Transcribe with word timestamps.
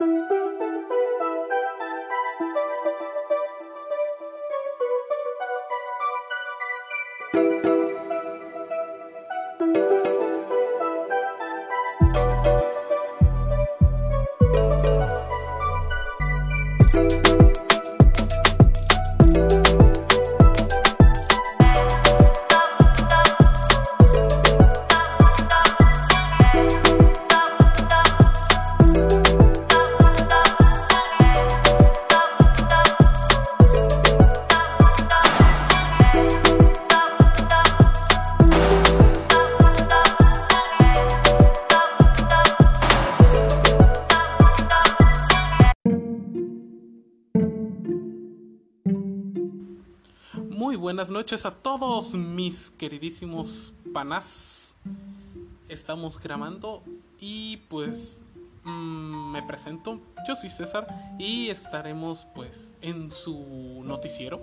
Muy 0.00 0.39
mis 52.40 52.70
queridísimos 52.70 53.74
panas. 53.92 54.74
Estamos 55.68 56.18
grabando 56.18 56.82
y 57.20 57.58
pues 57.68 58.22
mm, 58.64 59.32
me 59.32 59.42
presento. 59.42 60.00
Yo 60.26 60.34
soy 60.34 60.48
César 60.48 60.86
y 61.18 61.50
estaremos 61.50 62.26
pues 62.34 62.72
en 62.80 63.12
su 63.12 63.82
noticiero 63.84 64.40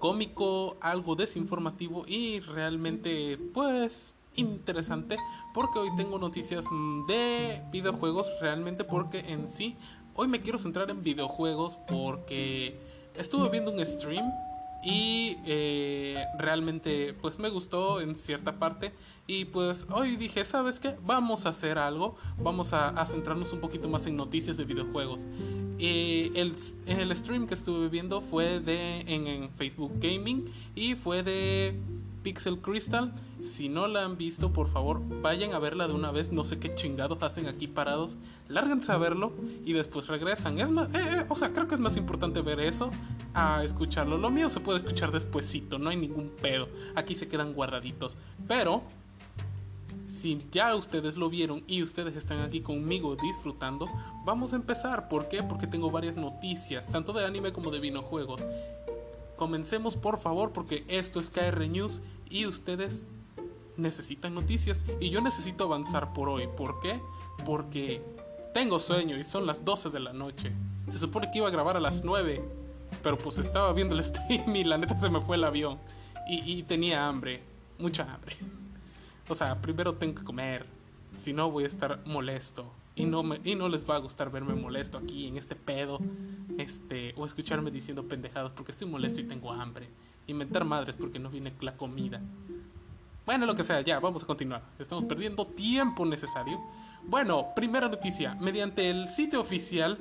cómico, 0.00 0.76
algo 0.82 1.16
desinformativo 1.16 2.04
y 2.06 2.40
realmente 2.40 3.38
pues 3.54 4.12
interesante 4.36 5.16
porque 5.54 5.78
hoy 5.78 5.88
tengo 5.96 6.18
noticias 6.18 6.66
mm, 6.70 7.06
de 7.06 7.62
videojuegos 7.72 8.30
realmente 8.42 8.84
porque 8.84 9.20
en 9.32 9.48
sí 9.48 9.76
hoy 10.14 10.28
me 10.28 10.42
quiero 10.42 10.58
centrar 10.58 10.90
en 10.90 11.02
videojuegos 11.02 11.78
porque 11.88 12.78
estuve 13.16 13.48
viendo 13.48 13.70
un 13.70 13.84
stream 13.86 14.30
y 14.84 15.36
eh, 15.46 16.24
realmente 16.38 17.14
pues 17.14 17.38
me 17.38 17.48
gustó 17.48 18.00
en 18.00 18.16
cierta 18.16 18.58
parte. 18.58 18.92
Y 19.26 19.44
pues 19.46 19.86
hoy 19.90 20.16
dije 20.16 20.44
sabes 20.44 20.80
qué 20.80 20.96
vamos 21.04 21.46
a 21.46 21.50
hacer 21.50 21.78
algo. 21.78 22.16
Vamos 22.38 22.72
a, 22.72 23.04
centrarnos 23.06 23.52
un 23.52 23.60
poquito 23.60 23.88
más 23.88 24.06
en 24.06 24.16
noticias 24.16 24.56
de 24.56 24.64
videojuegos. 24.64 25.24
Y 25.78 26.32
el, 26.34 26.54
el 26.86 27.16
stream 27.16 27.46
que 27.46 27.54
estuve 27.54 27.88
viendo 27.88 28.20
fue 28.20 28.60
de 28.60 29.00
en 29.00 29.50
Facebook 29.50 29.92
Gaming. 30.00 30.52
Y 30.74 30.96
fue 30.96 31.22
de 31.22 31.78
Pixel 32.22 32.58
Crystal. 32.58 33.12
Si 33.42 33.68
no 33.68 33.88
la 33.88 34.04
han 34.04 34.16
visto, 34.16 34.52
por 34.52 34.68
favor, 34.68 35.02
vayan 35.20 35.52
a 35.52 35.58
verla 35.58 35.88
de 35.88 35.94
una 35.94 36.12
vez. 36.12 36.30
No 36.30 36.44
sé 36.44 36.60
qué 36.60 36.74
chingados 36.74 37.20
hacen 37.22 37.48
aquí 37.48 37.66
parados. 37.66 38.16
Lárguense 38.48 38.92
a 38.92 38.98
verlo 38.98 39.32
y 39.64 39.72
después 39.72 40.06
regresan. 40.06 40.60
Es 40.60 40.70
más, 40.70 40.94
eh, 40.94 40.98
eh, 40.98 41.26
o 41.28 41.34
sea, 41.34 41.52
creo 41.52 41.66
que 41.66 41.74
es 41.74 41.80
más 41.80 41.96
importante 41.96 42.40
ver 42.40 42.60
eso 42.60 42.92
a 43.34 43.64
escucharlo. 43.64 44.16
Lo 44.16 44.30
mío 44.30 44.48
se 44.48 44.60
puede 44.60 44.78
escuchar 44.78 45.10
despuesito, 45.10 45.78
no 45.78 45.90
hay 45.90 45.96
ningún 45.96 46.30
pedo. 46.40 46.68
Aquí 46.94 47.16
se 47.16 47.26
quedan 47.26 47.52
guardaditos. 47.52 48.16
Pero 48.46 48.84
si 50.06 50.38
ya 50.52 50.76
ustedes 50.76 51.16
lo 51.16 51.28
vieron 51.28 51.64
y 51.66 51.82
ustedes 51.82 52.16
están 52.16 52.38
aquí 52.40 52.60
conmigo 52.60 53.16
disfrutando, 53.16 53.88
vamos 54.24 54.52
a 54.52 54.56
empezar. 54.56 55.08
¿Por 55.08 55.28
qué? 55.28 55.42
Porque 55.42 55.66
tengo 55.66 55.90
varias 55.90 56.16
noticias, 56.16 56.86
tanto 56.86 57.12
de 57.12 57.24
anime 57.24 57.52
como 57.52 57.72
de 57.72 57.80
videojuegos. 57.80 58.40
Comencemos 59.36 59.96
por 59.96 60.20
favor 60.20 60.52
porque 60.52 60.84
esto 60.86 61.18
es 61.18 61.28
KR 61.28 61.66
News 61.68 62.02
y 62.30 62.46
ustedes 62.46 63.04
necesitan 63.76 64.34
noticias 64.34 64.84
y 65.00 65.10
yo 65.10 65.20
necesito 65.20 65.64
avanzar 65.64 66.12
por 66.12 66.28
hoy. 66.28 66.48
¿Por 66.56 66.80
qué? 66.80 67.00
Porque 67.44 68.02
tengo 68.54 68.78
sueño 68.80 69.16
y 69.16 69.24
son 69.24 69.46
las 69.46 69.64
12 69.64 69.90
de 69.90 70.00
la 70.00 70.12
noche. 70.12 70.52
Se 70.88 70.98
supone 70.98 71.30
que 71.30 71.38
iba 71.38 71.48
a 71.48 71.50
grabar 71.50 71.76
a 71.76 71.80
las 71.80 72.04
9, 72.04 72.42
pero 73.02 73.18
pues 73.18 73.38
estaba 73.38 73.72
viendo 73.72 73.94
el 73.94 74.04
stream 74.04 74.54
y 74.54 74.64
la 74.64 74.78
neta 74.78 74.96
se 74.96 75.10
me 75.10 75.20
fue 75.20 75.36
el 75.36 75.44
avión. 75.44 75.78
Y, 76.28 76.58
y 76.58 76.62
tenía 76.62 77.06
hambre, 77.06 77.42
mucha 77.78 78.12
hambre. 78.12 78.36
O 79.28 79.36
sea, 79.36 79.62
primero 79.62 79.94
tengo 79.94 80.16
que 80.16 80.24
comer, 80.24 80.66
si 81.14 81.32
no 81.32 81.50
voy 81.50 81.64
a 81.64 81.68
estar 81.68 82.00
molesto. 82.04 82.70
Y 82.94 83.06
no, 83.06 83.22
me, 83.22 83.40
y 83.44 83.54
no 83.54 83.68
les 83.68 83.88
va 83.88 83.96
a 83.96 83.98
gustar 83.98 84.30
verme 84.30 84.54
molesto 84.54 84.98
aquí 84.98 85.26
en 85.26 85.38
este 85.38 85.56
pedo. 85.56 86.00
Este, 86.58 87.14
o 87.16 87.24
escucharme 87.24 87.70
diciendo 87.70 88.06
pendejadas 88.06 88.52
porque 88.52 88.72
estoy 88.72 88.88
molesto 88.88 89.20
y 89.20 89.24
tengo 89.24 89.52
hambre. 89.52 89.88
Inventar 90.26 90.64
madres 90.64 90.96
porque 90.98 91.18
no 91.18 91.30
viene 91.30 91.54
la 91.60 91.76
comida. 91.76 92.20
Bueno, 93.24 93.46
lo 93.46 93.54
que 93.54 93.62
sea, 93.62 93.80
ya, 93.82 94.00
vamos 94.00 94.24
a 94.24 94.26
continuar. 94.26 94.62
Estamos 94.80 95.04
perdiendo 95.04 95.46
tiempo 95.46 96.04
necesario. 96.04 96.60
Bueno, 97.04 97.54
primera 97.54 97.88
noticia. 97.88 98.34
Mediante 98.34 98.90
el 98.90 99.06
sitio 99.06 99.40
oficial 99.40 99.98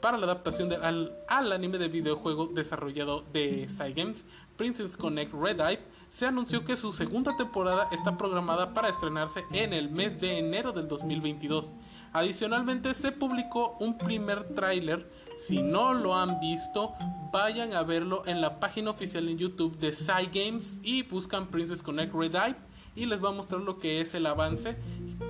para 0.00 0.16
la 0.16 0.24
adaptación 0.24 0.70
de, 0.70 0.76
al, 0.76 1.14
al, 1.28 1.52
anime 1.52 1.76
de 1.76 1.88
videojuego 1.88 2.46
desarrollado 2.46 3.24
de 3.32 3.68
Cygames, 3.68 4.24
Princess 4.56 4.96
Connect 4.96 5.34
Red 5.34 5.60
Eye, 5.60 5.80
se 6.08 6.26
anunció 6.26 6.64
que 6.64 6.76
su 6.76 6.94
segunda 6.94 7.36
temporada 7.36 7.88
está 7.92 8.16
programada 8.16 8.72
para 8.72 8.88
estrenarse 8.88 9.44
en 9.52 9.74
el 9.74 9.90
mes 9.90 10.18
de 10.20 10.38
enero 10.38 10.72
del 10.72 10.88
2022. 10.88 11.74
Adicionalmente 12.12 12.92
se 12.94 13.12
publicó 13.12 13.76
un 13.80 13.96
primer 13.96 14.44
tráiler. 14.54 15.10
Si 15.38 15.62
no 15.62 15.94
lo 15.94 16.14
han 16.14 16.40
visto, 16.40 16.94
vayan 17.32 17.72
a 17.72 17.82
verlo 17.82 18.22
en 18.26 18.40
la 18.40 18.60
página 18.60 18.90
oficial 18.90 19.28
en 19.28 19.38
YouTube 19.38 19.78
de 19.78 19.92
Cygames 19.92 20.80
y 20.82 21.02
buscan 21.04 21.48
Princess 21.48 21.82
Connect 21.82 22.14
Red 22.14 22.34
Eye 22.34 22.56
y 22.94 23.06
les 23.06 23.22
va 23.24 23.30
a 23.30 23.32
mostrar 23.32 23.62
lo 23.62 23.78
que 23.78 24.00
es 24.00 24.14
el 24.14 24.26
avance. 24.26 24.76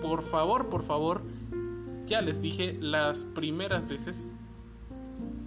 Por 0.00 0.22
favor, 0.22 0.68
por 0.68 0.82
favor, 0.82 1.22
ya 2.06 2.20
les 2.20 2.42
dije 2.42 2.76
las 2.80 3.18
primeras 3.34 3.86
veces 3.86 4.32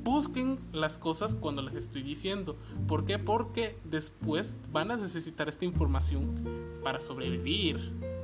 busquen 0.05 0.59
las 0.71 0.99
cosas 0.99 1.33
cuando 1.33 1.63
les 1.63 1.73
estoy 1.73 2.03
diciendo. 2.03 2.55
¿Por 2.87 3.05
qué? 3.05 3.17
Porque 3.17 3.77
después 3.83 4.55
van 4.71 4.91
a 4.91 4.97
necesitar 4.97 5.49
esta 5.49 5.65
información 5.65 6.79
para 6.83 7.01
sobrevivir. 7.01 8.14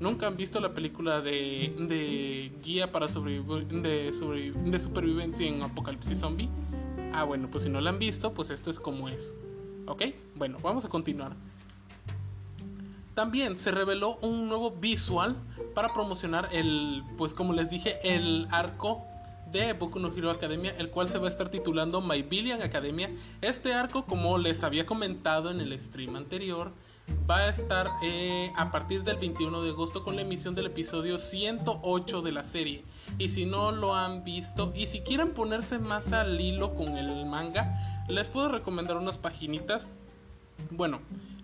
¿Nunca 0.00 0.26
han 0.26 0.36
visto 0.36 0.60
la 0.60 0.72
película 0.72 1.20
de, 1.20 1.74
de 1.78 2.50
guía 2.62 2.90
para 2.90 3.06
de, 3.06 3.12
sobreviv 4.12 4.54
de 4.54 4.80
supervivencia 4.80 5.46
en 5.46 5.62
Apocalipsis 5.62 6.18
Zombie? 6.18 6.48
Ah, 7.12 7.24
bueno, 7.24 7.50
pues 7.50 7.64
si 7.64 7.68
no 7.68 7.82
la 7.82 7.90
han 7.90 7.98
visto, 7.98 8.32
pues 8.32 8.48
esto 8.48 8.70
es 8.70 8.80
como 8.80 9.10
eso. 9.10 9.34
¿Ok? 9.86 10.04
Bueno, 10.36 10.56
vamos 10.62 10.86
a 10.86 10.88
continuar. 10.88 11.36
También 13.14 13.56
se 13.56 13.72
reveló 13.72 14.18
un 14.22 14.48
nuevo 14.48 14.70
visual 14.70 15.36
para 15.74 15.92
promocionar 15.92 16.48
el, 16.50 17.02
pues 17.18 17.34
como 17.34 17.52
les 17.52 17.68
dije, 17.68 17.98
el 18.02 18.46
arco 18.50 19.04
de 19.52 19.74
Boku 19.74 19.98
no 19.98 20.16
Hero 20.16 20.30
Academia, 20.30 20.74
el 20.78 20.88
cual 20.88 21.08
se 21.08 21.18
va 21.18 21.26
a 21.26 21.30
estar 21.30 21.50
titulando 21.50 22.00
My 22.00 22.22
Billion 22.22 22.62
Academia. 22.62 23.10
Este 23.42 23.74
arco, 23.74 24.06
como 24.06 24.38
les 24.38 24.64
había 24.64 24.86
comentado 24.86 25.50
en 25.50 25.60
el 25.60 25.78
stream 25.78 26.16
anterior, 26.16 26.72
va 27.28 27.38
a 27.38 27.48
estar 27.48 27.90
eh, 28.02 28.52
a 28.56 28.70
partir 28.70 29.02
del 29.04 29.16
21 29.16 29.62
de 29.62 29.70
agosto 29.70 30.02
con 30.02 30.16
la 30.16 30.22
emisión 30.22 30.54
del 30.54 30.66
episodio 30.66 31.18
108 31.18 32.22
de 32.22 32.32
la 32.32 32.44
serie. 32.44 32.84
Y 33.18 33.28
si 33.28 33.46
no 33.46 33.72
lo 33.72 33.94
han 33.94 34.24
visto 34.24 34.72
y 34.74 34.86
si 34.86 35.00
quieren 35.00 35.32
ponerse 35.32 35.78
más 35.78 36.12
al 36.12 36.40
hilo 36.40 36.74
con 36.74 36.96
el 36.96 37.26
manga, 37.26 38.04
les 38.08 38.28
puedo 38.28 38.48
recomendar 38.48 38.96
unas 38.96 39.18
paginitas. 39.18 39.88
Bueno, 40.70 41.00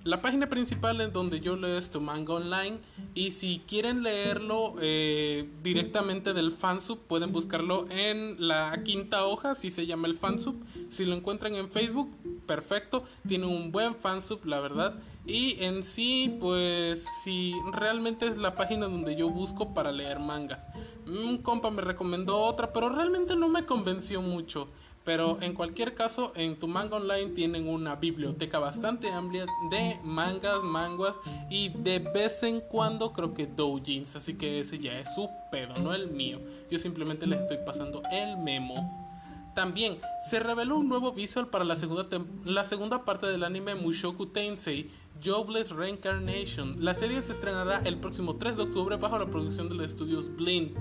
la 0.07 0.23
página 0.23 0.49
principal 0.49 1.01
es 1.01 1.13
donde 1.13 1.41
yo 1.41 1.57
leo 1.57 1.77
esto 1.77 2.01
manga 2.01 2.35
online 2.35 2.79
y 3.17 3.33
si 3.33 3.65
quieren 3.67 4.05
leerlo 4.05 4.77
eh, 4.81 5.49
directamente 5.65 6.33
del 6.33 6.53
fansub 6.53 7.01
pueden 7.09 7.33
buscarlo 7.33 7.87
en 7.91 8.37
la 8.47 8.83
quinta 8.85 9.25
hoja 9.25 9.57
si 9.57 9.73
se 9.73 9.85
llama 9.85 10.07
el 10.07 10.15
fansub 10.15 10.55
si 10.91 11.05
lo 11.05 11.17
encuentran 11.17 11.57
en 11.57 11.69
facebook 11.69 12.09
perfecto 12.47 13.03
tiene 13.27 13.47
un 13.47 13.73
buen 13.73 13.97
fansub 13.97 14.45
la 14.45 14.61
verdad 14.61 14.95
y 15.27 15.63
en 15.65 15.83
sí 15.85 16.37
pues 16.41 17.05
si 17.25 17.55
realmente 17.73 18.27
es 18.27 18.37
la 18.37 18.55
página 18.55 18.87
donde 18.87 19.17
yo 19.17 19.29
busco 19.29 19.75
para 19.75 19.93
leer 19.93 20.19
manga 20.19 20.67
un 21.07 21.39
compa 21.39 21.71
me 21.71 21.83
recomendó 21.83 22.39
otra 22.39 22.73
pero 22.73 22.89
realmente 22.89 23.37
no 23.37 23.49
me 23.49 23.67
convenció 23.67 24.23
mucho 24.23 24.69
pero 25.07 25.39
en 25.41 25.55
cualquier 25.55 25.95
caso, 25.95 26.33
en 26.35 26.59
tu 26.59 26.67
manga 26.67 26.97
online 26.97 27.29
tienen 27.29 27.69
una 27.69 27.95
biblioteca 27.95 28.59
bastante 28.59 29.09
amplia 29.09 29.47
de 29.71 30.01
mangas, 30.03 30.65
manguas 30.65 31.15
y 31.49 31.69
de 31.69 32.01
vez 32.01 32.43
en 32.43 32.61
cuando 32.61 33.13
creo 33.13 33.33
que 33.33 33.47
doujins. 33.47 34.17
Así 34.17 34.35
que 34.35 34.59
ese 34.59 34.81
ya 34.81 34.99
es 34.99 35.15
su 35.15 35.31
pedo, 35.53 35.77
no 35.77 35.95
el 35.95 36.11
mío. 36.11 36.41
Yo 36.73 36.81
simplemente 36.81 37.25
les 37.29 37.39
estoy 37.39 37.59
pasando 37.65 38.03
el 38.11 38.37
memo. 38.37 39.07
También 39.55 39.99
se 40.29 40.41
reveló 40.41 40.77
un 40.77 40.89
nuevo 40.89 41.13
visual 41.13 41.51
para 41.51 41.65
la 41.65 41.77
segunda, 41.77 42.09
la 42.45 42.67
segunda 42.67 43.05
parte 43.05 43.29
del 43.29 43.45
anime 43.45 43.77
Mushoku 43.77 44.27
Tensei, 44.27 44.91
Jobless 45.25 45.71
Reincarnation. 45.71 46.77
La 46.85 46.95
serie 46.95 47.21
se 47.23 47.33
estrenará 47.33 47.81
el 47.85 47.99
próximo 47.99 48.37
3 48.37 48.57
de 48.57 48.63
octubre 48.65 48.97
bajo 48.97 49.19
la 49.19 49.27
producción 49.27 49.69
de 49.69 49.75
los 49.75 49.87
estudios 49.87 50.35
Blind. 50.37 50.77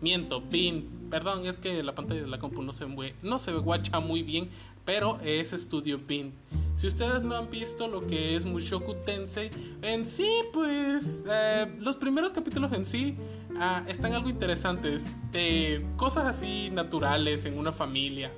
Miento, 0.00 0.40
Blind 0.40 1.02
Perdón, 1.12 1.44
es 1.44 1.58
que 1.58 1.82
la 1.82 1.94
pantalla 1.94 2.22
de 2.22 2.26
la 2.26 2.38
compu 2.38 2.62
no 2.62 2.72
se 2.72 2.86
ve, 2.86 3.14
no 3.22 3.38
se 3.38 3.52
guacha 3.52 4.00
muy 4.00 4.22
bien, 4.22 4.48
pero 4.86 5.20
es 5.22 5.50
Studio 5.50 5.98
Pin. 5.98 6.32
Si 6.74 6.86
ustedes 6.86 7.20
no 7.20 7.36
han 7.36 7.50
visto 7.50 7.86
lo 7.86 8.06
que 8.06 8.34
es 8.34 8.46
Mushoku 8.46 8.94
Tensei, 9.04 9.50
en 9.82 10.06
sí, 10.06 10.26
pues 10.54 11.22
eh, 11.30 11.70
los 11.80 11.96
primeros 11.96 12.32
capítulos 12.32 12.72
en 12.72 12.86
sí 12.86 13.14
ah, 13.58 13.84
están 13.88 14.14
algo 14.14 14.30
interesantes. 14.30 15.12
De 15.32 15.84
cosas 15.98 16.24
así 16.34 16.70
naturales 16.70 17.44
en 17.44 17.58
una 17.58 17.72
familia. 17.72 18.32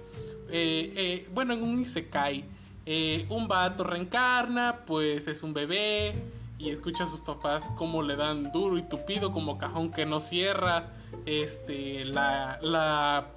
Eh, 0.51 0.93
eh, 0.97 1.29
bueno, 1.33 1.55
en 1.55 1.63
un 1.63 1.81
Isekai. 1.81 2.45
Un 2.87 3.49
vato 3.49 3.85
reencarna, 3.85 4.81
pues 4.87 5.27
es 5.27 5.43
un 5.43 5.55
bebé 5.55 6.15
y 6.59 6.71
escucha 6.71 7.05
a 7.05 7.07
sus 7.07 7.21
papás 7.21 7.69
cómo 7.77 8.03
le 8.03 8.17
dan 8.17 8.53
duro 8.53 8.79
y 8.79 8.83
tupido 8.83 9.33
como 9.33 9.59
cajón 9.59 9.91
que 9.91 10.07
no 10.07 10.21
cierra. 10.21 10.91
Este, 11.27 12.05
la, 12.05 12.59
la 12.63 13.29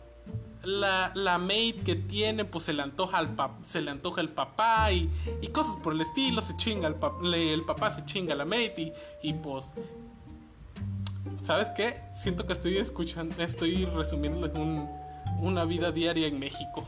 la, 0.63 1.11
la 1.15 1.37
maid 1.37 1.83
que 1.83 1.95
tiene, 1.95 2.43
pues 2.43 2.65
se 2.65 2.73
le 2.73 2.81
antoja 2.81 3.19
al 3.19 3.35
se 3.63 3.81
le 3.81 3.91
antoja 3.91 4.21
el 4.21 4.29
papá 4.29 4.91
y, 4.91 5.09
y, 5.41 5.47
cosas 5.47 5.77
por 5.77 5.93
el 5.93 6.01
estilo, 6.01 6.41
se 6.41 6.57
chinga 6.57 6.87
el, 6.87 7.33
el 7.33 7.63
papá 7.63 7.91
se 7.91 8.03
chinga 8.03 8.35
la 8.35 8.43
maid 8.43 8.71
y, 8.77 8.91
y 9.23 9.33
pues 9.33 9.71
¿Sabes 11.41 11.69
qué? 11.69 11.95
Siento 12.13 12.45
que 12.45 12.53
estoy 12.53 12.77
escuchando, 12.77 13.41
estoy 13.41 13.85
resumiendo 13.85 14.51
un, 14.59 14.89
una 15.39 15.65
vida 15.65 15.91
diaria 15.91 16.27
en 16.27 16.39
México, 16.39 16.85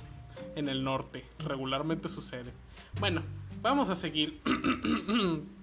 en 0.56 0.70
el 0.70 0.84
norte. 0.84 1.26
Regularmente 1.40 2.10
sucede. 2.10 2.52
Bueno, 3.00 3.24
vamos 3.62 3.90
a 3.90 3.96
seguir. 3.96 4.42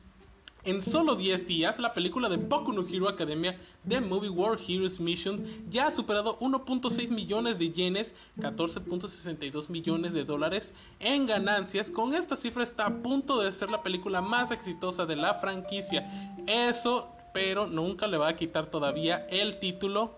En 0.67 0.83
solo 0.83 1.15
10 1.15 1.47
días, 1.47 1.79
la 1.79 1.95
película 1.95 2.29
de 2.29 2.39
Boku 2.39 2.73
no 2.73 2.85
Hero 2.89 3.09
Academia 3.09 3.57
The 3.89 4.01
Movie 4.01 4.31
World 4.31 4.61
Heroes 4.69 4.99
Mission 4.99 5.47
ya 5.71 5.87
ha 5.87 5.91
superado 5.93 6.41
1.6 6.41 7.11
millones 7.11 7.61
de 7.61 7.71
yenes, 7.71 8.15
14.62 8.39 9.69
millones 9.69 10.13
de 10.13 10.25
dólares 10.25 10.75
en 10.99 11.27
ganancias. 11.27 11.89
Con 11.89 12.15
esta 12.15 12.35
cifra 12.35 12.65
está 12.65 12.87
a 12.87 12.97
punto 12.97 13.41
de 13.41 13.53
ser 13.53 13.71
la 13.71 13.85
película 13.85 14.21
más 14.23 14.51
exitosa 14.51 15.07
de 15.07 15.15
la 15.15 15.35
franquicia. 15.35 16.05
Eso, 16.49 17.15
pero 17.33 17.69
nunca 17.69 18.09
le 18.09 18.17
va 18.17 18.27
a 18.27 18.37
quitar 18.37 18.69
todavía 18.69 19.25
el 19.31 19.61
título 19.61 20.17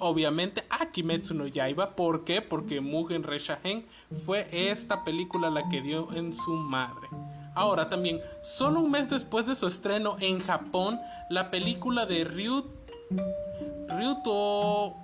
obviamente 0.00 0.64
a 0.70 0.86
Kimetsu 0.86 1.34
no 1.34 1.46
Yaiba. 1.46 1.94
¿Por 1.94 2.24
qué? 2.24 2.42
Porque 2.42 2.80
Mugen 2.80 3.22
Reshahen 3.22 3.86
fue 4.24 4.48
esta 4.50 5.04
película 5.04 5.50
la 5.50 5.68
que 5.68 5.80
dio 5.80 6.12
en 6.12 6.34
su 6.34 6.54
madre. 6.54 7.08
Ahora 7.54 7.88
también, 7.88 8.20
solo 8.42 8.80
un 8.80 8.90
mes 8.90 9.08
después 9.08 9.46
de 9.46 9.56
su 9.56 9.66
estreno 9.66 10.16
en 10.20 10.40
Japón, 10.40 10.98
la 11.28 11.50
película 11.50 12.06
de 12.06 12.24
Ryu, 12.24 12.64
Ryuto 13.88 14.96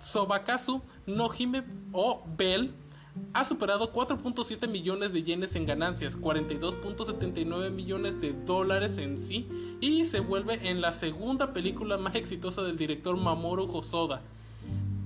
Sobakasu 0.00 0.82
no 1.06 1.30
Hime 1.36 1.62
o 1.92 2.22
Bell 2.36 2.74
ha 3.32 3.44
superado 3.44 3.92
4.7 3.92 4.68
millones 4.68 5.12
de 5.12 5.22
yenes 5.22 5.54
en 5.56 5.66
ganancias, 5.66 6.18
42.79 6.18 7.70
millones 7.70 8.20
de 8.20 8.32
dólares 8.32 8.98
en 8.98 9.20
sí, 9.20 9.48
y 9.80 10.06
se 10.06 10.20
vuelve 10.20 10.68
en 10.68 10.80
la 10.80 10.92
segunda 10.92 11.52
película 11.52 11.98
más 11.98 12.14
exitosa 12.14 12.62
del 12.62 12.76
director 12.76 13.16
Mamoru 13.16 13.70
Hosoda. 13.72 14.22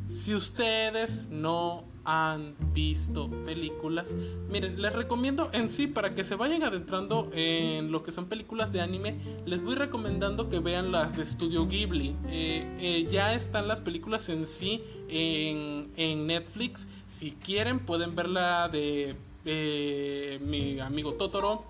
Si 0.09 0.35
ustedes 0.35 1.29
no 1.29 1.85
han 2.05 2.55
visto 2.73 3.31
películas, 3.45 4.09
miren, 4.49 4.81
les 4.81 4.95
recomiendo 4.95 5.51
en 5.53 5.69
sí 5.69 5.87
para 5.87 6.15
que 6.15 6.25
se 6.25 6.35
vayan 6.35 6.63
adentrando 6.63 7.31
en 7.35 7.93
lo 7.93 8.03
que 8.03 8.13
son 8.13 8.27
películas 8.27 8.73
de 8.73 8.81
anime, 8.81 9.19
les 9.45 9.63
voy 9.63 9.75
recomendando 9.75 10.49
que 10.49 10.61
vean 10.61 10.93
las 10.93 11.15
de 11.15 11.27
Studio 11.27 11.67
Ghibli. 11.67 12.17
Eh, 12.29 12.77
eh, 12.81 13.09
ya 13.13 13.35
están 13.35 13.69
las 13.69 13.81
películas 13.81 14.31
en 14.31 14.47
sí 14.47 14.83
en, 15.09 15.91
en 15.97 16.27
Netflix. 16.27 16.87
Si 17.19 17.33
quieren 17.33 17.81
pueden 17.81 18.15
ver 18.15 18.29
la 18.29 18.69
de 18.69 19.17
eh, 19.45 20.39
mi 20.41 20.79
amigo 20.79 21.15
Totoro, 21.15 21.65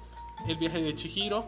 El 0.47 0.57
viaje 0.57 0.83
de 0.83 0.95
Chihiro 0.95 1.47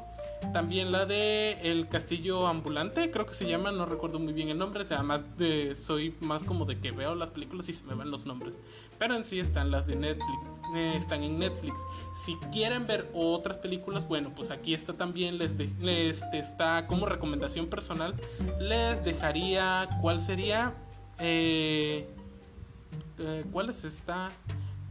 también 0.55 0.91
la 0.91 1.05
de 1.05 1.59
El 1.63 1.89
Castillo 1.89 2.47
Ambulante, 2.47 3.11
creo 3.11 3.27
que 3.27 3.35
se 3.35 3.47
llama, 3.47 3.71
no 3.73 3.85
recuerdo 3.85 4.19
muy 4.19 4.33
bien 4.33 4.49
el 4.49 4.57
nombre. 4.59 4.85
Además, 4.89 5.23
de, 5.37 5.77
soy 5.77 6.15
más 6.21 6.43
como 6.45 6.65
de 6.65 6.81
que 6.81 6.91
veo 6.91 7.15
las 7.15 7.29
películas 7.29 7.69
y 7.69 7.75
se 7.75 7.85
me 7.85 7.95
van 7.95 8.11
los 8.11 8.25
nombres. 8.25 8.55
Pero 8.99 9.15
en 9.15 9.25
sí 9.25 9.39
están 9.39 9.71
las 9.71 9.87
de 9.87 9.97
Netflix, 9.97 10.39
eh, 10.75 10.95
están 10.97 11.23
en 11.23 11.39
Netflix. 11.39 11.77
Si 12.25 12.37
quieren 12.51 12.87
ver 12.87 13.11
otras 13.15 13.59
películas, 13.59 14.09
bueno, 14.09 14.33
pues 14.35 14.51
aquí 14.51 14.73
está 14.73 14.95
también, 14.95 15.37
les, 15.37 15.55
les 15.79 16.23
está 16.33 16.87
como 16.87 17.05
recomendación 17.07 17.67
personal. 17.67 18.15
Les 18.59 19.05
dejaría, 19.05 19.89
¿cuál 20.01 20.23
sería? 20.23 20.75
Eh, 21.19 22.09
eh, 23.21 23.45
¿Cuál 23.53 23.71
es 23.71 23.85
esta? 23.85 24.31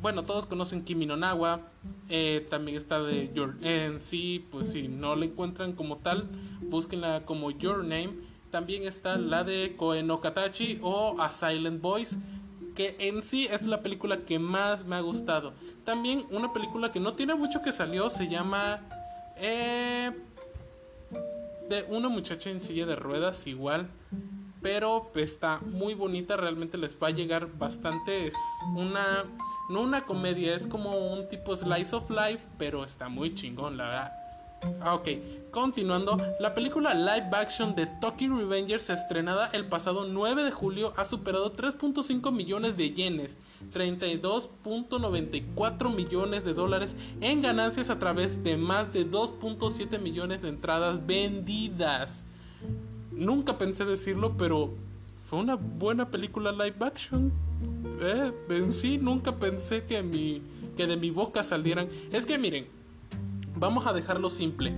bueno, 0.02 0.24
todos 0.24 0.46
conocen 0.46 0.84
Kimi 0.84 1.06
no 1.06 1.18
Nawa, 1.18 1.62
eh, 2.08 2.48
también 2.50 2.78
está 2.78 3.04
de 3.04 3.32
Your 3.34 3.58
en 3.62 4.00
sí, 4.00 4.46
pues 4.50 4.72
si 4.72 4.88
no 4.88 5.16
la 5.16 5.26
encuentran 5.26 5.74
como 5.74 5.98
tal, 5.98 6.30
búsquenla 6.62 7.26
como 7.26 7.52
Your 7.52 7.84
Name. 7.84 8.14
También 8.50 8.84
está 8.84 9.18
la 9.18 9.44
de 9.44 9.76
Koe 9.78 10.02
no 10.02 10.22
Katachi 10.22 10.80
o 10.82 11.18
A 11.20 11.30
Silent 11.30 11.82
Voice, 11.82 12.18
que 12.76 12.96
en 13.00 13.22
sí 13.22 13.48
es 13.52 13.66
la 13.68 13.82
película 13.82 14.26
que 14.26 14.40
más 14.40 14.86
me 14.86 14.96
ha 14.96 15.02
gustado. 15.02 15.54
También 15.84 16.26
una 16.32 16.54
película 16.54 16.92
que 16.92 17.00
no 17.00 17.14
tiene 17.14 17.36
mucho 17.36 17.62
que 17.62 17.74
salió, 17.74 18.10
se 18.10 18.28
llama 18.28 18.80
eh, 19.36 20.12
de 21.70 21.84
una 21.90 22.10
muchacha 22.10 22.50
en 22.50 22.62
silla 22.62 22.86
de 22.86 22.96
ruedas 22.96 23.46
igual 23.48 23.90
pero 24.62 25.12
está 25.16 25.60
muy 25.66 25.94
bonita, 25.94 26.38
realmente 26.38 26.78
les 26.78 26.96
va 26.96 27.08
a 27.08 27.12
llegar 27.12 27.50
bastante, 27.58 28.28
es 28.28 28.36
una 28.76 29.26
no 29.70 29.82
una 29.82 30.06
comedia, 30.06 30.56
es 30.56 30.66
como 30.66 30.98
un 30.98 31.30
tipo 31.30 31.56
slice 31.56 31.96
of 31.96 32.10
life, 32.10 32.48
pero 32.58 32.84
está 32.84 33.08
muy 33.08 33.36
chingón, 33.36 33.78
la 33.78 33.86
verdad. 33.86 34.14
Ah, 34.82 34.96
ok, 34.96 35.08
continuando, 35.52 36.18
la 36.40 36.54
película 36.54 36.94
live 36.94 37.30
action 37.32 37.76
de 37.76 37.86
Tokyo 37.86 38.36
Revengers 38.36 38.90
estrenada 38.90 39.50
el 39.54 39.68
pasado 39.68 40.06
9 40.06 40.44
de 40.44 40.52
julio 40.52 40.94
ha 40.98 41.06
superado 41.06 41.54
3.5 41.54 42.34
millones 42.34 42.76
de 42.76 42.92
yenes, 42.92 43.38
32.94 43.72 45.96
millones 45.96 46.44
de 46.44 46.54
dólares 46.54 46.98
en 47.22 47.42
ganancias 47.42 47.90
a 47.90 48.00
través 48.00 48.44
de 48.44 48.58
más 48.58 48.92
de 48.92 49.10
2.7 49.10 49.98
millones 50.00 50.42
de 50.42 50.50
entradas 50.50 51.06
vendidas. 51.06 52.26
Nunca 53.20 53.58
pensé 53.58 53.84
decirlo, 53.84 54.38
pero 54.38 54.74
fue 55.18 55.40
una 55.40 55.56
buena 55.56 56.10
película 56.10 56.54
live 56.54 56.78
action. 56.80 57.34
Eh, 58.02 58.32
en 58.50 58.72
sí 58.72 58.98
nunca 58.98 59.36
pensé 59.36 59.84
que, 59.84 60.02
mi, 60.02 60.42
que 60.78 60.88
de 60.88 60.96
mi 60.96 61.12
boca 61.12 61.44
salieran. 61.44 61.90
Es 62.14 62.26
que 62.26 62.38
miren, 62.38 62.66
vamos 63.58 63.86
a 63.88 63.94
dejarlo 63.94 64.30
simple. 64.30 64.74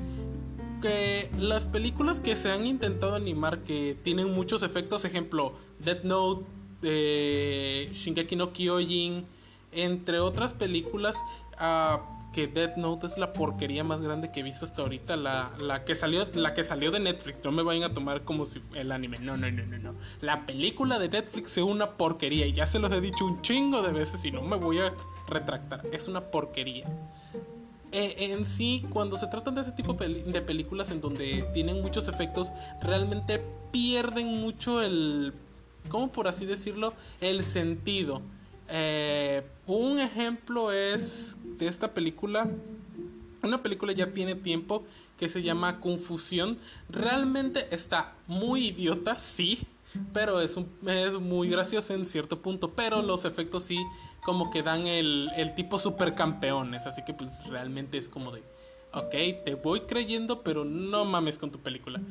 Que 0.81 1.29
las 1.37 1.67
películas 1.67 2.19
que 2.19 2.35
se 2.35 2.51
han 2.51 2.65
intentado 2.65 3.13
animar 3.13 3.59
que 3.59 3.95
tienen 4.01 4.33
muchos 4.33 4.63
efectos, 4.63 5.05
ejemplo, 5.05 5.53
Death 5.77 6.03
Note, 6.03 6.45
eh, 6.81 7.91
Shingeki 7.93 8.35
no 8.35 8.53
Kyojin, 8.53 9.25
entre 9.71 10.19
otras 10.19 10.53
películas, 10.53 11.15
uh, 11.59 11.99
que 12.33 12.47
Death 12.47 12.77
Note 12.77 13.07
es 13.07 13.17
la 13.17 13.33
porquería 13.33 13.83
más 13.83 14.01
grande 14.01 14.31
que 14.31 14.39
he 14.39 14.43
visto 14.43 14.65
hasta 14.65 14.81
ahorita. 14.81 15.17
La, 15.17 15.51
la, 15.59 15.83
que 15.83 15.95
salió, 15.95 16.27
la 16.33 16.53
que 16.53 16.63
salió 16.63 16.91
de 16.91 16.99
Netflix. 16.99 17.43
No 17.43 17.51
me 17.51 17.63
vayan 17.63 17.91
a 17.91 17.93
tomar 17.93 18.23
como 18.23 18.45
si 18.45 18.61
el 18.73 18.91
anime. 18.91 19.17
No, 19.19 19.35
no, 19.37 19.51
no, 19.51 19.65
no, 19.65 19.77
no. 19.77 19.95
La 20.21 20.45
película 20.45 20.99
de 20.99 21.09
Netflix 21.09 21.57
es 21.57 21.63
una 21.63 21.91
porquería. 21.91 22.45
Y 22.45 22.53
ya 22.53 22.65
se 22.67 22.79
los 22.79 22.91
he 22.91 23.01
dicho 23.01 23.25
un 23.25 23.41
chingo 23.41 23.81
de 23.81 23.91
veces 23.91 24.23
y 24.23 24.31
no 24.31 24.41
me 24.41 24.55
voy 24.55 24.79
a 24.79 24.93
retractar. 25.27 25.85
Es 25.91 26.07
una 26.07 26.21
porquería. 26.21 26.87
Eh, 27.91 28.31
en 28.31 28.45
sí, 28.45 28.85
cuando 28.89 29.17
se 29.17 29.27
tratan 29.27 29.55
de 29.55 29.61
ese 29.61 29.73
tipo 29.73 29.93
de 29.93 30.41
películas 30.41 30.91
en 30.91 31.01
donde 31.01 31.45
tienen 31.53 31.81
muchos 31.81 32.07
efectos, 32.07 32.49
realmente 32.81 33.43
pierden 33.71 34.39
mucho 34.39 34.81
el. 34.81 35.33
¿Cómo 35.89 36.11
por 36.11 36.27
así 36.27 36.45
decirlo? 36.45 36.93
El 37.19 37.43
sentido. 37.43 38.21
Eh, 38.71 39.43
un 39.67 39.99
ejemplo 39.99 40.71
es 40.71 41.35
de 41.43 41.67
esta 41.67 41.93
película. 41.93 42.49
Una 43.43 43.61
película 43.61 43.91
ya 43.91 44.13
tiene 44.13 44.35
tiempo 44.35 44.85
que 45.19 45.29
se 45.29 45.43
llama 45.43 45.79
Confusión. 45.79 46.57
Realmente 46.89 47.67
está 47.71 48.13
muy 48.27 48.67
idiota, 48.67 49.17
sí. 49.17 49.59
Pero 50.13 50.39
es, 50.39 50.57
es 50.87 51.13
muy 51.19 51.49
gracioso 51.49 51.93
en 51.93 52.05
cierto 52.05 52.41
punto. 52.41 52.71
Pero 52.71 53.01
los 53.01 53.25
efectos 53.25 53.63
sí 53.63 53.77
como 54.23 54.51
que 54.51 54.63
dan 54.63 54.87
el, 54.87 55.29
el 55.35 55.53
tipo 55.53 55.77
supercampeones. 55.77 56.85
Así 56.85 57.03
que 57.03 57.13
pues 57.13 57.45
realmente 57.47 57.97
es 57.97 58.07
como 58.07 58.31
de... 58.31 58.41
Ok, 58.93 59.45
te 59.45 59.55
voy 59.55 59.81
creyendo, 59.81 60.41
pero 60.43 60.65
no 60.65 61.05
mames 61.05 61.37
con 61.37 61.51
tu 61.51 61.59
película. 61.59 62.01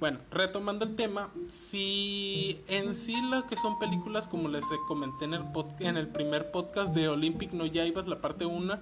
Bueno, 0.00 0.18
retomando 0.30 0.86
el 0.86 0.96
tema, 0.96 1.30
si 1.48 2.58
en 2.68 2.94
sí 2.94 3.20
lo 3.20 3.46
que 3.46 3.56
son 3.56 3.78
películas, 3.78 4.26
como 4.26 4.48
les 4.48 4.64
comenté 4.88 5.26
en 5.26 5.34
el, 5.34 5.44
en 5.80 5.98
el 5.98 6.08
primer 6.08 6.50
podcast 6.50 6.94
de 6.94 7.10
Olympic 7.10 7.52
No 7.52 7.66
Yaibas, 7.66 8.08
la 8.08 8.22
parte 8.22 8.46
1, 8.46 8.78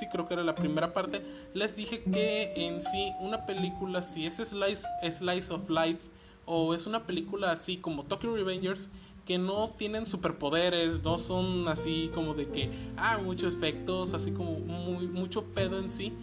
sí 0.00 0.06
creo 0.10 0.26
que 0.26 0.32
era 0.32 0.42
la 0.42 0.54
primera 0.54 0.94
parte, 0.94 1.22
les 1.52 1.76
dije 1.76 2.02
que 2.02 2.54
en 2.56 2.80
sí 2.80 3.12
una 3.20 3.44
película, 3.44 4.02
si 4.02 4.24
es 4.24 4.36
slice, 4.36 4.88
slice 5.10 5.52
of 5.52 5.68
life, 5.68 6.08
o 6.46 6.72
es 6.72 6.86
una 6.86 7.06
película 7.06 7.52
así 7.52 7.76
como 7.76 8.04
Tokyo 8.04 8.34
Revengers 8.34 8.88
que 9.26 9.36
no 9.36 9.74
tienen 9.76 10.06
superpoderes, 10.06 11.02
no 11.02 11.18
son 11.18 11.68
así 11.68 12.10
como 12.14 12.32
de 12.32 12.48
que, 12.48 12.70
ah, 12.96 13.18
muchos 13.22 13.56
efectos, 13.56 14.14
así 14.14 14.30
como 14.32 14.52
muy, 14.60 15.06
mucho 15.06 15.44
pedo 15.44 15.78
en 15.78 15.90
sí, 15.90 16.14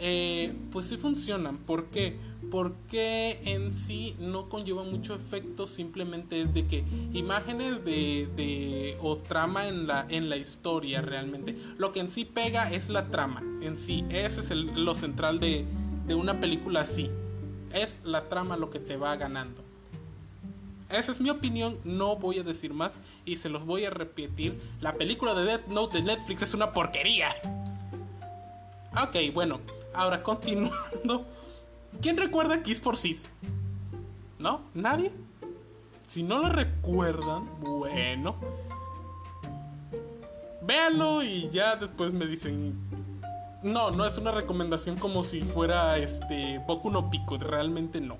eh, 0.00 0.54
pues 0.70 0.86
sí 0.86 0.96
funcionan. 0.96 1.58
¿Por 1.58 1.86
qué? 1.86 2.16
Porque 2.50 3.40
en 3.44 3.74
sí 3.74 4.16
no 4.18 4.48
conlleva 4.48 4.82
mucho 4.82 5.14
efecto, 5.14 5.66
simplemente 5.66 6.40
es 6.40 6.54
de 6.54 6.66
que 6.66 6.84
imágenes 7.12 7.84
de, 7.84 8.28
de 8.36 8.96
o 9.00 9.16
trama 9.16 9.68
en 9.68 9.86
la, 9.86 10.06
en 10.08 10.28
la 10.28 10.36
historia 10.36 11.02
realmente. 11.02 11.56
Lo 11.76 11.92
que 11.92 12.00
en 12.00 12.10
sí 12.10 12.24
pega 12.24 12.70
es 12.70 12.88
la 12.88 13.08
trama, 13.08 13.42
en 13.60 13.76
sí, 13.76 14.04
ese 14.08 14.40
es 14.40 14.50
lo 14.50 14.94
central 14.94 15.40
de, 15.40 15.66
de 16.06 16.14
una 16.14 16.40
película 16.40 16.80
así. 16.80 17.10
Es 17.72 17.98
la 18.02 18.28
trama 18.28 18.56
lo 18.56 18.70
que 18.70 18.78
te 18.78 18.96
va 18.96 19.14
ganando. 19.16 19.62
Esa 20.90 21.12
es 21.12 21.20
mi 21.20 21.28
opinión, 21.28 21.78
no 21.84 22.16
voy 22.16 22.38
a 22.38 22.42
decir 22.42 22.72
más 22.72 22.94
y 23.26 23.36
se 23.36 23.50
los 23.50 23.66
voy 23.66 23.84
a 23.84 23.90
repetir. 23.90 24.58
La 24.80 24.94
película 24.94 25.34
de 25.34 25.44
Death 25.44 25.66
Note 25.66 25.98
de 25.98 26.04
Netflix 26.04 26.42
es 26.42 26.54
una 26.54 26.72
porquería. 26.72 27.28
Ok, 28.92 29.16
bueno, 29.34 29.60
ahora 29.98 30.22
continuando. 30.22 31.26
¿Quién 32.00 32.16
recuerda 32.16 32.62
Kiss 32.62 32.80
por 32.80 32.96
Sis? 32.96 33.30
¿No? 34.38 34.62
¿Nadie? 34.72 35.10
Si 36.06 36.22
no 36.22 36.38
lo 36.38 36.48
recuerdan, 36.48 37.48
bueno. 37.60 38.36
Véanlo 40.62 41.22
y 41.22 41.50
ya 41.50 41.76
después 41.76 42.12
me 42.12 42.26
dicen. 42.26 42.78
No, 43.62 43.90
no 43.90 44.06
es 44.06 44.16
una 44.16 44.30
recomendación 44.30 44.96
como 44.96 45.24
si 45.24 45.42
fuera 45.42 45.98
este 45.98 46.60
Boku 46.66 46.90
no 46.90 47.10
Pico, 47.10 47.36
realmente 47.38 48.00
no. 48.00 48.16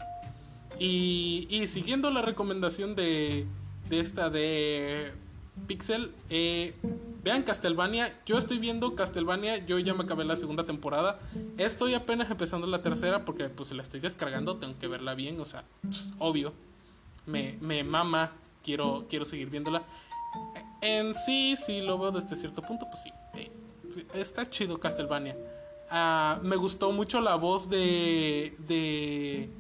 Y, 0.80 1.64
siguiendo 1.68 2.10
la 2.10 2.22
recomendación 2.22 2.96
de, 2.96 3.46
de 3.88 4.00
esta 4.00 4.30
de 4.30 5.12
Pixel, 5.66 6.12
eh, 6.30 6.74
vean 7.22 7.42
Castlevania. 7.42 8.14
Yo 8.26 8.38
estoy 8.38 8.58
viendo 8.58 8.94
Castlevania, 8.94 9.64
yo 9.66 9.78
ya 9.78 9.94
me 9.94 10.04
acabé 10.04 10.24
la 10.24 10.36
segunda 10.36 10.64
temporada. 10.64 11.18
Estoy 11.56 11.94
apenas 11.94 12.30
empezando 12.30 12.66
la 12.66 12.82
tercera 12.82 13.24
porque 13.24 13.48
pues 13.48 13.72
la 13.72 13.82
estoy 13.82 14.00
descargando, 14.00 14.56
tengo 14.56 14.78
que 14.78 14.88
verla 14.88 15.14
bien, 15.14 15.40
o 15.40 15.44
sea, 15.44 15.64
obvio. 16.18 16.52
Me, 17.26 17.58
me 17.60 17.84
mama, 17.84 18.32
quiero, 18.62 19.06
quiero 19.08 19.24
seguir 19.24 19.50
viéndola. 19.50 19.82
En 20.80 21.14
sí, 21.14 21.56
si 21.56 21.80
lo 21.80 21.98
veo 21.98 22.10
desde 22.12 22.36
cierto 22.36 22.62
punto, 22.62 22.86
pues 22.90 23.02
sí. 23.02 23.12
Eh, 23.34 23.50
está 24.14 24.48
chido 24.48 24.78
Castlevania. 24.78 25.36
Ah, 25.90 26.38
me 26.42 26.56
gustó 26.56 26.92
mucho 26.92 27.20
la 27.20 27.34
voz 27.36 27.68
de... 27.68 28.54
de 28.66 29.50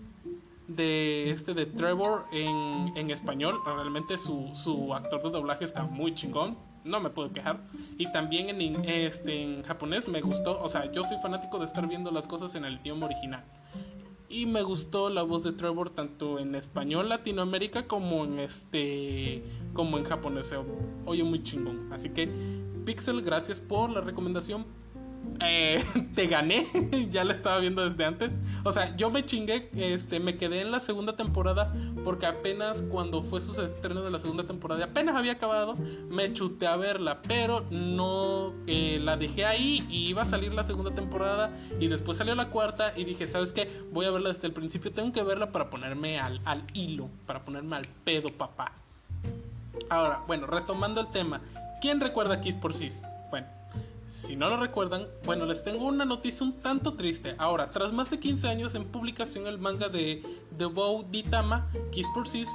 de 0.68 1.30
este 1.30 1.54
de 1.54 1.66
Trevor 1.66 2.26
en, 2.30 2.92
en 2.96 3.10
español. 3.10 3.60
Realmente 3.64 4.18
su, 4.18 4.50
su, 4.54 4.94
actor 4.94 5.22
de 5.22 5.30
doblaje 5.30 5.64
está 5.64 5.84
muy 5.84 6.14
chingón. 6.14 6.56
No 6.84 7.00
me 7.00 7.10
puedo 7.10 7.32
quejar. 7.32 7.60
Y 7.96 8.10
también 8.12 8.48
en, 8.48 8.84
este, 8.84 9.42
en 9.42 9.62
japonés 9.64 10.06
me 10.06 10.20
gustó. 10.20 10.62
O 10.62 10.68
sea, 10.68 10.90
yo 10.92 11.02
soy 11.04 11.16
fanático 11.20 11.58
de 11.58 11.64
estar 11.64 11.86
viendo 11.88 12.10
las 12.10 12.26
cosas 12.26 12.54
en 12.54 12.64
el 12.64 12.78
idioma 12.80 13.06
original. 13.06 13.44
Y 14.28 14.44
me 14.44 14.62
gustó 14.62 15.08
la 15.08 15.22
voz 15.22 15.42
de 15.42 15.52
Trevor 15.52 15.88
tanto 15.90 16.38
en 16.38 16.54
español 16.54 17.08
Latinoamérica 17.08 17.86
como 17.86 18.24
en 18.24 18.38
este 18.38 19.42
como 19.72 19.96
en 19.96 20.04
japonés. 20.04 20.54
Oye 21.06 21.24
muy 21.24 21.42
chingón. 21.42 21.90
Así 21.92 22.10
que 22.10 22.28
Pixel, 22.84 23.22
gracias 23.22 23.58
por 23.58 23.90
la 23.90 24.02
recomendación 24.02 24.66
eh, 25.40 25.84
te 26.14 26.26
gané, 26.26 26.66
ya 27.10 27.24
la 27.24 27.32
estaba 27.32 27.58
viendo 27.58 27.88
desde 27.88 28.04
antes. 28.04 28.30
O 28.64 28.72
sea, 28.72 28.96
yo 28.96 29.10
me 29.10 29.24
chingué, 29.24 29.70
este, 29.76 30.20
me 30.20 30.36
quedé 30.36 30.60
en 30.60 30.70
la 30.70 30.80
segunda 30.80 31.16
temporada 31.16 31.72
porque 32.04 32.26
apenas 32.26 32.82
cuando 32.82 33.22
fue 33.22 33.40
su 33.40 33.60
estreno 33.60 34.02
de 34.02 34.10
la 34.10 34.18
segunda 34.18 34.44
temporada, 34.44 34.84
apenas 34.84 35.16
había 35.16 35.32
acabado, 35.32 35.76
me 36.08 36.32
chuté 36.32 36.66
a 36.66 36.76
verla, 36.76 37.20
pero 37.22 37.66
no 37.70 38.54
eh, 38.66 38.98
la 39.00 39.16
dejé 39.16 39.44
ahí 39.44 39.86
y 39.88 40.08
iba 40.08 40.22
a 40.22 40.26
salir 40.26 40.52
la 40.52 40.64
segunda 40.64 40.94
temporada 40.94 41.50
y 41.78 41.88
después 41.88 42.18
salió 42.18 42.34
la 42.34 42.50
cuarta 42.50 42.92
y 42.96 43.04
dije, 43.04 43.26
¿sabes 43.26 43.52
qué? 43.52 43.70
Voy 43.92 44.06
a 44.06 44.10
verla 44.10 44.32
desde 44.32 44.46
el 44.46 44.52
principio, 44.52 44.92
tengo 44.92 45.12
que 45.12 45.22
verla 45.22 45.52
para 45.52 45.70
ponerme 45.70 46.18
al, 46.18 46.40
al 46.44 46.64
hilo, 46.74 47.08
para 47.26 47.44
ponerme 47.44 47.76
al 47.76 47.86
pedo, 48.04 48.30
papá. 48.30 48.72
Ahora, 49.88 50.22
bueno, 50.26 50.46
retomando 50.46 51.00
el 51.00 51.08
tema, 51.08 51.40
¿quién 51.80 52.00
recuerda 52.00 52.40
Kiss 52.40 52.54
por 52.54 52.74
Sis? 52.74 53.02
Si 54.20 54.34
no 54.34 54.48
lo 54.50 54.56
recuerdan, 54.56 55.06
bueno, 55.24 55.46
les 55.46 55.62
tengo 55.62 55.84
una 55.84 56.04
noticia 56.04 56.44
un 56.44 56.54
tanto 56.54 56.94
triste. 56.94 57.36
Ahora, 57.38 57.70
tras 57.70 57.92
más 57.92 58.10
de 58.10 58.18
15 58.18 58.48
años 58.48 58.74
en 58.74 58.84
publicación, 58.84 59.46
el 59.46 59.58
manga 59.58 59.88
de 59.88 60.24
The 60.56 60.64
Bow 60.64 61.06
Ditama, 61.08 61.70
Kiss 61.92 62.06
por 62.12 62.28
Sis, 62.28 62.48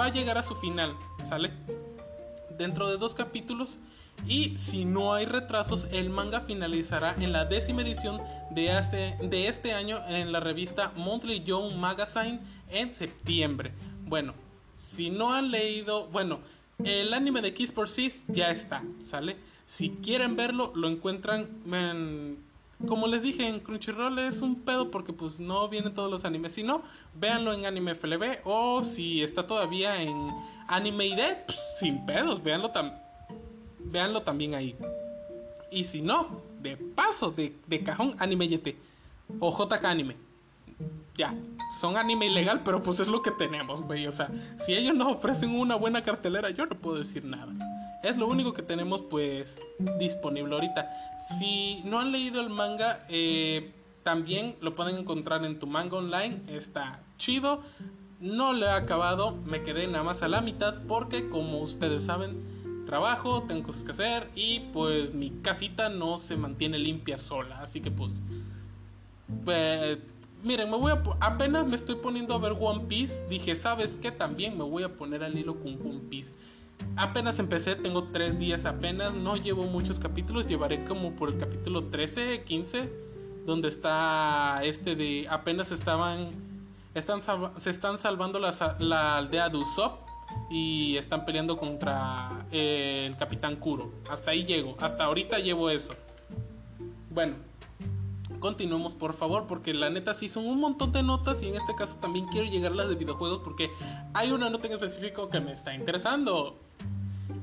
va 0.00 0.06
a 0.06 0.08
llegar 0.10 0.38
a 0.38 0.42
su 0.42 0.56
final, 0.56 0.96
¿sale? 1.22 1.52
Dentro 2.56 2.88
de 2.88 2.96
dos 2.96 3.12
capítulos. 3.14 3.76
Y 4.26 4.56
si 4.56 4.86
no 4.86 5.12
hay 5.12 5.26
retrasos, 5.26 5.86
el 5.92 6.08
manga 6.08 6.40
finalizará 6.40 7.14
en 7.20 7.32
la 7.32 7.44
décima 7.44 7.82
edición 7.82 8.18
de 8.50 8.78
este, 9.48 9.72
año 9.74 10.00
en 10.08 10.32
la 10.32 10.40
revista 10.40 10.92
Monthly 10.96 11.44
Young 11.44 11.74
Magazine 11.74 12.40
en 12.70 12.90
septiembre. 12.90 13.72
Bueno, 14.06 14.32
si 14.76 15.10
no 15.10 15.34
han 15.34 15.50
leído, 15.50 16.06
bueno, 16.06 16.40
el 16.82 17.12
anime 17.12 17.42
de 17.42 17.52
Kiss 17.52 17.70
por 17.70 17.90
Sis 17.90 18.24
ya 18.28 18.50
está, 18.50 18.82
¿sale? 19.04 19.36
Si 19.72 19.88
quieren 19.88 20.36
verlo, 20.36 20.70
lo 20.74 20.86
encuentran 20.86 21.48
en, 21.72 22.36
como 22.86 23.06
les 23.06 23.22
dije, 23.22 23.48
en 23.48 23.58
Crunchyroll 23.58 24.18
es 24.18 24.42
un 24.42 24.60
pedo 24.60 24.90
porque 24.90 25.14
pues 25.14 25.40
no 25.40 25.66
vienen 25.70 25.94
todos 25.94 26.10
los 26.10 26.26
animes. 26.26 26.52
Si 26.52 26.62
no, 26.62 26.82
véanlo 27.14 27.54
en 27.54 27.64
Anime 27.64 27.94
FLB 27.94 28.40
o 28.44 28.84
si 28.84 29.22
está 29.22 29.46
todavía 29.46 30.02
en 30.02 30.14
Anime 30.68 31.06
ID, 31.06 31.20
pues, 31.46 31.58
sin 31.80 32.04
pedos, 32.04 32.42
véanlo, 32.42 32.70
véanlo 33.78 34.20
también 34.20 34.54
ahí. 34.54 34.76
Y 35.70 35.84
si 35.84 36.02
no, 36.02 36.42
de 36.60 36.76
paso, 36.76 37.30
de, 37.30 37.56
de 37.66 37.82
cajón, 37.82 38.14
Anime 38.18 38.48
YT 38.48 38.76
o 39.40 39.56
JK 39.56 39.86
Anime. 39.86 40.16
Ya, 41.16 41.34
son 41.80 41.96
anime 41.96 42.26
ilegal, 42.26 42.60
pero 42.62 42.82
pues 42.82 43.00
es 43.00 43.08
lo 43.08 43.22
que 43.22 43.30
tenemos, 43.30 43.80
güey. 43.80 44.06
O 44.06 44.12
sea, 44.12 44.30
si 44.58 44.74
ellos 44.74 44.94
nos 44.94 45.08
ofrecen 45.14 45.58
una 45.58 45.76
buena 45.76 46.02
cartelera, 46.04 46.50
yo 46.50 46.66
no 46.66 46.76
puedo 46.76 46.98
decir 46.98 47.24
nada. 47.24 47.54
Es 48.02 48.16
lo 48.16 48.26
único 48.26 48.52
que 48.52 48.62
tenemos 48.62 49.02
pues 49.02 49.60
disponible 49.98 50.54
ahorita. 50.54 50.90
Si 51.38 51.82
no 51.84 52.00
han 52.00 52.10
leído 52.10 52.40
el 52.40 52.50
manga, 52.50 53.04
eh, 53.08 53.72
también 54.02 54.56
lo 54.60 54.74
pueden 54.74 54.96
encontrar 54.96 55.44
en 55.44 55.58
tu 55.58 55.66
manga 55.66 55.98
online. 55.98 56.42
Está 56.48 57.00
chido. 57.16 57.62
No 58.20 58.52
lo 58.52 58.66
he 58.66 58.70
acabado, 58.70 59.36
me 59.44 59.62
quedé 59.62 59.86
nada 59.88 60.04
más 60.04 60.22
a 60.22 60.28
la 60.28 60.40
mitad 60.40 60.82
porque 60.86 61.28
como 61.28 61.58
ustedes 61.58 62.04
saben, 62.04 62.84
trabajo, 62.86 63.44
tengo 63.44 63.64
cosas 63.64 63.84
que 63.84 63.90
hacer 63.92 64.30
y 64.34 64.60
pues 64.72 65.12
mi 65.12 65.30
casita 65.42 65.88
no 65.88 66.18
se 66.18 66.36
mantiene 66.36 66.78
limpia 66.78 67.18
sola. 67.18 67.60
Así 67.60 67.80
que 67.80 67.90
pues... 67.90 68.20
pues 69.44 69.98
miren, 70.42 70.70
me 70.70 70.76
voy 70.76 70.92
a 70.92 71.02
apenas 71.20 71.66
me 71.66 71.76
estoy 71.76 71.96
poniendo 71.96 72.34
a 72.34 72.38
ver 72.38 72.52
One 72.58 72.84
Piece. 72.86 73.26
Dije, 73.28 73.56
¿sabes 73.56 73.96
qué? 74.00 74.10
También 74.10 74.58
me 74.58 74.64
voy 74.64 74.82
a 74.82 74.96
poner 74.96 75.22
al 75.22 75.38
hilo 75.38 75.60
con 75.60 75.74
One 75.74 76.00
Piece. 76.08 76.32
Apenas 76.96 77.38
empecé, 77.38 77.76
tengo 77.76 78.04
tres 78.04 78.38
días 78.38 78.64
apenas, 78.64 79.14
no 79.14 79.36
llevo 79.36 79.64
muchos 79.64 79.98
capítulos, 79.98 80.46
llevaré 80.46 80.84
como 80.84 81.12
por 81.12 81.30
el 81.30 81.38
capítulo 81.38 81.84
13, 81.84 82.44
15, 82.44 82.92
donde 83.46 83.68
está 83.68 84.60
este 84.62 84.94
de 84.94 85.26
apenas 85.30 85.70
estaban, 85.70 86.30
están, 86.94 87.20
se 87.58 87.70
están 87.70 87.98
salvando 87.98 88.38
la, 88.38 88.52
la 88.78 89.16
aldea 89.16 89.48
de 89.48 89.56
Usopp 89.56 90.08
y 90.50 90.96
están 90.96 91.24
peleando 91.24 91.56
contra 91.56 92.46
eh, 92.52 93.06
el 93.06 93.16
capitán 93.16 93.56
Kuro. 93.56 93.90
Hasta 94.10 94.32
ahí 94.32 94.44
llego, 94.44 94.76
hasta 94.80 95.04
ahorita 95.04 95.38
llevo 95.38 95.70
eso. 95.70 95.94
Bueno, 97.10 97.36
continuemos 98.38 98.94
por 98.94 99.14
favor, 99.14 99.46
porque 99.46 99.72
la 99.72 99.88
neta 99.90 100.14
sí 100.14 100.28
son 100.28 100.46
un 100.46 100.60
montón 100.60 100.92
de 100.92 101.02
notas 101.02 101.42
y 101.42 101.48
en 101.48 101.54
este 101.54 101.74
caso 101.74 101.96
también 101.96 102.26
quiero 102.26 102.50
llegar 102.50 102.72
a 102.72 102.74
las 102.74 102.88
de 102.88 102.96
videojuegos 102.96 103.40
porque 103.42 103.70
hay 104.14 104.30
una 104.30 104.50
nota 104.50 104.66
en 104.66 104.74
específico 104.74 105.30
que 105.30 105.40
me 105.40 105.52
está 105.52 105.74
interesando. 105.74 106.58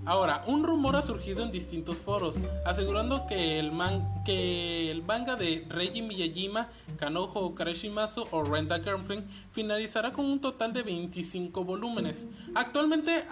Ahora, 0.06 0.44
un 0.48 0.64
rumor 0.64 0.96
ha 0.96 1.02
surgido 1.02 1.44
en 1.44 1.52
distintos 1.52 1.98
foros, 1.98 2.36
asegurando 2.66 3.28
que 3.28 3.60
el, 3.60 3.72
manga 3.72 5.36
de 5.36 5.66
Reiji 5.70 6.02
Miyajima, 6.02 6.68
Kanojo 6.98 7.54
Kareshimasu 7.54 8.28
o 8.32 8.44
Renda 8.44 8.80
Girlfriend 8.80 9.30
finalizará 9.52 10.12
con 10.12 10.26
un 10.26 10.40
total 10.40 10.74
de 10.74 10.84
25 10.84 11.64
volúmenes. 11.64 12.28
Actualmente, 12.56 13.24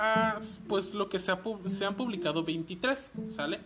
pues 0.67 0.93
lo 0.93 1.09
que 1.09 1.19
se, 1.19 1.33
se, 1.69 1.85
han 1.85 1.95
publicado 1.95 2.43
23, 2.43 3.11
¿sale? 3.29 3.59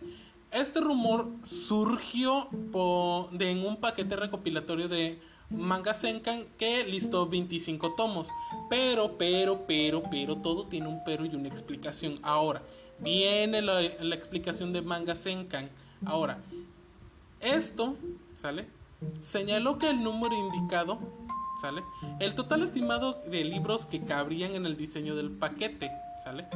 Este 0.50 0.80
rumor 0.80 1.28
surgió 1.44 2.48
de, 3.32 3.50
en 3.50 3.66
un 3.66 3.76
paquete 3.76 4.16
recopilatorio 4.16 4.88
de 4.88 5.18
Manga 5.52 5.94
Senkan 5.94 6.44
que 6.58 6.84
listó 6.84 7.26
25 7.26 7.94
tomos. 7.94 8.28
Pero, 8.68 9.16
pero, 9.18 9.66
pero, 9.66 10.02
pero, 10.10 10.36
todo 10.36 10.66
tiene 10.66 10.88
un 10.88 11.04
pero 11.04 11.24
y 11.24 11.34
una 11.34 11.48
explicación. 11.48 12.18
Ahora, 12.22 12.62
viene 12.98 13.62
la, 13.62 13.82
explicación 13.82 14.72
de 14.72 14.82
Manga 14.82 15.14
Senkan. 15.14 15.68
Ahora, 16.04 16.38
esto, 17.40 17.96
¿sale? 18.34 18.66
Señaló 19.20 19.78
que 19.78 19.90
el 19.90 20.02
número 20.02 20.34
indicado, 20.34 20.98
¿sale? 21.60 21.82
El 22.20 22.34
total 22.34 22.62
estimado 22.62 23.20
de 23.26 23.44
libros 23.44 23.86
que 23.86 24.02
cabrían 24.02 24.54
en 24.54 24.66
el 24.66 24.76
diseño 24.76 25.14
del 25.14 25.30
paquete, 25.30 25.90
¿sale? 26.24 26.46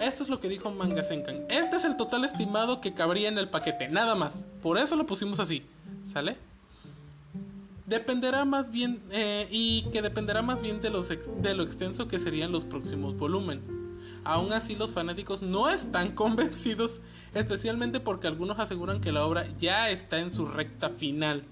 Esto 0.00 0.22
es 0.22 0.28
lo 0.28 0.40
que 0.40 0.48
dijo 0.48 0.70
Manga 0.70 1.04
Senkan. 1.04 1.44
Este 1.48 1.76
es 1.76 1.84
el 1.84 1.96
total 1.96 2.24
estimado 2.24 2.80
que 2.80 2.94
cabría 2.94 3.28
en 3.28 3.38
el 3.38 3.48
paquete, 3.48 3.88
nada 3.88 4.14
más. 4.14 4.44
Por 4.62 4.78
eso 4.78 4.96
lo 4.96 5.06
pusimos 5.06 5.40
así, 5.40 5.64
¿sale? 6.10 6.36
Dependerá 7.86 8.44
más 8.44 8.70
bien, 8.70 9.02
eh, 9.10 9.46
y 9.50 9.84
que 9.92 10.00
dependerá 10.00 10.42
más 10.42 10.60
bien 10.60 10.80
de, 10.80 10.90
lo 10.90 11.62
extenso 11.62 12.08
que 12.08 12.18
serían 12.18 12.52
los 12.52 12.64
próximos 12.64 13.16
volúmenes. 13.16 13.64
Aún 14.24 14.52
así, 14.52 14.74
los 14.74 14.92
fanáticos 14.92 15.42
no 15.42 15.68
están 15.68 16.12
convencidos, 16.14 17.00
especialmente 17.34 18.00
porque 18.00 18.26
algunos 18.26 18.58
aseguran 18.58 19.00
que 19.00 19.12
la 19.12 19.26
obra 19.26 19.46
ya 19.58 19.90
está 19.90 20.20
en 20.20 20.30
su 20.30 20.46
recta 20.46 20.88
final. 20.88 21.44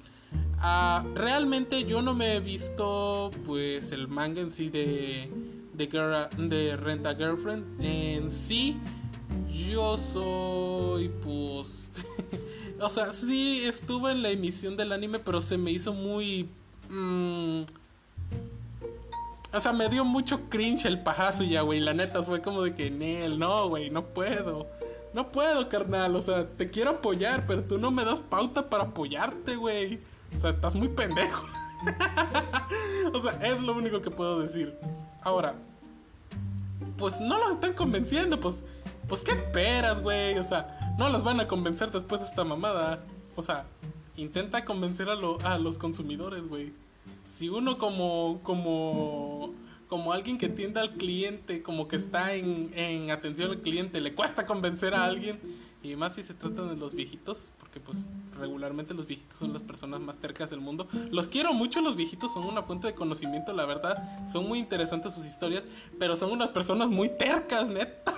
Ah, 0.58 1.04
realmente 1.14 1.84
yo 1.84 2.02
no 2.02 2.14
me 2.14 2.36
he 2.36 2.40
visto 2.40 3.30
pues 3.44 3.90
el 3.90 4.06
manga 4.08 4.40
en 4.40 4.50
sí 4.52 4.68
de 4.68 5.28
de, 5.72 6.28
de 6.38 6.76
Renta 6.76 7.14
Girlfriend 7.14 7.80
en 7.80 8.30
sí 8.30 8.76
yo 9.50 9.96
soy 9.96 11.08
pues 11.22 11.88
o 12.82 12.90
sea 12.90 13.12
sí 13.12 13.64
estuve 13.64 14.12
en 14.12 14.22
la 14.22 14.30
emisión 14.30 14.76
del 14.76 14.92
anime 14.92 15.18
pero 15.18 15.40
se 15.40 15.56
me 15.56 15.70
hizo 15.70 15.92
muy 15.92 16.48
mm, 16.90 17.62
o 19.52 19.60
sea 19.60 19.72
me 19.72 19.88
dio 19.88 20.04
mucho 20.04 20.48
cringe 20.48 20.86
el 20.86 21.02
pajazo 21.02 21.44
ya 21.44 21.62
güey 21.62 21.80
la 21.80 21.94
neta 21.94 22.22
fue 22.22 22.42
como 22.42 22.62
de 22.62 22.74
que 22.74 22.90
Nel 22.90 23.38
no 23.38 23.68
güey 23.68 23.90
no 23.90 24.04
puedo 24.06 24.66
no 25.12 25.30
puedo, 25.30 25.68
carnal. 25.68 26.16
O 26.16 26.22
sea, 26.22 26.46
te 26.46 26.70
quiero 26.70 26.90
apoyar, 26.90 27.46
pero 27.46 27.62
tú 27.64 27.78
no 27.78 27.90
me 27.90 28.04
das 28.04 28.20
pauta 28.20 28.68
para 28.68 28.84
apoyarte, 28.84 29.56
güey. 29.56 30.00
O 30.36 30.40
sea, 30.40 30.50
estás 30.50 30.74
muy 30.74 30.88
pendejo. 30.88 31.46
o 33.12 33.22
sea, 33.22 33.32
es 33.42 33.60
lo 33.60 33.74
único 33.74 34.00
que 34.00 34.10
puedo 34.10 34.40
decir. 34.40 34.74
Ahora, 35.22 35.54
pues 36.96 37.20
no 37.20 37.38
los 37.38 37.52
están 37.52 37.74
convenciendo, 37.74 38.40
pues, 38.40 38.64
pues 39.08 39.22
¿qué 39.22 39.32
esperas, 39.32 40.00
güey? 40.00 40.38
O 40.38 40.44
sea, 40.44 40.81
no 40.98 41.08
los 41.10 41.24
van 41.24 41.40
a 41.40 41.48
convencer 41.48 41.90
después 41.90 42.20
de 42.20 42.26
esta 42.26 42.44
mamada. 42.44 43.04
O 43.36 43.42
sea, 43.42 43.66
intenta 44.16 44.64
convencer 44.64 45.08
a, 45.08 45.58
los 45.58 45.78
consumidores, 45.78 46.46
güey. 46.46 46.72
Si 47.24 47.48
uno 47.48 47.78
como, 47.78 48.40
como, 48.42 49.54
como 49.88 50.12
alguien 50.12 50.38
que 50.38 50.48
tiende 50.48 50.80
al 50.80 50.94
cliente, 50.94 51.62
como 51.62 51.88
que 51.88 51.96
está 51.96 52.34
en, 52.34 52.72
en 52.74 53.10
atención 53.10 53.50
al 53.50 53.60
cliente, 53.60 54.00
le 54.00 54.14
cuesta 54.14 54.46
convencer 54.46 54.94
a 54.94 55.04
alguien, 55.04 55.40
y 55.82 55.96
más 55.96 56.14
si 56.14 56.22
se 56.22 56.34
trata 56.34 56.64
de 56.64 56.76
los 56.76 56.94
viejitos, 56.94 57.48
porque 57.58 57.80
pues 57.80 58.06
regularmente 58.38 58.94
los 58.94 59.06
viejitos 59.06 59.38
son 59.38 59.52
las 59.52 59.62
personas 59.62 60.00
más 60.00 60.18
tercas 60.18 60.50
del 60.50 60.60
mundo. 60.60 60.86
Los 61.10 61.28
quiero 61.28 61.54
mucho, 61.54 61.80
los 61.80 61.96
viejitos 61.96 62.32
son 62.32 62.44
una 62.44 62.62
fuente 62.62 62.86
de 62.86 62.94
conocimiento, 62.94 63.52
la 63.52 63.64
verdad. 63.66 64.28
Son 64.30 64.46
muy 64.46 64.58
interesantes 64.58 65.14
sus 65.14 65.26
historias, 65.26 65.64
pero 65.98 66.16
son 66.16 66.30
unas 66.30 66.50
personas 66.50 66.88
muy 66.88 67.08
tercas, 67.08 67.68
neta. 67.68 68.14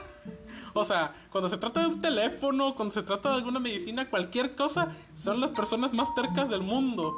O 0.74 0.84
sea, 0.84 1.14
cuando 1.30 1.48
se 1.48 1.56
trata 1.56 1.80
de 1.80 1.86
un 1.86 2.00
teléfono, 2.00 2.74
cuando 2.74 2.92
se 2.92 3.02
trata 3.02 3.30
de 3.30 3.36
alguna 3.36 3.60
medicina, 3.60 4.10
cualquier 4.10 4.56
cosa, 4.56 4.92
son 5.14 5.40
las 5.40 5.50
personas 5.50 5.92
más 5.92 6.14
tercas 6.14 6.50
del 6.50 6.62
mundo. 6.62 7.16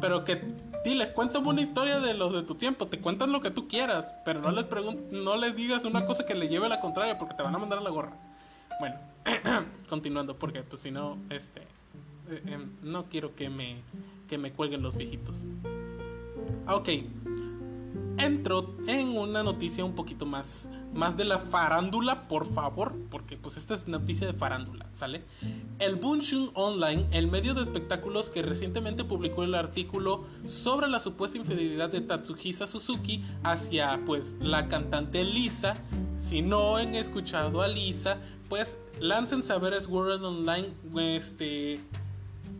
Pero 0.00 0.24
que, 0.24 0.42
dile, 0.84 1.12
cuéntame 1.12 1.48
una 1.48 1.62
historia 1.62 2.00
de 2.00 2.14
los 2.14 2.32
de 2.32 2.42
tu 2.42 2.54
tiempo, 2.54 2.86
te 2.86 2.98
cuentan 2.98 3.32
lo 3.32 3.40
que 3.40 3.50
tú 3.50 3.68
quieras, 3.68 4.12
pero 4.24 4.40
no 4.40 4.50
les, 4.50 4.66
no 5.10 5.36
les 5.36 5.56
digas 5.56 5.84
una 5.84 6.06
cosa 6.06 6.24
que 6.24 6.34
le 6.34 6.48
lleve 6.48 6.66
a 6.66 6.68
la 6.70 6.80
contraria 6.80 7.18
porque 7.18 7.34
te 7.34 7.42
van 7.42 7.54
a 7.54 7.58
mandar 7.58 7.78
a 7.78 7.82
la 7.82 7.90
gorra. 7.90 8.12
Bueno, 8.80 8.96
continuando, 9.88 10.36
porque 10.36 10.62
pues 10.62 10.82
si 10.82 10.90
no, 10.90 11.18
este, 11.30 11.60
eh, 12.30 12.42
em, 12.46 12.70
no 12.82 13.04
quiero 13.06 13.34
que 13.34 13.50
me, 13.50 13.82
que 14.28 14.38
me 14.38 14.52
cuelguen 14.52 14.82
los 14.82 14.96
viejitos. 14.96 15.36
Ok, 16.66 16.88
entro 18.18 18.74
en 18.86 19.16
una 19.16 19.42
noticia 19.42 19.84
un 19.84 19.94
poquito 19.94 20.26
más, 20.26 20.68
más 20.94 21.16
de 21.16 21.24
la 21.24 21.38
farándula, 21.38 22.28
por 22.28 22.46
favor, 22.46 22.94
porque 23.10 23.36
pues 23.36 23.56
esta 23.56 23.74
es 23.74 23.88
noticia 23.88 24.26
de 24.26 24.32
farándula, 24.32 24.88
¿sale? 24.92 25.24
El 25.78 25.96
Bunshun 25.96 26.50
Online, 26.54 27.06
el 27.12 27.28
medio 27.28 27.54
de 27.54 27.62
espectáculos 27.62 28.30
que 28.30 28.42
recientemente 28.42 29.04
publicó 29.04 29.44
el 29.44 29.54
artículo 29.54 30.24
sobre 30.46 30.88
la 30.88 31.00
supuesta 31.00 31.38
infidelidad 31.38 31.90
de 31.90 32.00
Tatsuhisa 32.00 32.66
Suzuki 32.66 33.24
hacia 33.42 34.04
pues 34.04 34.34
la 34.40 34.68
cantante 34.68 35.24
Lisa. 35.24 35.74
Si 36.20 36.42
no 36.42 36.76
han 36.76 36.94
escuchado 36.94 37.62
a 37.62 37.68
Lisa, 37.68 38.18
pues 38.48 38.76
lancen 39.00 39.42
saber 39.42 39.72
World 39.88 40.24
Online 40.24 40.68
este 41.16 41.80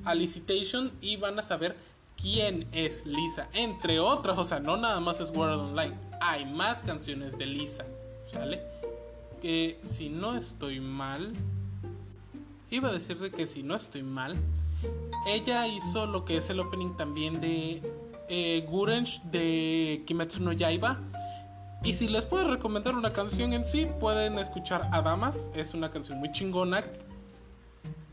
a 0.05 0.15
Licitation 0.15 0.93
y 1.01 1.17
van 1.17 1.39
a 1.39 1.43
saber 1.43 1.77
quién 2.23 2.67
es 2.73 3.05
Lisa. 3.05 3.49
Entre 3.53 3.99
otras, 3.99 4.39
o 4.39 4.45
sea, 4.45 4.61
no 4.61 4.77
nada 4.77 5.01
más 5.01 5.21
es 5.21 5.31
World 5.31 5.61
Online. 5.61 5.95
Hay 6.21 6.47
más 6.47 6.81
canciones 6.83 7.37
de 7.37 7.47
Lisa. 7.47 7.85
¿Sale? 8.29 8.63
Que 9.43 9.81
si 9.83 10.09
no 10.09 10.37
estoy 10.37 10.81
mal. 10.81 11.33
Iba 12.71 12.89
a 12.89 12.93
decirte 12.93 13.31
que 13.31 13.47
si 13.47 13.63
no 13.63 13.75
estoy 13.75 14.03
mal. 14.03 14.37
Ella 15.27 15.67
hizo 15.67 16.07
lo 16.07 16.25
que 16.25 16.39
es 16.39 16.49
el 16.49 16.61
opening 16.61 16.97
también 16.97 17.41
de 17.41 17.83
eh, 18.29 18.67
Gurench 18.71 19.21
de 19.25 20.03
Kimetsu 20.07 20.43
no 20.43 20.53
Yaiba. 20.53 21.01
Y 21.85 21.95
si 21.95 22.07
les 22.07 22.25
puedo 22.25 22.49
recomendar 22.49 22.95
una 22.95 23.13
canción 23.13 23.53
en 23.53 23.65
sí, 23.65 23.89
pueden 23.99 24.39
escuchar 24.39 24.89
a 24.93 25.03
Damas. 25.03 25.49
Es 25.55 25.75
una 25.75 25.91
canción 25.91 26.19
muy 26.19 26.31
chingona 26.31 26.85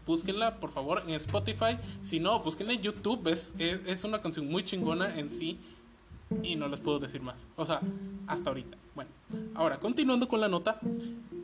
búsquenla 0.09 0.59
por 0.59 0.71
favor 0.71 1.03
en 1.05 1.13
Spotify. 1.13 1.77
Si 2.01 2.19
no, 2.19 2.39
búsquenla 2.39 2.73
en 2.73 2.81
YouTube. 2.81 3.27
Es, 3.27 3.53
es, 3.59 4.03
una 4.03 4.19
canción 4.19 4.49
muy 4.49 4.63
chingona 4.63 5.19
en 5.19 5.29
sí. 5.29 5.59
Y 6.41 6.55
no 6.55 6.67
les 6.67 6.79
puedo 6.79 6.97
decir 6.97 7.21
más. 7.21 7.35
O 7.55 7.65
sea, 7.65 7.79
hasta 8.25 8.49
ahorita. 8.49 8.75
Bueno, 8.95 9.11
ahora 9.53 9.79
continuando 9.79 10.27
con 10.27 10.41
la 10.41 10.47
nota. 10.47 10.79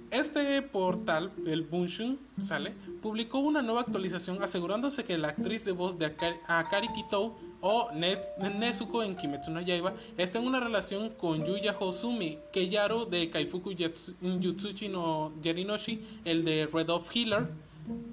Este 0.09 0.61
portal, 0.63 1.31
el 1.45 1.61
Bunshun, 1.63 2.17
¿sale? 2.41 2.73
Publicó 3.01 3.39
una 3.39 3.61
nueva 3.61 3.81
actualización 3.81 4.41
asegurándose 4.41 5.03
que 5.03 5.17
la 5.17 5.29
actriz 5.29 5.63
de 5.65 5.71
voz 5.71 5.99
de 5.99 6.05
Akari, 6.05 6.87
Kitou 6.93 7.35
o 7.61 7.89
Nezuko 7.93 9.03
en 9.03 9.15
Kimetsu 9.15 9.51
no 9.51 9.61
Yaiba 9.61 9.93
está 10.17 10.37
en 10.39 10.45
una 10.45 10.59
relación 10.59 11.09
con 11.09 11.43
Yuya 11.45 11.75
Hosumi, 11.79 12.37
Keyaro 12.53 13.05
de 13.05 13.29
Kaifuku 13.29 13.71
Yutsuchi 13.71 14.87
no 14.87 15.33
Yarinoshi, 15.41 15.99
el 16.23 16.45
de 16.45 16.67
Red 16.71 16.89
of 16.91 17.09
Healer, 17.13 17.49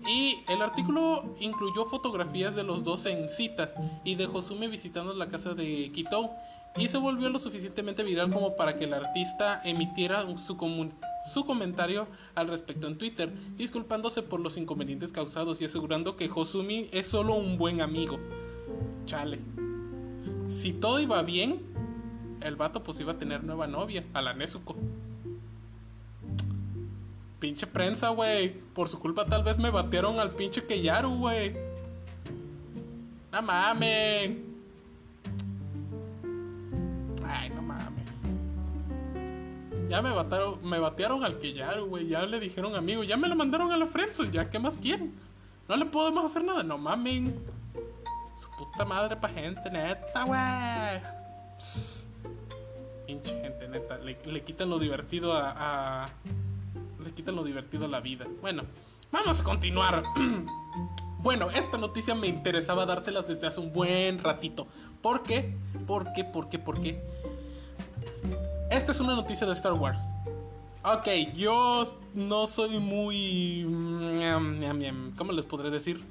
y 0.06 0.42
el 0.48 0.62
artículo 0.62 1.34
incluyó 1.40 1.86
fotografías 1.86 2.54
de 2.54 2.64
los 2.64 2.84
dos 2.84 3.06
en 3.06 3.28
citas 3.28 3.74
y 4.04 4.16
de 4.16 4.26
Josume 4.26 4.68
visitando 4.68 5.14
la 5.14 5.28
casa 5.28 5.54
de 5.54 5.90
Kitou 5.92 6.30
y 6.76 6.88
se 6.88 6.98
volvió 6.98 7.28
lo 7.28 7.38
suficientemente 7.38 8.02
viral 8.02 8.30
como 8.30 8.56
para 8.56 8.76
que 8.76 8.84
el 8.84 8.94
artista 8.94 9.60
emitiera 9.64 10.24
su, 10.38 10.90
su 11.32 11.44
comentario 11.44 12.06
al 12.34 12.48
respecto 12.48 12.86
en 12.86 12.96
Twitter, 12.96 13.32
disculpándose 13.56 14.22
por 14.22 14.40
los 14.40 14.56
inconvenientes 14.56 15.12
causados 15.12 15.60
y 15.60 15.66
asegurando 15.66 16.16
que 16.16 16.28
Josumi 16.28 16.88
es 16.92 17.06
solo 17.06 17.34
un 17.34 17.58
buen 17.58 17.82
amigo. 17.82 18.18
Chale. 19.04 19.38
Si 20.48 20.72
todo 20.72 21.00
iba 21.00 21.20
bien, 21.22 21.60
el 22.40 22.56
vato 22.56 22.82
pues 22.82 22.98
iba 23.00 23.12
a 23.12 23.18
tener 23.18 23.44
nueva 23.44 23.66
novia, 23.66 24.04
a 24.14 24.22
la 24.22 24.32
Nezuko. 24.32 24.76
Pinche 27.42 27.66
prensa, 27.66 28.10
güey. 28.10 28.50
Por 28.72 28.88
su 28.88 29.00
culpa 29.00 29.24
tal 29.26 29.42
vez 29.42 29.58
me 29.58 29.68
batearon 29.68 30.20
al 30.20 30.30
pinche 30.30 30.64
Keyaru, 30.64 31.18
güey. 31.18 31.52
No 33.32 33.42
mames. 33.42 34.36
Ay, 37.26 37.50
no 37.50 37.62
mames. 37.62 38.20
Ya 39.88 40.00
me 40.00 40.10
batearon, 40.10 40.64
me 40.64 40.78
batearon 40.78 41.24
al 41.24 41.40
Keyaru, 41.40 41.86
güey. 41.86 42.06
Ya 42.06 42.24
le 42.26 42.38
dijeron 42.38 42.76
amigo. 42.76 43.02
Ya 43.02 43.16
me 43.16 43.26
lo 43.26 43.34
mandaron 43.34 43.72
a 43.72 43.76
la 43.76 43.88
Friendzone. 43.88 44.30
Ya, 44.30 44.48
¿qué 44.48 44.60
más 44.60 44.76
quieren? 44.76 45.12
No 45.68 45.76
le 45.76 45.86
podemos 45.86 46.24
hacer 46.24 46.44
nada. 46.44 46.62
No 46.62 46.78
mames. 46.78 47.32
Su 48.40 48.48
puta 48.56 48.84
madre 48.84 49.16
pa' 49.16 49.30
gente, 49.30 49.68
neta, 49.68 50.22
güey. 50.26 51.02
Pinche 53.04 53.30
gente, 53.42 53.66
neta. 53.66 53.98
Le, 53.98 54.44
quitan 54.44 54.70
lo 54.70 54.78
divertido 54.78 55.32
a 55.32 56.06
le 57.02 57.12
quitan 57.12 57.36
lo 57.36 57.44
divertido 57.44 57.84
a 57.86 57.88
la 57.88 58.00
vida. 58.00 58.26
Bueno, 58.40 58.64
vamos 59.10 59.40
a 59.40 59.44
continuar. 59.44 60.02
bueno, 61.18 61.50
esta 61.50 61.78
noticia 61.78 62.14
me 62.14 62.26
interesaba 62.26 62.86
dárselas 62.86 63.26
desde 63.26 63.46
hace 63.46 63.60
un 63.60 63.72
buen 63.72 64.18
ratito. 64.18 64.66
¿Por 65.00 65.22
qué? 65.22 65.54
¿Por 65.86 66.12
qué? 66.12 66.24
¿Por 66.24 66.48
qué? 66.48 66.58
¿Por 66.58 66.80
qué? 66.80 67.02
Esta 68.70 68.92
es 68.92 69.00
una 69.00 69.14
noticia 69.14 69.46
de 69.46 69.52
Star 69.52 69.72
Wars. 69.74 70.02
Ok, 70.84 71.08
yo 71.36 71.96
no 72.14 72.46
soy 72.46 72.78
muy... 72.80 73.62
¿Cómo 75.16 75.32
les 75.32 75.44
podré 75.44 75.70
decir? 75.70 76.02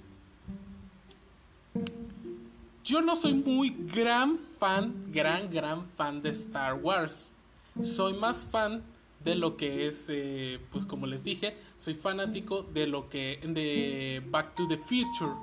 Yo 2.83 3.01
no 3.01 3.15
soy 3.15 3.33
muy 3.33 3.75
gran 3.93 4.37
fan, 4.59 4.93
gran, 5.11 5.51
gran 5.51 5.85
fan 5.97 6.21
de 6.21 6.29
Star 6.29 6.75
Wars. 6.75 7.33
Soy 7.81 8.13
más 8.13 8.45
fan 8.45 8.81
de 9.23 9.35
lo 9.35 9.57
que 9.57 9.87
es, 9.87 10.05
eh, 10.09 10.59
pues 10.71 10.85
como 10.85 11.07
les 11.07 11.23
dije, 11.23 11.57
soy 11.77 11.93
fanático 11.93 12.63
de 12.63 12.87
lo 12.87 13.09
que, 13.09 13.39
de 13.43 14.23
Back 14.29 14.55
to 14.55 14.67
the 14.67 14.77
Future. 14.77 15.33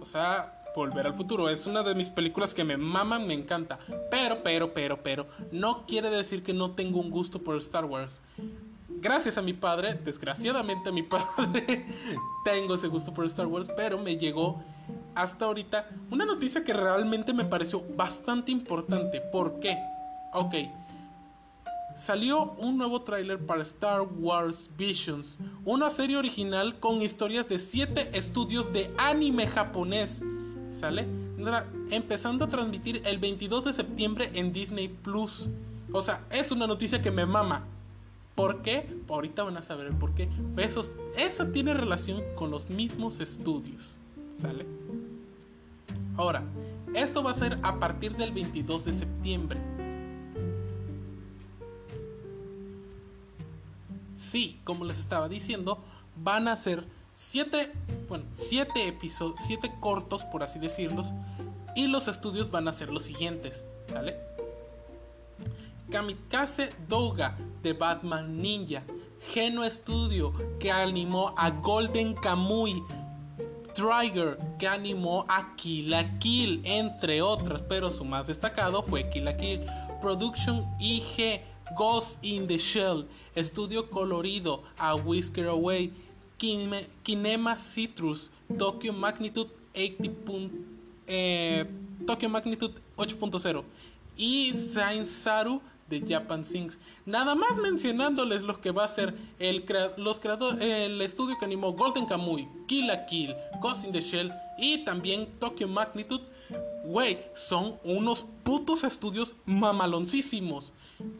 O 0.00 0.04
sea, 0.04 0.64
Volver 0.74 1.06
al 1.06 1.14
futuro 1.14 1.48
es 1.48 1.68
una 1.68 1.84
de 1.84 1.94
mis 1.94 2.10
películas 2.10 2.52
que 2.52 2.64
me 2.64 2.76
maman, 2.76 3.28
me 3.28 3.34
encanta. 3.34 3.78
Pero, 4.10 4.42
pero, 4.42 4.74
pero, 4.74 5.02
pero, 5.04 5.28
no 5.52 5.86
quiere 5.86 6.10
decir 6.10 6.42
que 6.42 6.52
no 6.52 6.72
tengo 6.72 6.98
un 6.98 7.10
gusto 7.10 7.40
por 7.40 7.56
Star 7.58 7.84
Wars. 7.84 8.20
Gracias 8.88 9.38
a 9.38 9.42
mi 9.42 9.52
padre, 9.52 9.94
desgraciadamente 9.94 10.88
a 10.88 10.92
mi 10.92 11.02
padre, 11.04 11.86
tengo 12.44 12.74
ese 12.74 12.88
gusto 12.88 13.14
por 13.14 13.24
Star 13.26 13.46
Wars, 13.46 13.68
pero 13.76 13.98
me 13.98 14.16
llegó 14.16 14.64
hasta 15.14 15.44
ahorita 15.44 15.90
una 16.10 16.24
noticia 16.24 16.64
que 16.64 16.72
realmente 16.72 17.32
me 17.32 17.44
pareció 17.44 17.84
bastante 17.96 18.50
importante. 18.50 19.20
¿Por 19.20 19.60
qué? 19.60 19.78
Ok. 20.32 20.54
Salió 21.96 22.52
un 22.58 22.76
nuevo 22.76 23.02
tráiler 23.02 23.38
para 23.38 23.62
Star 23.62 24.02
Wars 24.02 24.68
Visions, 24.76 25.38
una 25.64 25.90
serie 25.90 26.16
original 26.16 26.80
con 26.80 27.00
historias 27.00 27.48
de 27.48 27.60
7 27.60 28.10
estudios 28.14 28.72
de 28.72 28.92
anime 28.98 29.46
japonés. 29.46 30.20
¿Sale? 30.70 31.06
Empezando 31.90 32.46
a 32.46 32.48
transmitir 32.48 33.02
el 33.04 33.18
22 33.18 33.66
de 33.66 33.72
septiembre 33.72 34.30
en 34.34 34.52
Disney 34.52 34.88
Plus. 34.88 35.48
O 35.92 36.02
sea, 36.02 36.24
es 36.30 36.50
una 36.50 36.66
noticia 36.66 37.00
que 37.00 37.12
me 37.12 37.26
mama. 37.26 37.64
¿Por 38.34 38.62
qué? 38.62 38.92
Ahorita 39.08 39.44
van 39.44 39.56
a 39.56 39.62
saber 39.62 39.86
el 39.86 39.94
por 39.94 40.14
qué. 40.14 40.28
Eso, 40.56 40.84
eso 41.16 41.46
tiene 41.46 41.74
relación 41.74 42.24
con 42.34 42.50
los 42.50 42.70
mismos 42.70 43.20
estudios. 43.20 43.98
¿Sale? 44.34 44.66
Ahora, 46.16 46.42
esto 46.92 47.22
va 47.22 47.30
a 47.30 47.34
ser 47.34 47.60
a 47.62 47.78
partir 47.78 48.16
del 48.16 48.32
22 48.32 48.84
de 48.84 48.92
septiembre. 48.92 49.60
Sí, 54.24 54.60
como 54.64 54.84
les 54.84 54.98
estaba 54.98 55.28
diciendo, 55.28 55.84
van 56.16 56.48
a 56.48 56.56
ser 56.56 56.86
7, 57.12 57.72
bueno, 58.08 58.24
7 58.32 58.88
episodios, 58.88 59.38
7 59.46 59.70
cortos 59.80 60.24
por 60.24 60.42
así 60.42 60.58
decirlos, 60.58 61.12
y 61.76 61.88
los 61.88 62.08
estudios 62.08 62.50
van 62.50 62.66
a 62.66 62.72
ser 62.72 62.88
los 62.88 63.04
siguientes, 63.04 63.66
¿sale? 63.86 64.16
Kamikaze 65.90 66.70
Douga 66.88 67.36
de 67.62 67.74
Batman 67.74 68.40
Ninja, 68.40 68.82
Geno 69.32 69.68
Studio 69.70 70.32
que 70.58 70.72
animó 70.72 71.34
a 71.36 71.50
Golden 71.50 72.14
Kamuy, 72.14 72.82
Trigger 73.74 74.38
que 74.58 74.66
animó 74.66 75.26
a 75.28 75.54
Kill 75.56 75.94
Kill, 76.18 76.62
entre 76.64 77.20
otras, 77.20 77.62
pero 77.62 77.90
su 77.90 78.04
más 78.04 78.26
destacado 78.26 78.82
fue 78.82 79.10
Kill 79.10 79.36
Kill. 79.36 79.66
Production 80.00 80.64
IG 80.80 81.40
Ghost 81.76 82.18
in 82.22 82.46
the 82.46 82.58
Shell, 82.58 83.06
Estudio 83.34 83.88
Colorido 83.88 84.62
a 84.78 84.94
Whisker 84.94 85.46
Away, 85.46 85.90
Kinema 86.38 87.58
Citrus, 87.58 88.30
Tokyo 88.58 88.92
Magnitude 88.92 89.50
80. 89.74 90.50
Eh, 91.06 91.64
Tokyo 92.06 92.28
Magnitude 92.28 92.74
8.0 92.96 93.64
y 94.16 94.52
Saint 94.54 95.06
Saru 95.06 95.60
de 95.88 96.00
Japan 96.00 96.44
Sings. 96.44 96.78
Nada 97.04 97.34
más 97.34 97.56
mencionándoles 97.56 98.42
lo 98.42 98.60
que 98.60 98.70
va 98.70 98.84
a 98.84 98.88
ser 98.88 99.14
el, 99.38 99.64
los 99.96 100.20
el 100.60 101.00
estudio 101.02 101.36
que 101.38 101.44
animó 101.44 101.72
Golden 101.72 102.06
Kamuy, 102.06 102.48
Kill 102.66 102.86
la 102.86 103.06
Kill, 103.06 103.34
Ghost 103.60 103.84
in 103.84 103.92
the 103.92 104.00
Shell 104.00 104.32
y 104.58 104.84
también 104.84 105.28
Tokyo 105.38 105.68
Magnitude. 105.68 106.24
Wey, 106.84 107.18
son 107.34 107.78
unos 107.82 108.24
putos 108.42 108.84
estudios 108.84 109.34
mamaloncísimos. 109.46 110.72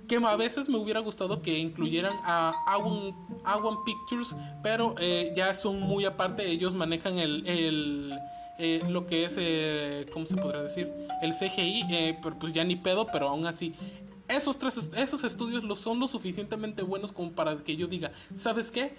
Que 0.09 0.17
a 0.17 0.37
veces 0.37 0.69
me 0.69 0.79
hubiera 0.79 1.01
gustado 1.01 1.43
que 1.43 1.59
incluyeran 1.59 2.15
a 2.25 2.53
Awan, 2.67 3.85
Pictures, 3.85 4.35
pero 4.63 4.95
eh, 4.99 5.33
ya 5.37 5.55
son 5.55 5.81
muy 5.81 6.05
aparte. 6.05 6.47
Ellos 6.47 6.75
manejan 6.75 7.19
el, 7.19 8.19
eh, 8.59 8.83
lo 8.89 9.07
que 9.07 9.25
es, 9.25 9.35
eh, 9.39 10.07
¿cómo 10.13 10.27
se 10.27 10.37
podrá 10.37 10.63
decir? 10.63 10.93
El 11.23 11.33
CGI, 11.33 12.19
pero 12.23 12.39
pues 12.39 12.53
ya 12.53 12.65
ni 12.65 12.77
pedo, 12.77 13.07
pero 13.07 13.29
aún 13.29 13.47
así 13.47 13.75
esos 14.29 14.59
tres 14.59 14.91
esos 14.97 15.23
estudios 15.25 15.65
lo 15.65 15.77
son 15.77 16.01
lo 16.01 16.09
suficientemente 16.09 16.83
buenos 16.83 17.13
como 17.13 17.33
para 17.33 17.57
que 17.57 17.77
yo 17.77 17.87
diga, 17.87 18.13
¿sabes 18.35 18.71
qué? 18.71 18.95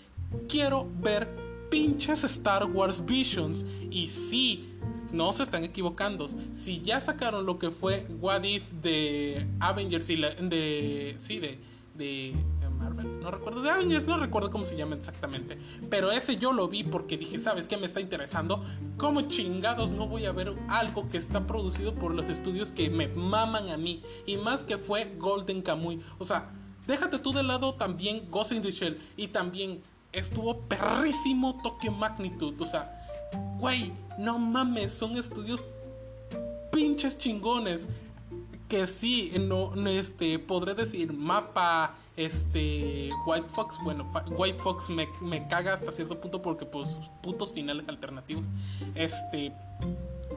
Quiero 0.48 0.88
ver 1.00 1.55
pinches 1.70 2.24
Star 2.24 2.66
Wars 2.66 3.04
Visions. 3.06 3.66
Y 3.90 4.08
sí, 4.08 4.74
no 5.12 5.32
se 5.34 5.44
están 5.44 5.64
equivocando. 5.64 6.28
Si 6.54 6.82
ya 6.82 7.02
sacaron 7.02 7.46
lo 7.46 7.60
que 7.60 7.72
fue 7.72 8.08
What 8.22 8.44
If 8.44 8.72
de 8.82 9.48
Avengers 9.60 10.10
y 10.10 10.16
de 10.18 11.16
sí 11.18 11.40
de 11.40 11.60
de 11.98 12.34
Marvel, 12.78 13.20
no 13.22 13.32
recuerdo 13.32 13.62
de 13.62 13.70
Avengers, 13.70 14.06
no 14.06 14.18
recuerdo 14.18 14.52
cómo 14.52 14.66
se 14.66 14.76
llama 14.76 14.96
exactamente, 14.96 15.58
pero 15.90 16.12
ese 16.12 16.36
yo 16.36 16.52
lo 16.52 16.68
vi 16.68 16.84
porque 16.84 17.18
dije, 17.18 17.40
¿sabes 17.40 17.68
qué 17.68 17.78
me 17.78 17.86
está 17.86 18.02
interesando? 18.02 18.64
¿Cómo 18.98 19.22
chingados 19.22 19.92
no 19.92 20.08
voy 20.08 20.26
a 20.26 20.32
ver 20.32 20.56
algo 20.68 21.10
que 21.10 21.18
está 21.18 21.48
producido 21.48 21.96
por 21.96 22.14
los 22.14 22.26
estudios 22.26 22.72
que 22.72 22.90
me 22.90 23.08
maman 23.08 23.70
a 23.70 23.78
mí? 23.78 24.04
Y 24.26 24.38
más 24.38 24.64
que 24.64 24.78
fue 24.78 25.16
Golden 25.18 25.62
Kamuy, 25.62 26.02
o 26.20 26.26
sea, 26.26 26.52
déjate 26.86 27.20
tú 27.20 27.32
de 27.32 27.44
lado 27.44 27.76
también 27.76 28.30
Ghost 28.30 28.52
in 28.52 28.62
the 28.62 28.72
Shell 28.72 29.00
y 29.16 29.30
también 29.30 29.82
estuvo 30.16 30.58
perrísimo 30.62 31.60
Tokyo 31.62 31.92
Magnitude, 31.92 32.64
o 32.64 32.66
sea, 32.66 33.06
güey, 33.60 33.92
no 34.18 34.40
mames, 34.40 34.94
son 34.94 35.16
estudios 35.18 35.64
pinches 36.72 37.18
chingones 37.18 37.88
que 38.70 38.88
sí, 38.88 39.32
no, 39.40 39.74
este, 39.88 40.40
podré 40.40 40.74
decir 40.74 41.14
mapa, 41.14 41.96
este, 42.18 43.10
White 43.26 43.50
Fox, 43.50 43.78
bueno, 43.84 44.12
White 44.32 44.60
Fox 44.60 44.90
me, 44.90 45.08
me 45.22 45.48
caga 45.48 45.74
hasta 45.74 45.92
cierto 45.92 46.20
punto 46.20 46.42
porque 46.42 46.66
pues 46.66 46.98
putos 47.22 47.54
finales 47.54 47.88
alternativos, 47.88 48.44
este, 48.96 49.54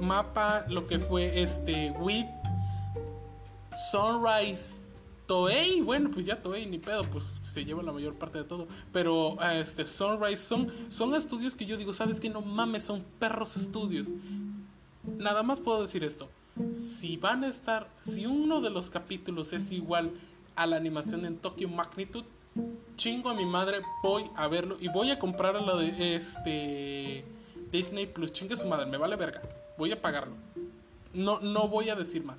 mapa, 0.01 0.67
lo 0.69 0.87
que 0.87 0.99
fue, 0.99 1.41
este, 1.41 1.91
Wit, 1.99 2.27
Sunrise, 3.91 4.83
Toei, 5.27 5.81
bueno, 5.81 6.11
pues 6.13 6.27
ya 6.27 6.43
Toei 6.43 6.67
ni 6.67 6.79
pedo, 6.79 7.05
pues 7.05 7.25
se 7.59 7.65
lleva 7.65 7.83
la 7.83 7.93
mayor 7.93 8.15
parte 8.15 8.39
de 8.39 8.45
todo. 8.45 8.69
Pero 8.93 9.37
este 9.43 9.85
Sunrise 9.85 10.43
son, 10.43 10.73
son 10.91 11.15
estudios 11.15 11.57
que 11.57 11.67
yo 11.67 11.77
digo, 11.77 11.93
¿sabes 11.93 12.21
que 12.21 12.31
No 12.31 12.41
mames, 12.41 12.85
son 12.85 13.05
perros 13.19 13.57
estudios. 13.57 14.07
Nada 15.19 15.43
más 15.43 15.59
puedo 15.61 15.83
decir 15.83 16.05
esto 16.05 16.29
si 16.77 17.17
van 17.17 17.45
a 17.45 17.49
estar, 17.49 17.89
si 18.05 18.27
uno 18.27 18.61
de 18.61 18.71
los 18.71 18.91
capítulos 18.91 19.53
es 19.53 19.71
igual 19.71 20.11
a 20.57 20.67
la 20.67 20.77
animación 20.77 21.25
en 21.25 21.39
Tokyo 21.39 21.69
Magnitude, 21.69 22.27
chingo 22.97 23.31
a 23.31 23.35
mi 23.35 23.47
madre, 23.47 23.79
voy 24.03 24.25
a 24.35 24.49
verlo 24.49 24.77
y 24.81 24.89
voy 24.89 25.11
a 25.11 25.19
comprar 25.19 25.55
la 25.61 25.75
de 25.77 26.17
este 26.17 27.25
Disney 27.71 28.07
Plus, 28.07 28.33
chingue 28.33 28.57
su 28.57 28.67
madre, 28.67 28.87
me 28.87 28.97
vale 28.97 29.17
verga, 29.17 29.43
voy 29.77 29.93
a 29.93 30.01
pagarlo. 30.01 30.35
No, 31.13 31.41
no 31.41 31.69
voy 31.69 31.91
a 31.91 31.95
decir 31.95 32.25
más. 32.25 32.37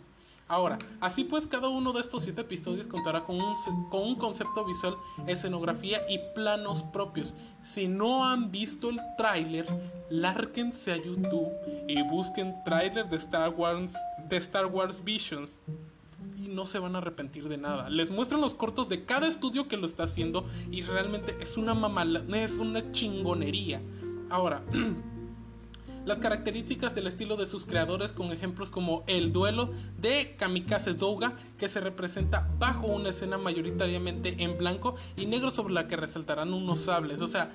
Ahora, 0.49 0.79
así 0.99 1.23
pues 1.23 1.45
cada 1.45 1.69
uno 1.69 1.93
de 1.93 2.01
estos 2.01 2.23
siete 2.23 2.41
episodios 2.41 2.87
contará 2.87 3.23
con 3.23 3.39
un, 3.39 3.55
con 3.89 4.01
un 4.03 4.15
concepto 4.15 4.65
visual, 4.65 4.97
escenografía 5.27 6.01
y 6.09 6.19
planos 6.33 6.81
propios. 6.81 7.35
Si 7.61 7.87
no 7.87 8.25
han 8.25 8.49
visto 8.49 8.89
el 8.89 8.99
tráiler, 9.15 9.67
lárquense 10.09 10.91
a 10.91 10.97
YouTube 10.97 11.51
y 11.87 12.01
busquen 12.01 12.55
tráiler 12.65 13.07
de 13.09 13.17
Star 13.17 13.53
Wars 13.53 13.95
de 14.27 14.37
Star 14.37 14.65
Wars 14.65 15.03
Visions 15.03 15.59
y 16.43 16.47
no 16.47 16.65
se 16.65 16.79
van 16.79 16.95
a 16.95 16.97
arrepentir 16.97 17.47
de 17.47 17.57
nada. 17.57 17.87
Les 17.87 18.09
muestran 18.09 18.41
los 18.41 18.55
cortos 18.55 18.89
de 18.89 19.05
cada 19.05 19.27
estudio 19.27 19.67
que 19.67 19.77
lo 19.77 19.85
está 19.85 20.03
haciendo 20.03 20.47
y 20.71 20.81
realmente 20.81 21.37
es 21.41 21.57
una 21.57 21.75
mamala, 21.75 22.23
es 22.35 22.57
una 22.57 22.91
chingonería. 22.91 23.81
Ahora, 24.31 24.63
las 26.05 26.17
características 26.17 26.95
del 26.95 27.07
estilo 27.07 27.35
de 27.35 27.45
sus 27.45 27.65
creadores 27.65 28.13
con 28.13 28.31
ejemplos 28.31 28.71
como 28.71 29.03
el 29.07 29.31
duelo 29.31 29.71
de 29.97 30.35
Kamikaze 30.37 30.93
Douga 30.93 31.33
que 31.57 31.69
se 31.69 31.79
representa 31.81 32.49
bajo 32.57 32.87
una 32.87 33.09
escena 33.09 33.37
mayoritariamente 33.37 34.35
en 34.43 34.57
blanco 34.57 34.95
y 35.17 35.25
negro 35.25 35.51
sobre 35.51 35.73
la 35.73 35.87
que 35.87 35.95
resaltarán 35.95 36.53
unos 36.53 36.81
sables. 36.81 37.21
O 37.21 37.27
sea, 37.27 37.51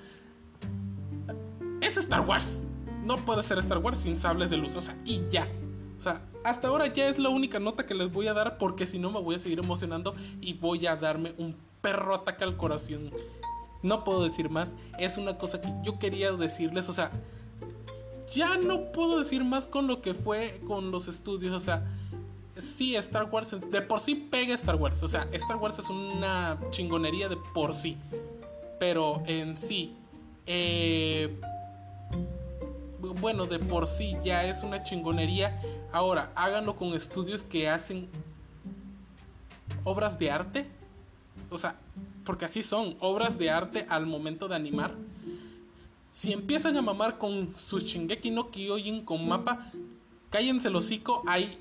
es 1.81 1.97
Star 1.97 2.21
Wars. 2.21 2.63
No 3.05 3.19
puede 3.25 3.43
ser 3.43 3.59
Star 3.59 3.79
Wars 3.79 3.99
sin 3.99 4.17
sables 4.17 4.51
de 4.51 4.57
luz. 4.57 4.75
O 4.77 4.81
sea, 4.81 4.97
y 5.05 5.23
ya. 5.31 5.49
O 5.97 6.01
sea, 6.01 6.23
hasta 6.45 6.69
ahora 6.69 6.87
ya 6.87 7.09
es 7.09 7.19
la 7.19 7.29
única 7.29 7.59
nota 7.61 7.87
que 7.87 7.95
les 7.95 8.13
voy 8.13 8.29
a 8.29 8.35
dar 8.35 8.59
porque 8.59 8.87
si 8.87 8.99
no 8.99 9.11
me 9.11 9.21
voy 9.21 9.37
a 9.37 9.39
seguir 9.39 9.59
emocionando 9.59 10.15
y 10.41 10.55
voy 10.55 10.87
a 10.87 10.97
darme 10.97 11.35
un 11.39 11.57
perro 11.81 12.15
ataque 12.15 12.45
al 12.45 12.57
corazón. 12.57 13.11
No 13.83 14.05
puedo 14.05 14.25
decir 14.25 14.49
más. 14.49 14.69
Es 14.99 15.19
una 15.19 15.37
cosa 15.37 15.61
que 15.61 15.73
yo 15.83 15.99
quería 15.99 16.33
decirles. 16.33 16.89
O 16.89 16.93
sea, 16.93 17.11
ya 18.33 18.57
no 18.57 18.93
puedo 18.93 19.19
decir 19.19 19.45
más 19.45 19.67
con 19.67 19.87
lo 19.87 20.01
que 20.01 20.15
fue 20.15 20.61
con 20.67 20.91
los 20.91 21.09
estudios. 21.09 21.55
O 21.55 21.61
sea, 21.61 21.85
sí, 22.61 22.97
Star 22.97 23.29
Wars 23.31 23.57
de 23.71 23.83
por 23.83 24.01
sí 24.01 24.15
pega 24.15 24.55
Star 24.55 24.77
Wars. 24.77 25.03
O 25.03 25.09
sea, 25.09 25.29
Star 25.33 25.57
Wars 25.57 25.79
es 25.79 25.89
una 25.89 26.59
chingonería 26.71 27.29
de 27.29 27.37
por 27.53 27.75
sí. 27.75 27.97
Pero 28.79 29.23
en 29.27 29.57
sí, 29.57 29.97
eh, 30.47 31.41
bueno, 33.21 33.47
de 33.47 33.59
por 33.59 33.87
sí 33.87 34.17
ya 34.25 34.45
es 34.45 34.63
una 34.63 34.83
chingonería. 34.83 35.61
Ahora, 35.93 36.33
háganlo 36.35 36.77
con 36.77 36.95
estudios 36.95 37.43
que 37.43 37.69
hacen 37.69 38.09
obras 39.85 40.19
de 40.19 40.31
arte. 40.31 40.67
O 41.51 41.59
sea, 41.59 41.77
porque 42.25 42.47
así 42.47 42.63
son, 42.63 42.97
obras 43.01 43.39
de 43.39 43.51
arte 43.51 43.87
al 43.89 44.07
momento 44.07 44.49
de 44.49 44.57
animar 44.57 44.95
si 46.15 46.33
empiezan 46.33 46.77
a 46.77 46.81
mamar 46.81 47.19
con 47.19 47.57
su 47.59 47.81
Shingeki 47.81 48.31
no 48.31 48.53
Kyojin 48.53 49.05
con 49.05 49.27
mapa, 49.27 49.73
cállense 50.31 50.69
el 50.69 50.77
hocico, 50.77 51.25
hay 51.27 51.59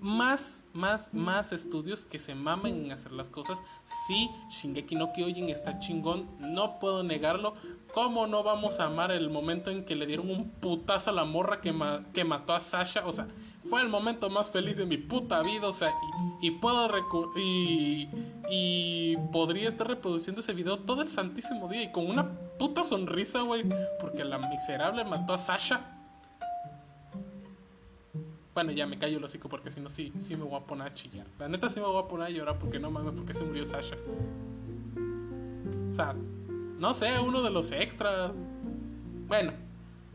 más, 0.00 0.64
más, 0.72 1.14
más 1.14 1.52
estudios 1.52 2.04
que 2.04 2.18
se 2.18 2.34
mamen 2.34 2.84
en 2.84 2.90
hacer 2.90 3.12
las 3.12 3.30
cosas. 3.30 3.60
Sí, 4.08 4.28
Shingeki 4.50 4.96
no 4.96 5.12
Kyojin 5.12 5.50
está 5.50 5.78
chingón, 5.78 6.28
no 6.40 6.80
puedo 6.80 7.04
negarlo. 7.04 7.54
¿Cómo 7.94 8.26
no 8.26 8.42
vamos 8.42 8.80
a 8.80 8.86
amar 8.86 9.12
el 9.12 9.30
momento 9.30 9.70
en 9.70 9.84
que 9.84 9.94
le 9.94 10.06
dieron 10.06 10.32
un 10.32 10.50
putazo 10.50 11.10
a 11.10 11.12
la 11.12 11.24
morra 11.24 11.60
que, 11.60 11.72
que 12.12 12.24
mató 12.24 12.54
a 12.54 12.60
Sasha? 12.60 13.06
O 13.06 13.12
sea, 13.12 13.28
fue 13.68 13.82
el 13.82 13.88
momento 13.88 14.28
más 14.30 14.50
feliz 14.50 14.76
de 14.76 14.86
mi 14.86 14.96
puta 14.96 15.42
vida, 15.42 15.68
o 15.68 15.72
sea, 15.72 15.92
y, 16.40 16.50
puedo 16.52 16.88
y, 17.36 18.08
y 18.50 19.16
podría 19.32 19.68
estar 19.68 19.88
reproduciendo 19.88 20.40
ese 20.40 20.52
video 20.52 20.78
todo 20.78 21.02
el 21.02 21.10
santísimo 21.10 21.68
día 21.68 21.82
y 21.82 21.92
con 21.92 22.08
una 22.08 22.30
puta 22.58 22.84
sonrisa, 22.84 23.42
güey, 23.42 23.64
porque 24.00 24.24
la 24.24 24.38
miserable 24.38 25.04
mató 25.04 25.32
a 25.32 25.38
Sasha. 25.38 25.90
Bueno, 28.52 28.70
ya 28.70 28.86
me 28.86 28.98
callo 28.98 29.18
el 29.18 29.24
hocico 29.24 29.48
porque 29.48 29.70
si 29.70 29.80
no, 29.80 29.90
sí, 29.90 30.12
sí 30.16 30.36
me 30.36 30.44
voy 30.44 30.60
a 30.60 30.64
poner 30.64 30.86
a 30.86 30.94
chillar. 30.94 31.26
La 31.38 31.48
neta 31.48 31.68
sí 31.70 31.80
me 31.80 31.86
voy 31.86 32.02
a 32.02 32.06
poner 32.06 32.26
a 32.28 32.30
llorar 32.30 32.58
porque 32.58 32.78
no 32.78 32.90
mames, 32.90 33.12
porque 33.14 33.34
se 33.34 33.44
murió 33.44 33.64
Sasha. 33.66 33.96
O 35.90 35.92
sea, 35.92 36.14
no 36.78 36.94
sé, 36.94 37.18
uno 37.18 37.42
de 37.42 37.50
los 37.50 37.72
extras. 37.72 38.30
Bueno, 39.26 39.52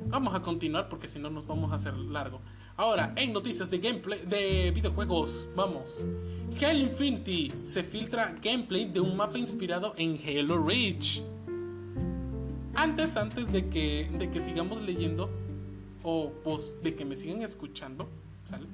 vamos 0.07 0.33
a 0.35 0.41
continuar 0.41 0.87
porque 0.87 1.09
si 1.09 1.19
no 1.19 1.29
nos 1.29 1.45
vamos 1.47 1.73
a 1.73 1.75
hacer 1.75 1.95
largo. 1.95 2.39
Ahora, 2.79 3.11
en 3.17 3.33
noticias 3.33 3.69
de 3.69 3.77
gameplay 3.79 4.21
de 4.25 4.71
videojuegos, 4.71 5.49
vamos. 5.53 6.07
Halo 6.61 6.79
Infinity 6.79 7.51
se 7.65 7.83
filtra 7.83 8.33
gameplay 8.41 8.85
de 8.85 9.01
un 9.01 9.17
mapa 9.17 9.37
inspirado 9.37 9.93
en 9.97 10.17
Halo 10.25 10.65
Reach. 10.65 11.21
Antes, 12.75 13.17
antes 13.17 13.51
de 13.51 13.67
que, 13.67 14.09
de 14.17 14.31
que 14.31 14.39
sigamos 14.39 14.81
leyendo, 14.81 15.29
o 16.03 16.31
pues 16.45 16.73
de 16.81 16.95
que 16.95 17.03
me 17.03 17.17
sigan 17.17 17.41
escuchando, 17.41 18.07
¿sale? 18.45 18.65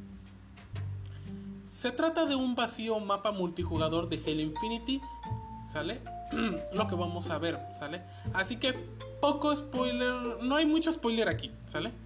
Se 1.66 1.90
trata 1.90 2.28
de 2.28 2.36
un 2.36 2.54
vacío 2.54 3.00
mapa 3.00 3.32
multijugador 3.32 4.08
de 4.08 4.18
Halo 4.18 4.42
Infinity, 4.42 5.02
¿sale? 5.68 6.00
Lo 6.76 6.88
que 6.88 6.94
vamos 6.94 7.32
a 7.32 7.40
ver, 7.40 7.58
¿sale? 7.76 8.04
Así 8.36 8.58
que 8.58 8.76
poco 9.20 9.56
spoiler, 9.56 10.44
no 10.44 10.58
hay 10.58 10.68
mucho 10.68 10.92
spoiler 10.92 11.28
aquí, 11.28 11.50
¿sale? 11.68 12.05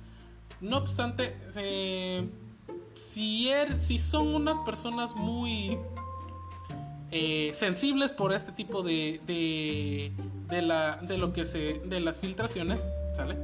No 0.61 0.77
obstante, 0.77 1.35
eh, 1.55 2.27
si, 2.93 3.49
er, 3.49 3.79
si 3.79 3.99
son 3.99 4.35
unas 4.35 4.57
personas 4.59 5.15
muy 5.15 5.77
eh, 7.11 7.51
sensibles 7.53 8.11
por 8.11 8.33
este 8.33 8.51
tipo 8.51 8.83
de, 8.83 9.21
de, 9.25 10.11
de, 10.47 10.61
la, 10.61 10.97
de 10.97 11.17
lo 11.17 11.33
que 11.33 11.45
se, 11.45 11.79
de 11.79 11.99
las 12.01 12.19
filtraciones, 12.19 12.87
¿sale? 13.15 13.37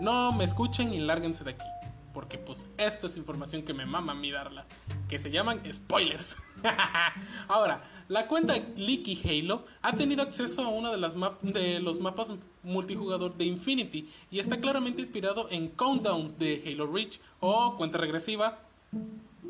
No 0.00 0.32
me 0.32 0.44
escuchen 0.44 0.92
y 0.92 0.98
lárguense 0.98 1.44
de 1.44 1.50
aquí. 1.50 1.64
Porque 2.12 2.36
pues 2.36 2.68
esto 2.76 3.06
es 3.06 3.16
información 3.16 3.62
que 3.62 3.72
me 3.72 3.86
mama 3.86 4.12
a 4.12 4.14
mí 4.14 4.30
darla. 4.30 4.66
Que 5.08 5.18
se 5.18 5.30
llaman 5.30 5.62
spoilers. 5.72 6.36
Ahora, 7.48 7.82
la 8.12 8.26
cuenta 8.26 8.54
Leaky 8.76 9.22
Halo 9.24 9.64
ha 9.80 9.92
tenido 9.94 10.22
acceso 10.22 10.60
a 10.60 10.68
uno 10.68 10.92
de, 10.92 10.98
las 10.98 11.14
de 11.40 11.80
los 11.80 11.98
mapas 11.98 12.28
multijugador 12.62 13.34
de 13.38 13.46
Infinity 13.46 14.06
y 14.30 14.38
está 14.38 14.60
claramente 14.60 15.00
inspirado 15.00 15.48
en 15.50 15.68
Countdown 15.68 16.36
de 16.38 16.62
Halo 16.66 16.92
Reach 16.92 17.20
o 17.40 17.74
cuenta 17.78 17.96
regresiva. 17.96 18.58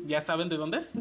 ¿Ya 0.05 0.21
saben 0.21 0.47
de 0.47 0.55
dónde 0.55 0.77
es? 0.77 0.93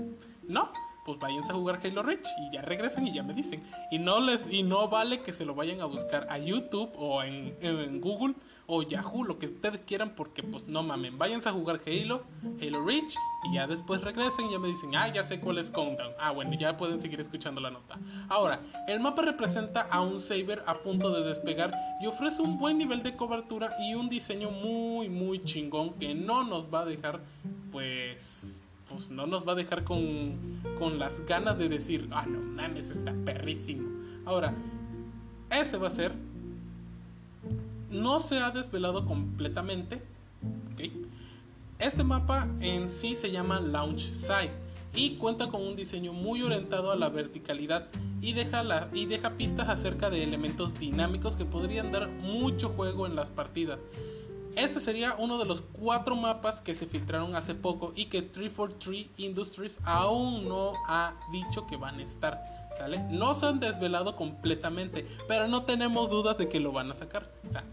¿No? 0.49 0.73
Pues 1.05 1.19
váyanse 1.19 1.53
a 1.53 1.55
jugar 1.55 1.81
Halo 1.83 2.03
Reach 2.03 2.27
y 2.41 2.55
ya 2.55 2.63
regresan 2.63 3.07
y 3.07 3.13
ya 3.13 3.23
me 3.23 3.35
dicen. 3.35 3.63
Y 3.91 3.99
no 3.99 4.21
les 4.21 4.51
y 4.53 4.63
no 4.63 4.89
vale 4.89 5.23
que 5.23 5.33
se 5.33 5.45
lo 5.45 5.55
vayan 5.55 5.81
a 5.81 5.87
buscar 5.87 6.27
a 6.31 6.39
YouTube 6.39 6.91
o 6.97 7.23
en, 7.23 7.57
en 7.61 8.01
Google 8.01 8.35
o 8.67 8.83
Yahoo, 8.83 9.25
lo 9.25 9.39
que 9.39 9.47
ustedes 9.47 9.83
quieran, 9.83 10.15
porque 10.15 10.43
pues 10.43 10.67
no 10.67 10.83
mamen, 10.83 11.19
váyanse 11.19 11.49
a 11.49 11.53
jugar 11.53 11.81
Halo, 11.87 12.23
Halo 12.61 12.85
Reach, 12.85 13.15
y 13.45 13.55
ya 13.55 13.67
después 13.67 14.01
regresen 14.03 14.47
y 14.47 14.53
ya 14.53 14.59
me 14.59 14.69
dicen, 14.69 14.95
ah, 14.97 15.09
ya 15.09 15.23
sé 15.23 15.41
cuál 15.41 15.59
es 15.59 15.71
Countdown. 15.71 16.13
Ah, 16.19 16.31
bueno, 16.31 16.55
ya 16.55 16.77
pueden 16.77 17.01
seguir 17.01 17.21
escuchando 17.21 17.61
la 17.61 17.71
nota. 17.71 17.99
Ahora, 18.29 18.61
el 18.89 19.01
mapa 19.01 19.23
representa 19.23 19.83
a 19.91 20.01
un 20.01 20.21
Saber 20.21 20.63
a 20.67 20.79
punto 20.79 21.11
de 21.11 21.29
despegar 21.29 21.75
y 22.01 22.07
ofrece 22.07 22.41
un 22.41 22.59
buen 22.59 22.79
nivel 22.79 23.03
de 23.03 23.17
cobertura 23.17 23.75
y 23.81 23.95
un 23.95 24.09
diseño 24.09 24.51
muy, 24.51 25.09
muy 25.09 25.43
chingón 25.43 25.95
que 25.95 26.15
no 26.15 26.45
nos 26.45 26.73
va 26.73 26.81
a 26.81 26.85
dejar, 26.87 27.21
pues 27.71 28.62
pues 28.93 29.11
no 29.11 29.27
nos 29.27 29.47
va 29.47 29.53
a 29.53 29.57
dejar 29.57 29.85
con, 29.85 30.61
con, 30.79 30.99
las 30.99 31.25
ganas 31.27 31.59
de 31.59 31.69
decir, 31.69 32.09
ah, 32.13 32.27
no 32.27 32.41
mames, 32.41 32.91
está 32.91 33.15
perrísimo. 33.25 33.89
Ahora, 34.25 34.55
ese 35.51 35.77
va 35.77 35.89
a 35.89 35.91
ser 35.91 36.13
no 37.93 38.19
se 38.19 38.39
ha 38.39 38.51
desvelado 38.51 39.07
completamente. 39.07 40.03
Este 41.79 42.05
mapa 42.05 42.49
en 42.61 42.89
sí 42.89 43.17
se 43.17 43.31
llama 43.31 43.61
Launch 43.61 44.15
Site 44.15 44.53
y 44.95 45.17
cuenta 45.17 45.49
con 45.49 45.63
un 45.63 45.77
diseño 45.77 46.13
muy 46.13 46.43
orientado 46.43 46.91
a 46.91 46.97
la 46.97 47.09
verticalidad 47.09 47.89
y 48.21 48.33
deja, 48.33 48.63
la, 48.63 48.89
y 48.93 49.07
deja 49.07 49.31
pistas 49.31 49.69
acerca 49.69 50.09
de 50.11 50.23
elementos 50.23 50.79
dinámicos 50.79 51.37
que 51.37 51.45
podrían 51.45 51.93
dar 51.93 52.09
mucho 52.09 52.69
juego 52.71 53.07
en 53.07 53.17
las 53.17 53.31
partidas. 53.31 53.79
Este 54.57 54.81
sería 54.81 55.15
uno 55.19 55.39
de 55.39 55.45
los 55.45 55.63
cuatro 55.63 56.15
mapas 56.15 56.61
que 56.61 56.75
se 56.75 56.87
filtraron 56.87 57.35
hace 57.35 57.55
poco 57.55 57.93
y 57.97 58.07
que 58.07 58.23
343 58.23 59.09
Industries 59.17 59.79
aún 59.85 60.49
no 60.49 60.75
ha 60.87 61.15
dicho 61.33 61.67
que 61.67 61.77
van 61.77 61.99
a 61.99 62.03
estar. 62.03 62.69
¿Sale? 62.77 62.99
No 63.11 63.35
se 63.35 63.47
han 63.47 63.61
desvelado 63.61 64.17
completamente, 64.17 65.07
pero 65.29 65.47
no 65.47 65.65
tenemos 65.65 66.09
dudas 66.09 66.39
de 66.39 66.49
que 66.49 66.59
lo 66.59 66.73
van 66.73 66.91
a 66.91 66.95
sacar. 66.95 67.31
O 67.47 67.53
sea, 67.53 67.65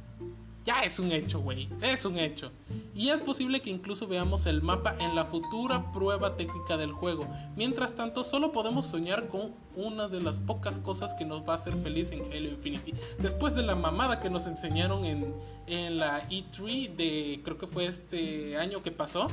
ya 0.70 0.84
es 0.84 1.00
un 1.00 1.12
hecho, 1.12 1.40
güey. 1.40 1.68
Es 1.82 2.06
un 2.06 2.20
hecho. 2.20 2.52
Y 2.94 3.10
es 3.10 3.20
posible 3.22 3.60
que 3.60 3.72
incluso 3.72 4.06
veamos 4.08 4.46
el 4.46 4.62
mapa 4.62 4.96
en 5.00 5.16
la 5.16 5.26
futura 5.26 5.92
prueba 5.92 6.38
técnica 6.38 6.78
del 6.78 6.92
juego. 6.92 7.26
Mientras 7.56 7.96
tanto, 7.96 8.24
solo 8.24 8.52
podemos 8.52 8.86
soñar 8.86 9.30
con 9.30 9.56
una 9.76 10.08
de 10.08 10.22
las 10.22 10.38
pocas 10.40 10.78
cosas 10.78 11.16
que 11.16 11.26
nos 11.26 11.42
va 11.42 11.54
a 11.54 11.56
hacer 11.56 11.76
feliz 11.76 12.12
en 12.12 12.22
Halo 12.22 12.50
Infinity. 12.50 12.94
Después 13.18 13.56
de 13.56 13.64
la 13.64 13.76
mamada 13.76 14.20
que 14.20 14.30
nos 14.30 14.46
enseñaron 14.46 15.06
en, 15.06 15.34
en 15.66 15.98
la 15.98 16.30
E3 16.30 16.96
de 16.96 17.42
creo 17.44 17.58
que 17.58 17.66
fue 17.66 17.88
este 17.88 18.56
año 18.56 18.84
que 18.84 18.92
pasó 18.92 19.26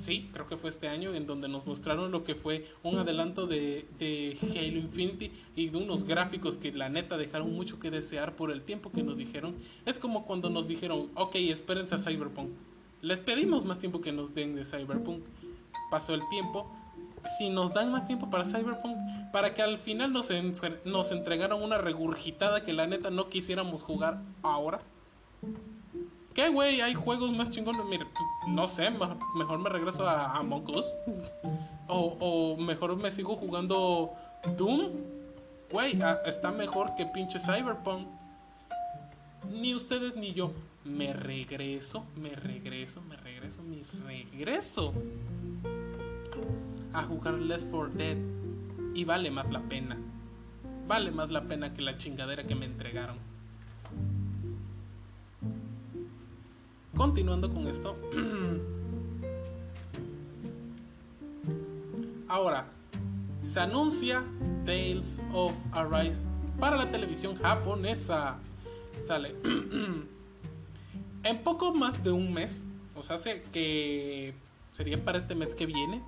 sí, 0.00 0.30
creo 0.32 0.48
que 0.48 0.56
fue 0.56 0.70
este 0.70 0.88
año, 0.88 1.14
en 1.14 1.26
donde 1.26 1.48
nos 1.48 1.66
mostraron 1.66 2.10
lo 2.10 2.24
que 2.24 2.34
fue 2.34 2.66
un 2.82 2.96
adelanto 2.96 3.46
de, 3.46 3.86
Halo 4.40 4.78
Infinity 4.78 5.30
y 5.56 5.68
de 5.68 5.76
unos 5.76 6.04
gráficos 6.04 6.56
que 6.56 6.72
la 6.72 6.88
neta 6.88 7.18
dejaron 7.18 7.52
mucho 7.52 7.78
que 7.78 7.90
desear 7.90 8.36
por 8.36 8.50
el 8.50 8.62
tiempo 8.62 8.90
que 8.90 9.02
nos 9.02 9.16
dijeron. 9.16 9.54
Es 9.86 9.98
como 9.98 10.24
cuando 10.26 10.50
nos 10.50 10.66
dijeron, 10.66 11.10
ok, 11.14 11.34
espérense 11.36 11.94
a 11.94 11.98
Cyberpunk. 11.98 12.50
Les 13.02 13.18
pedimos 13.18 13.64
más 13.64 13.78
tiempo 13.78 14.00
que 14.00 14.12
nos 14.12 14.34
den 14.34 14.54
de 14.54 14.64
Cyberpunk. 14.64 15.22
Pasó 15.90 16.14
el 16.14 16.22
tiempo. 16.28 16.70
Si 17.38 17.50
nos 17.50 17.72
dan 17.74 17.90
más 17.92 18.06
tiempo 18.06 18.30
para 18.30 18.44
Cyberpunk, 18.44 18.96
para 19.32 19.54
que 19.54 19.62
al 19.62 19.78
final 19.78 20.12
nos, 20.12 20.28
nos 20.84 21.12
entregaron 21.12 21.62
una 21.62 21.78
regurgitada 21.78 22.64
que 22.64 22.72
la 22.72 22.86
neta 22.86 23.10
no 23.10 23.28
quisiéramos 23.28 23.82
jugar 23.82 24.22
ahora 24.42 24.80
¿Qué, 26.34 26.48
güey? 26.48 26.80
Hay 26.80 26.94
juegos 26.94 27.32
más 27.32 27.50
chingones. 27.50 27.82
Pues, 27.86 28.00
no 28.48 28.68
sé, 28.68 28.90
mejor 28.90 29.58
me 29.58 29.68
regreso 29.68 30.08
a 30.08 30.36
Among 30.36 30.68
Us. 30.70 30.86
O, 31.88 32.56
mejor 32.56 32.96
me 32.96 33.10
sigo 33.10 33.36
jugando 33.36 34.12
Doom. 34.56 34.90
Güey, 35.70 35.98
está 36.24 36.52
mejor 36.52 36.94
que 36.96 37.06
pinche 37.06 37.40
Cyberpunk. 37.40 38.06
Ni 39.50 39.74
ustedes 39.74 40.16
ni 40.16 40.32
yo. 40.32 40.52
Me 40.84 41.12
regreso, 41.12 42.06
me 42.16 42.30
regreso, 42.30 43.02
me 43.02 43.16
regreso, 43.16 43.62
me 43.62 43.82
regreso 44.04 44.94
a 46.92 47.02
jugar 47.02 47.34
Left 47.34 47.68
4 47.70 47.94
Dead. 47.94 48.16
Y 48.94 49.04
vale 49.04 49.30
más 49.30 49.50
la 49.50 49.60
pena. 49.60 49.98
Vale 50.86 51.10
más 51.10 51.30
la 51.30 51.42
pena 51.42 51.74
que 51.74 51.82
la 51.82 51.98
chingadera 51.98 52.46
que 52.46 52.54
me 52.54 52.66
entregaron. 52.66 53.29
Continuando 57.00 57.50
con 57.50 57.66
esto. 57.66 57.96
Ahora, 62.28 62.66
se 63.38 63.58
anuncia 63.58 64.22
Tales 64.66 65.18
of 65.32 65.54
Arise 65.72 66.28
para 66.58 66.76
la 66.76 66.90
televisión 66.90 67.36
japonesa. 67.36 68.36
Sale. 69.02 69.34
en 71.24 71.42
poco 71.42 71.72
más 71.72 72.04
de 72.04 72.12
un 72.12 72.34
mes, 72.34 72.64
o 72.94 73.02
sea, 73.02 73.16
que 73.50 74.34
sería 74.70 75.02
para 75.02 75.16
este 75.16 75.34
mes 75.34 75.54
que 75.54 75.64
viene, 75.64 76.02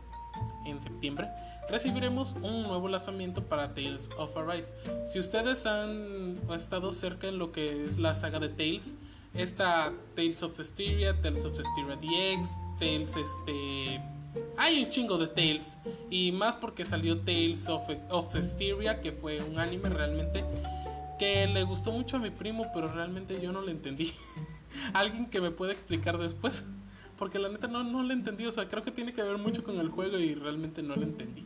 en 0.66 0.78
septiembre, 0.78 1.26
recibiremos 1.70 2.34
un 2.42 2.64
nuevo 2.64 2.86
lanzamiento 2.88 3.42
para 3.42 3.72
Tales 3.72 4.10
of 4.18 4.36
Arise. 4.36 4.74
Si 5.06 5.18
ustedes 5.18 5.64
han 5.64 6.38
estado 6.54 6.92
cerca 6.92 7.28
en 7.28 7.38
lo 7.38 7.50
que 7.50 7.86
es 7.86 7.96
la 7.96 8.14
saga 8.14 8.40
de 8.40 8.50
Tales, 8.50 8.98
Está 9.34 9.92
Tales 10.14 10.42
of 10.42 10.58
Styria, 10.60 11.20
Tales 11.22 11.44
of 11.44 11.58
Styria 11.58 11.96
DX, 11.96 12.48
Tales 12.78 13.16
este... 13.16 14.00
Hay 14.56 14.84
un 14.84 14.90
chingo 14.90 15.18
de 15.18 15.26
Tales. 15.28 15.78
Y 16.10 16.32
más 16.32 16.56
porque 16.56 16.84
salió 16.84 17.18
Tales 17.20 17.68
of, 17.68 17.82
of 18.10 18.34
Styria, 18.34 19.00
que 19.00 19.12
fue 19.12 19.42
un 19.42 19.58
anime 19.58 19.88
realmente 19.88 20.44
que 21.18 21.46
le 21.46 21.62
gustó 21.64 21.92
mucho 21.92 22.16
a 22.16 22.20
mi 22.20 22.30
primo, 22.30 22.66
pero 22.74 22.92
realmente 22.92 23.40
yo 23.40 23.52
no 23.52 23.62
lo 23.62 23.70
entendí. 23.70 24.12
Alguien 24.92 25.26
que 25.26 25.40
me 25.40 25.50
pueda 25.50 25.72
explicar 25.72 26.18
después. 26.18 26.64
porque 27.22 27.38
la 27.38 27.48
neta 27.48 27.68
no, 27.68 27.84
no 27.84 28.02
lo 28.02 28.12
entendí. 28.12 28.46
O 28.46 28.52
sea, 28.52 28.68
creo 28.68 28.82
que 28.82 28.90
tiene 28.90 29.12
que 29.12 29.22
ver 29.22 29.38
mucho 29.38 29.62
con 29.62 29.78
el 29.78 29.88
juego 29.88 30.18
y 30.18 30.34
realmente 30.34 30.82
no 30.82 30.96
lo 30.96 31.02
entendí. 31.02 31.44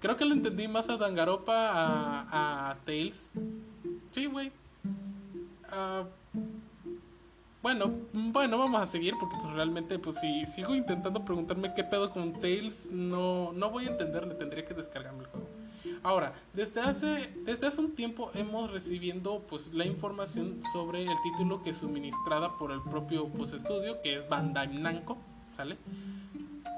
Creo 0.00 0.16
que 0.16 0.24
lo 0.24 0.32
entendí 0.32 0.66
más 0.66 0.88
a 0.88 0.96
Dangaropa, 0.96 1.70
a, 1.70 2.70
a 2.70 2.76
Tails. 2.86 3.30
Sí, 4.12 4.24
güey. 4.24 4.50
Ah, 5.72 6.04
bueno, 7.62 7.92
bueno, 8.12 8.58
vamos 8.58 8.82
a 8.82 8.86
seguir 8.86 9.14
porque 9.20 9.36
pues 9.42 9.52
realmente 9.52 9.98
pues 9.98 10.18
si 10.18 10.46
sigo 10.46 10.74
intentando 10.74 11.24
preguntarme 11.24 11.74
qué 11.74 11.84
pedo 11.84 12.10
con 12.10 12.40
Tails, 12.40 12.86
no, 12.86 13.52
no 13.52 13.70
voy 13.70 13.86
a 13.86 13.90
entenderle, 13.90 14.34
tendría 14.34 14.64
que 14.64 14.72
descargarme 14.72 15.24
el 15.24 15.26
juego. 15.26 15.46
Ahora, 16.02 16.32
desde 16.54 16.80
hace, 16.80 17.30
desde 17.44 17.66
hace 17.66 17.80
un 17.80 17.94
tiempo 17.94 18.30
hemos 18.34 18.70
recibiendo 18.70 19.44
pues 19.48 19.66
la 19.74 19.84
información 19.84 20.62
sobre 20.72 21.02
el 21.02 21.14
título 21.22 21.62
que 21.62 21.70
es 21.70 21.76
suministrada 21.76 22.56
por 22.56 22.72
el 22.72 22.80
propio 22.82 23.28
pues, 23.28 23.52
estudio, 23.52 24.00
que 24.00 24.16
es 24.16 24.28
Bandai 24.28 24.78
Namco, 24.78 25.18
¿sale? 25.48 25.76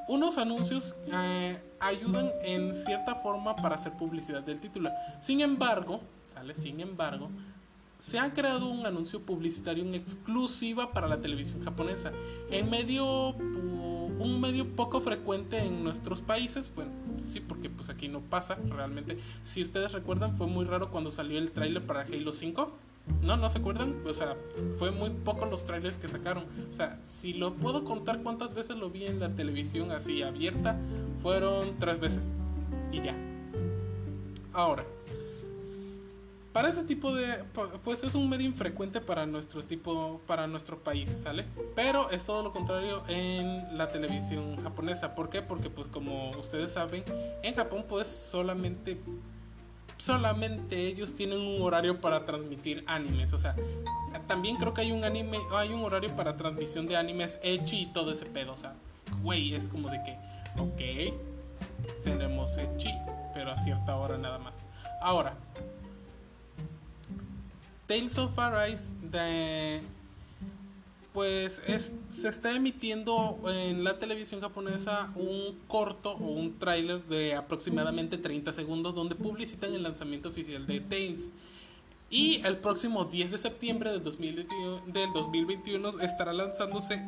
Unos 0.08 0.38
anuncios 0.38 0.96
eh, 1.12 1.62
ayudan 1.78 2.32
en 2.42 2.74
cierta 2.74 3.14
forma 3.14 3.54
para 3.54 3.76
hacer 3.76 3.92
publicidad 3.92 4.42
del 4.42 4.58
título. 4.58 4.90
Sin 5.20 5.40
embargo, 5.40 6.00
¿sale? 6.26 6.56
Sin 6.56 6.80
embargo, 6.80 7.30
se 8.02 8.18
ha 8.18 8.34
creado 8.34 8.68
un 8.68 8.84
anuncio 8.84 9.22
publicitario 9.22 9.84
en 9.84 9.94
exclusiva 9.94 10.92
para 10.92 11.06
la 11.06 11.20
televisión 11.20 11.62
japonesa. 11.62 12.10
En 12.50 12.68
medio, 12.68 13.28
un 13.28 14.40
medio 14.40 14.66
poco 14.74 15.00
frecuente 15.00 15.60
en 15.60 15.84
nuestros 15.84 16.20
países, 16.20 16.68
bueno, 16.74 16.90
sí, 17.24 17.38
porque 17.38 17.70
pues 17.70 17.90
aquí 17.90 18.08
no 18.08 18.18
pasa 18.20 18.58
realmente. 18.70 19.18
Si 19.44 19.62
ustedes 19.62 19.92
recuerdan, 19.92 20.36
fue 20.36 20.48
muy 20.48 20.64
raro 20.64 20.90
cuando 20.90 21.12
salió 21.12 21.38
el 21.38 21.52
tráiler 21.52 21.86
para 21.86 22.00
Halo 22.00 22.32
5. 22.32 22.72
No, 23.22 23.36
no 23.36 23.48
se 23.48 23.58
acuerdan. 23.58 24.02
O 24.04 24.12
sea, 24.12 24.36
fue 24.80 24.90
muy 24.90 25.10
poco 25.10 25.46
los 25.46 25.64
trailers 25.64 25.96
que 25.96 26.08
sacaron. 26.08 26.46
O 26.68 26.72
sea, 26.72 26.98
si 27.04 27.34
lo 27.34 27.54
puedo 27.54 27.84
contar 27.84 28.24
cuántas 28.24 28.52
veces 28.52 28.74
lo 28.74 28.90
vi 28.90 29.06
en 29.06 29.20
la 29.20 29.36
televisión 29.36 29.92
así 29.92 30.24
abierta, 30.24 30.76
fueron 31.22 31.78
tres 31.78 32.00
veces. 32.00 32.26
Y 32.90 33.00
ya. 33.00 33.16
Ahora, 34.52 34.84
para 36.52 36.68
ese 36.68 36.84
tipo 36.84 37.14
de 37.14 37.44
pues 37.82 38.04
es 38.04 38.14
un 38.14 38.28
medio 38.28 38.46
infrecuente 38.46 39.00
para 39.00 39.26
nuestro 39.26 39.62
tipo 39.62 40.20
para 40.26 40.46
nuestro 40.46 40.78
país 40.78 41.08
sale 41.22 41.46
pero 41.74 42.10
es 42.10 42.24
todo 42.24 42.42
lo 42.42 42.52
contrario 42.52 43.02
en 43.08 43.76
la 43.76 43.88
televisión 43.88 44.62
japonesa. 44.62 45.14
¿por 45.14 45.30
qué? 45.30 45.42
porque 45.42 45.70
pues 45.70 45.88
como 45.88 46.30
ustedes 46.32 46.72
saben 46.72 47.04
en 47.42 47.54
Japón 47.54 47.86
pues 47.88 48.06
solamente 48.06 49.00
solamente 49.96 50.88
ellos 50.88 51.14
tienen 51.14 51.40
un 51.40 51.62
horario 51.62 52.00
para 52.00 52.24
transmitir 52.24 52.84
animes. 52.86 53.32
O 53.32 53.38
sea 53.38 53.54
también 54.26 54.56
creo 54.56 54.74
que 54.74 54.82
hay 54.82 54.92
un 54.92 55.04
anime 55.04 55.38
hay 55.52 55.72
un 55.72 55.82
horario 55.82 56.14
para 56.16 56.36
transmisión 56.36 56.86
de 56.86 56.96
animes 56.96 57.38
echi 57.42 57.82
y 57.82 57.86
todo 57.86 58.12
ese 58.12 58.26
pedo. 58.26 58.52
O 58.52 58.56
sea 58.56 58.74
güey 59.22 59.54
es 59.54 59.68
como 59.68 59.88
de 59.88 60.02
que 60.04 60.18
ok 60.60 62.04
tenemos 62.04 62.58
echi 62.58 62.90
pero 63.32 63.52
a 63.52 63.56
cierta 63.56 63.96
hora 63.96 64.18
nada 64.18 64.38
más. 64.38 64.54
Ahora 65.00 65.34
Tales 67.86 68.18
of 68.18 68.38
Arise 68.38 68.92
de 69.02 69.82
pues 71.12 71.60
se 72.10 72.28
está 72.28 72.52
emitiendo 72.54 73.38
en 73.46 73.84
la 73.84 73.98
televisión 73.98 74.40
japonesa 74.40 75.12
un 75.14 75.58
corto 75.68 76.12
o 76.12 76.28
un 76.28 76.58
tráiler 76.58 77.04
de 77.04 77.34
aproximadamente 77.34 78.16
30 78.16 78.52
segundos 78.54 78.94
donde 78.94 79.14
publicitan 79.14 79.74
el 79.74 79.82
lanzamiento 79.82 80.30
oficial 80.30 80.66
de 80.66 80.80
Tales. 80.80 81.32
Y 82.08 82.42
el 82.46 82.58
próximo 82.58 83.04
10 83.04 83.30
de 83.30 83.38
septiembre 83.38 83.90
del 83.90 84.02
2021, 84.02 84.82
del 84.86 85.12
2021 85.12 86.00
estará 86.00 86.32
lanzándose 86.32 87.02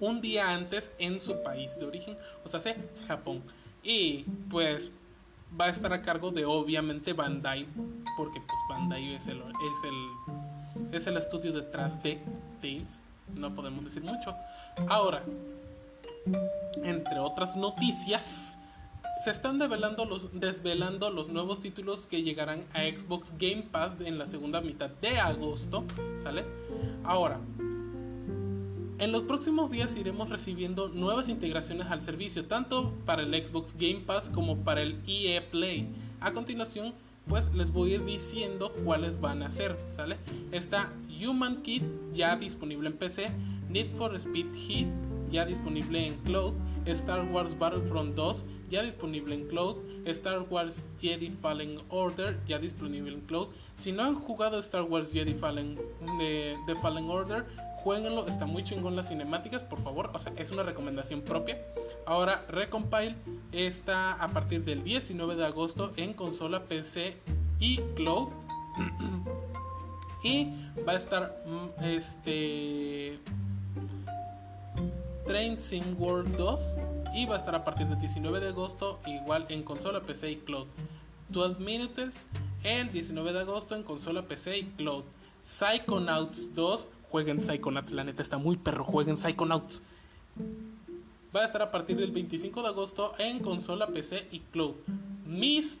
un 0.00 0.20
día 0.20 0.50
antes 0.50 0.90
en 0.98 1.20
su 1.20 1.42
país 1.42 1.78
de 1.78 1.86
origen, 1.86 2.16
o 2.44 2.48
sea, 2.48 2.60
Japón. 3.06 3.42
Y 3.82 4.24
pues 4.48 4.90
va 5.58 5.66
a 5.66 5.68
estar 5.70 5.92
a 5.92 6.02
cargo 6.02 6.30
de 6.30 6.44
obviamente 6.44 7.12
Bandai, 7.12 7.66
porque 8.16 8.40
pues 8.40 8.58
Bandai 8.68 9.14
es 9.14 9.26
el, 9.26 9.38
es 9.38 9.84
el, 9.84 10.94
es 10.94 11.06
el 11.06 11.16
estudio 11.16 11.52
detrás 11.52 12.02
de 12.02 12.20
Tales, 12.60 13.00
no 13.34 13.54
podemos 13.54 13.84
decir 13.84 14.02
mucho. 14.02 14.34
Ahora, 14.88 15.22
entre 16.82 17.18
otras 17.18 17.56
noticias, 17.56 18.58
se 19.24 19.30
están 19.30 19.58
desvelando 19.58 20.04
los, 20.06 20.28
desvelando 20.38 21.10
los 21.10 21.28
nuevos 21.28 21.60
títulos 21.60 22.06
que 22.06 22.22
llegarán 22.22 22.64
a 22.72 22.80
Xbox 22.82 23.32
Game 23.38 23.64
Pass 23.70 23.92
en 24.00 24.18
la 24.18 24.26
segunda 24.26 24.60
mitad 24.60 24.90
de 25.02 25.18
agosto, 25.18 25.84
¿sale? 26.22 26.44
Ahora, 27.04 27.38
en 29.00 29.12
los 29.12 29.22
próximos 29.22 29.70
días 29.70 29.96
iremos 29.96 30.28
recibiendo 30.28 30.88
nuevas 30.88 31.30
integraciones 31.30 31.86
al 31.86 32.02
servicio, 32.02 32.44
tanto 32.44 32.92
para 33.06 33.22
el 33.22 33.34
Xbox 33.34 33.74
Game 33.78 34.02
Pass 34.06 34.28
como 34.28 34.58
para 34.58 34.82
el 34.82 35.00
EA 35.06 35.50
Play. 35.50 35.88
A 36.20 36.32
continuación, 36.32 36.92
pues 37.26 37.52
les 37.54 37.72
voy 37.72 37.92
a 37.92 37.94
ir 37.94 38.04
diciendo 38.04 38.74
cuáles 38.84 39.18
van 39.18 39.42
a 39.42 39.50
ser, 39.50 39.78
¿sale? 39.96 40.18
Está 40.52 40.92
Human 41.18 41.62
Kit 41.62 41.82
ya 42.12 42.36
disponible 42.36 42.90
en 42.90 42.96
PC, 42.98 43.30
Need 43.70 43.90
for 43.92 44.14
Speed 44.14 44.54
Heat 44.54 44.88
ya 45.30 45.46
disponible 45.46 46.06
en 46.06 46.14
Cloud, 46.18 46.52
Star 46.86 47.24
Wars 47.30 47.58
Battlefront 47.58 48.14
2 48.16 48.44
ya 48.68 48.82
disponible 48.82 49.34
en 49.34 49.46
Cloud, 49.46 49.76
Star 50.04 50.42
Wars 50.50 50.88
Jedi 51.00 51.30
Fallen 51.30 51.78
Order 51.88 52.38
ya 52.46 52.58
disponible 52.58 53.14
en 53.14 53.20
Cloud. 53.22 53.48
Si 53.74 53.92
no 53.92 54.02
han 54.02 54.14
jugado 54.14 54.58
Star 54.58 54.82
Wars 54.82 55.10
Jedi 55.12 55.34
Fallen, 55.34 55.76
de 56.18 56.76
Fallen 56.82 57.08
Order, 57.08 57.46
jueguenlo, 57.82 58.26
está 58.26 58.46
muy 58.46 58.64
chingón 58.64 58.96
las 58.96 59.08
cinemáticas, 59.08 59.62
por 59.62 59.82
favor, 59.82 60.10
o 60.14 60.18
sea, 60.18 60.32
es 60.36 60.50
una 60.50 60.62
recomendación 60.62 61.22
propia. 61.22 61.58
Ahora, 62.06 62.44
Recompile 62.48 63.16
está 63.52 64.12
a 64.12 64.28
partir 64.28 64.64
del 64.64 64.82
19 64.84 65.36
de 65.36 65.44
agosto 65.44 65.92
en 65.96 66.12
consola, 66.12 66.64
PC 66.64 67.16
y 67.58 67.78
Cloud. 67.94 68.28
y 70.22 70.52
va 70.86 70.92
a 70.92 70.96
estar 70.96 71.42
mm, 71.46 71.84
este 71.84 73.18
Train 75.26 75.58
Sim 75.58 75.96
World 75.98 76.36
2 76.36 76.76
y 77.14 77.26
va 77.26 77.36
a 77.36 77.38
estar 77.38 77.54
a 77.54 77.64
partir 77.64 77.86
del 77.86 77.98
19 77.98 78.40
de 78.40 78.48
agosto 78.48 78.98
igual 79.06 79.46
en 79.48 79.62
consola, 79.62 80.00
PC 80.00 80.30
y 80.32 80.36
Cloud. 80.36 80.66
12 81.28 81.60
Minutes 81.60 82.26
el 82.64 82.90
19 82.92 83.32
de 83.32 83.40
agosto 83.40 83.74
en 83.74 83.82
consola, 83.82 84.22
PC 84.22 84.58
y 84.58 84.64
Cloud. 84.76 85.04
Psychonauts 85.40 86.54
2 86.54 86.88
Jueguen 87.10 87.40
Psychonauts, 87.40 87.90
la 87.90 88.04
neta 88.04 88.22
está 88.22 88.38
muy 88.38 88.56
perro. 88.56 88.84
Jueguen 88.84 89.16
Psychonauts. 89.16 89.82
Va 91.34 91.42
a 91.42 91.44
estar 91.44 91.60
a 91.62 91.70
partir 91.70 91.96
del 91.96 92.12
25 92.12 92.62
de 92.62 92.68
agosto 92.68 93.14
en 93.18 93.40
consola, 93.40 93.88
PC 93.88 94.28
y 94.30 94.40
Cloud. 94.52 94.74
Mist 95.26 95.80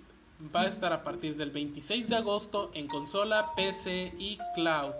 va 0.54 0.62
a 0.62 0.66
estar 0.66 0.92
a 0.92 1.04
partir 1.04 1.36
del 1.36 1.50
26 1.50 2.08
de 2.08 2.16
agosto 2.16 2.70
en 2.74 2.88
consola, 2.88 3.52
PC 3.54 4.12
y 4.18 4.38
Cloud. 4.54 4.92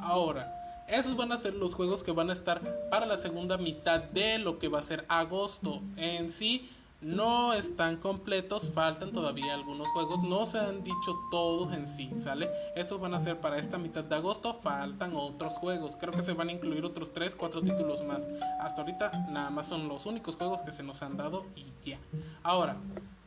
Ahora, 0.00 0.46
esos 0.88 1.16
van 1.16 1.32
a 1.32 1.36
ser 1.36 1.54
los 1.54 1.74
juegos 1.74 2.02
que 2.02 2.12
van 2.12 2.30
a 2.30 2.34
estar 2.34 2.88
para 2.90 3.06
la 3.06 3.16
segunda 3.18 3.58
mitad 3.58 4.00
de 4.00 4.38
lo 4.38 4.58
que 4.58 4.68
va 4.68 4.78
a 4.78 4.82
ser 4.82 5.04
agosto. 5.08 5.82
En 5.96 6.32
sí, 6.32 6.68
no 7.04 7.52
están 7.52 7.96
completos, 7.96 8.70
faltan 8.70 9.12
todavía 9.12 9.54
algunos 9.54 9.86
juegos, 9.88 10.22
no 10.22 10.46
se 10.46 10.58
han 10.58 10.82
dicho 10.82 11.18
todos 11.30 11.74
en 11.74 11.86
sí, 11.86 12.10
¿sale? 12.16 12.50
Estos 12.74 13.00
van 13.00 13.14
a 13.14 13.20
ser 13.20 13.40
para 13.40 13.58
esta 13.58 13.78
mitad 13.78 14.04
de 14.04 14.16
agosto, 14.16 14.54
faltan 14.62 15.14
otros 15.14 15.52
juegos, 15.54 15.96
creo 15.96 16.12
que 16.12 16.22
se 16.22 16.32
van 16.32 16.48
a 16.48 16.52
incluir 16.52 16.84
otros 16.84 17.12
3, 17.12 17.34
4 17.34 17.62
títulos 17.62 18.04
más. 18.04 18.26
Hasta 18.60 18.80
ahorita 18.82 19.26
nada 19.30 19.50
más 19.50 19.68
son 19.68 19.88
los 19.88 20.06
únicos 20.06 20.36
juegos 20.36 20.60
que 20.60 20.72
se 20.72 20.82
nos 20.82 21.02
han 21.02 21.16
dado 21.16 21.44
y 21.54 21.90
ya. 21.90 21.98
Ahora, 22.42 22.76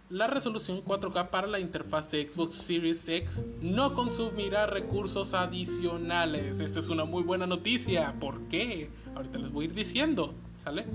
la 0.10 0.28
resolución 0.28 0.84
4K 0.86 1.30
para 1.30 1.48
la 1.48 1.60
interfaz 1.60 2.10
de 2.10 2.30
Xbox 2.30 2.56
Series 2.56 3.08
X 3.08 3.44
no 3.62 3.94
consumirá 3.94 4.66
recursos 4.66 5.34
adicionales. 5.34 6.62
Esta 6.62 6.80
es 6.80 6.88
una 6.88 7.04
muy 7.04 7.24
buena 7.24 7.46
noticia. 7.46 8.16
¿Por 8.18 8.48
qué? 8.48 8.90
Ahorita 9.16 9.38
les 9.38 9.52
voy 9.52 9.66
a 9.66 9.68
ir 9.68 9.74
diciendo, 9.74 10.34
¿sale? 10.58 10.86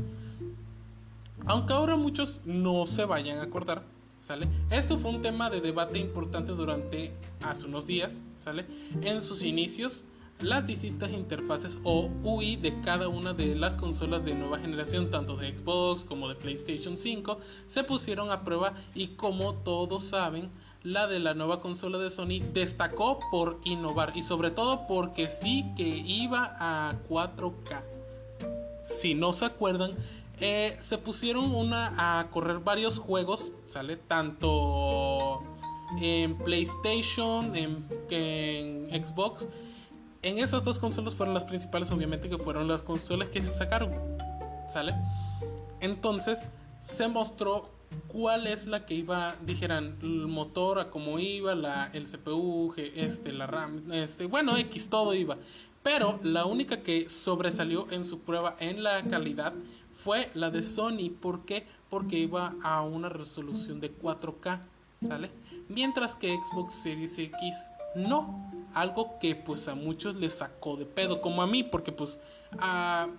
Aunque 1.47 1.73
ahora 1.73 1.97
muchos 1.97 2.41
no 2.45 2.87
se 2.87 3.05
vayan 3.05 3.39
a 3.39 3.43
acordar, 3.43 3.83
¿sale? 4.19 4.49
Esto 4.71 4.99
fue 4.99 5.11
un 5.11 5.23
tema 5.23 5.51
de 5.51 5.61
debate 5.61 5.99
importante 5.99 6.53
durante 6.53 7.13
hace 7.43 7.67
unos 7.67 7.87
días, 7.87 8.21
¿sale? 8.39 8.67
En 9.03 9.21
sus 9.21 9.43
inicios, 9.43 10.05
las 10.41 10.67
distintas 10.67 11.11
interfaces 11.11 11.79
o 11.83 12.11
UI 12.23 12.57
de 12.57 12.81
cada 12.83 13.09
una 13.09 13.33
de 13.33 13.57
las 13.57 13.77
consolas 13.77 14.25
de 14.25 14.35
nueva 14.35 14.59
generación, 14.59 15.11
tanto 15.11 15.37
de 15.37 15.57
Xbox 15.57 16.05
como 16.05 16.29
de 16.29 16.37
PlayStation 16.37 16.97
5, 16.97 17.39
se 17.67 17.85
pusieron 17.85 18.31
a 18.31 18.45
prueba 18.45 18.75
y 18.95 19.09
como 19.09 19.55
todos 19.55 20.05
saben, 20.05 20.51
la 20.85 21.07
de 21.07 21.21
la 21.21 21.35
nueva 21.35 21.61
consola 21.61 21.99
de 21.99 22.11
Sony 22.11 22.41
destacó 22.53 23.21
por 23.31 23.61
innovar 23.65 24.13
y 24.17 24.23
sobre 24.23 24.51
todo 24.51 24.87
porque 24.89 25.29
sí 25.29 25.65
que 25.77 25.87
iba 25.87 26.57
a 26.59 26.97
4K. 27.09 27.83
Si 28.91 29.15
no 29.15 29.33
se 29.33 29.45
acuerdan, 29.45 29.97
eh, 30.41 30.77
se 30.81 30.99
pusieron 30.99 31.55
una 31.55 32.19
a 32.19 32.31
correr 32.31 32.59
varios 32.59 32.99
juegos, 32.99 33.53
¿sale? 33.67 33.97
Tanto 33.97 35.43
en 36.01 36.37
PlayStation, 36.39 37.55
en, 37.55 37.89
Xbox. 38.91 39.47
en 40.23 40.39
esas 40.39 40.65
dos 40.65 40.79
consolas 40.79 41.15
fueron 41.15 41.35
las 41.35 41.45
principales, 41.45 41.91
obviamente, 41.91 42.29
que 42.29 42.39
fueron 42.39 42.69
las 42.69 42.83
consolas 42.83 43.29
que 43.29 43.43
se 43.43 43.51
sacaron. 43.51 43.93
¿Sale? 44.69 44.95
Entonces 45.81 46.49
se 46.79 47.09
mostró 47.09 47.71
cuál 48.09 48.47
es 48.47 48.67
la 48.67 48.87
que 48.87 48.95
iba, 48.95 49.35
dijeran, 49.45 49.99
el 50.03 50.29
motor 50.29 50.79
a 50.79 50.91
cómo 50.91 51.19
iba, 51.19 51.55
la, 51.55 51.91
el 51.93 52.07
CPU, 52.07 52.75
este, 52.77 53.33
la 53.33 53.47
RAM, 53.47 53.93
este, 53.93 54.27
bueno, 54.27 54.57
X, 54.57 54.89
todo 54.89 55.15
iba. 55.15 55.37
Pero 55.83 56.21
la 56.23 56.45
única 56.45 56.83
que 56.83 57.09
sobresalió 57.09 57.89
en 57.91 58.05
su 58.05 58.21
prueba 58.21 58.57
en 58.61 58.83
la 58.83 59.03
calidad 59.03 59.53
fue 60.03 60.31
la 60.35 60.51
de 60.51 60.63
Sony. 60.63 61.11
¿Por 61.21 61.45
qué? 61.45 61.67
Porque 61.91 62.19
iba 62.19 62.55
a 62.63 62.83
una 62.83 63.09
resolución 63.09 63.81
de 63.81 63.97
4K, 63.97 64.61
¿sale? 65.07 65.31
Mientras 65.69 66.15
que 66.15 66.35
Xbox 66.37 66.75
Series 66.75 67.19
X 67.19 67.57
no. 67.95 68.51
Algo 68.75 69.19
que 69.21 69.37
pues 69.37 69.69
a 69.69 69.75
muchos 69.75 70.17
les 70.17 70.35
sacó 70.35 70.77
de 70.77 70.87
pedo, 70.87 71.21
como 71.21 71.43
a 71.43 71.47
mí, 71.47 71.63
porque 71.63 71.93
pues 71.93 72.19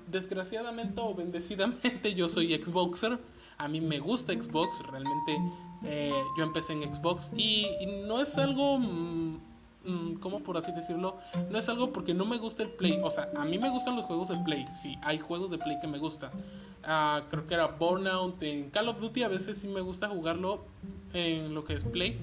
desgraciadamente 0.07 0.99
o 0.99 1.13
bendecidamente 1.13 2.13
yo 2.15 2.27
soy 2.27 2.55
Xboxer. 2.55 3.19
A 3.59 3.67
mí 3.67 3.79
me 3.79 3.99
gusta 3.99 4.33
Xbox, 4.33 4.79
realmente 4.87 5.37
eh, 5.83 6.11
yo 6.37 6.43
empecé 6.43 6.73
en 6.73 6.93
Xbox 6.93 7.31
y, 7.35 7.67
no 8.07 8.21
es 8.21 8.37
algo... 8.37 8.79
Mm, 8.79 9.52
mm, 9.85 10.13
¿Cómo 10.15 10.41
por 10.41 10.57
así 10.57 10.71
decirlo? 10.71 11.17
No 11.49 11.57
es 11.57 11.69
algo 11.69 11.91
porque 11.91 12.13
no 12.13 12.25
me 12.25 12.37
gusta 12.37 12.63
el 12.63 12.69
Play. 12.69 12.99
O 13.03 13.11
sea, 13.11 13.29
a 13.35 13.45
mí 13.45 13.57
me 13.57 13.69
gustan 13.69 13.95
los 13.95 14.05
juegos 14.05 14.29
de 14.29 14.37
Play. 14.37 14.65
Sí, 14.73 14.97
hay 15.01 15.19
juegos 15.19 15.51
de 15.51 15.57
Play 15.57 15.79
que 15.81 15.87
me 15.87 15.97
gustan. 15.97 16.31
Ah, 16.83 17.23
creo 17.29 17.47
que 17.47 17.53
era 17.53 17.67
Burnout. 17.67 18.41
En 18.43 18.69
Call 18.69 18.89
of 18.89 18.99
Duty 18.99 19.23
a 19.23 19.27
veces 19.27 19.57
sí 19.57 19.67
me 19.67 19.81
gusta 19.81 20.09
jugarlo 20.09 20.65
en 21.13 21.53
lo 21.53 21.63
que 21.63 21.73
es 21.73 21.83
Play. 21.83 22.17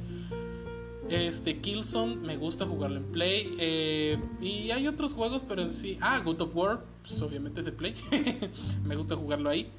Este, 1.09 1.61
Killzone, 1.61 2.17
me 2.17 2.37
gusta 2.37 2.67
jugarlo 2.67 2.99
en 2.99 3.05
Play. 3.07 3.57
Eh, 3.59 4.19
y 4.41 4.71
hay 4.71 4.87
otros 4.87 5.15
juegos, 5.15 5.43
pero 5.49 5.63
en 5.63 5.73
sí. 5.73 5.99
Ah, 6.01 6.21
God 6.25 6.41
of 6.43 6.55
War, 6.55 6.85
pues 7.03 7.21
obviamente 7.23 7.61
es 7.61 7.67
de 7.67 7.73
Play. 7.73 7.95
me 8.85 8.97
gusta 8.97 9.17
jugarlo 9.17 9.51
ahí. 9.51 9.71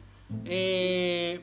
Eh, 0.46 1.42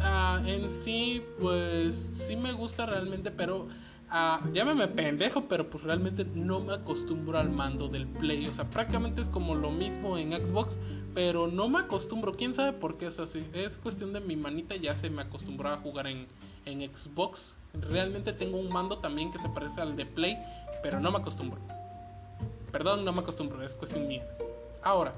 ah, 0.00 0.42
en 0.46 0.68
sí, 0.68 1.22
pues 1.40 2.10
sí 2.14 2.36
me 2.36 2.52
gusta 2.52 2.86
realmente, 2.86 3.30
pero. 3.30 3.68
Ah, 4.12 4.40
llámame 4.52 4.88
pendejo, 4.88 5.44
pero 5.46 5.70
pues 5.70 5.84
realmente 5.84 6.24
no 6.24 6.58
me 6.58 6.74
acostumbro 6.74 7.38
al 7.38 7.48
mando 7.48 7.86
del 7.86 8.08
Play. 8.08 8.44
O 8.48 8.52
sea, 8.52 8.68
prácticamente 8.68 9.22
es 9.22 9.28
como 9.28 9.54
lo 9.54 9.70
mismo 9.70 10.18
en 10.18 10.32
Xbox, 10.32 10.78
pero 11.14 11.46
no 11.46 11.68
me 11.68 11.78
acostumbro. 11.78 12.34
¿Quién 12.34 12.52
sabe 12.52 12.72
por 12.72 12.98
qué 12.98 13.06
es 13.06 13.20
así? 13.20 13.46
Es 13.54 13.78
cuestión 13.78 14.12
de 14.12 14.18
mi 14.18 14.34
manita, 14.34 14.74
ya 14.74 14.96
se 14.96 15.10
me 15.10 15.22
acostumbró 15.22 15.68
a 15.68 15.76
jugar 15.76 16.08
en, 16.08 16.26
en 16.66 16.80
Xbox. 16.92 17.56
Realmente 17.72 18.32
tengo 18.32 18.58
un 18.58 18.68
mando 18.68 18.98
también 18.98 19.30
que 19.30 19.38
se 19.38 19.48
parece 19.48 19.80
al 19.80 19.94
de 19.94 20.06
Play, 20.06 20.36
pero 20.82 20.98
no 20.98 21.12
me 21.12 21.18
acostumbro. 21.18 21.60
Perdón, 22.72 23.04
no 23.04 23.12
me 23.12 23.20
acostumbro, 23.20 23.62
es 23.62 23.76
cuestión 23.76 24.08
mía. 24.08 24.26
Ahora, 24.82 25.14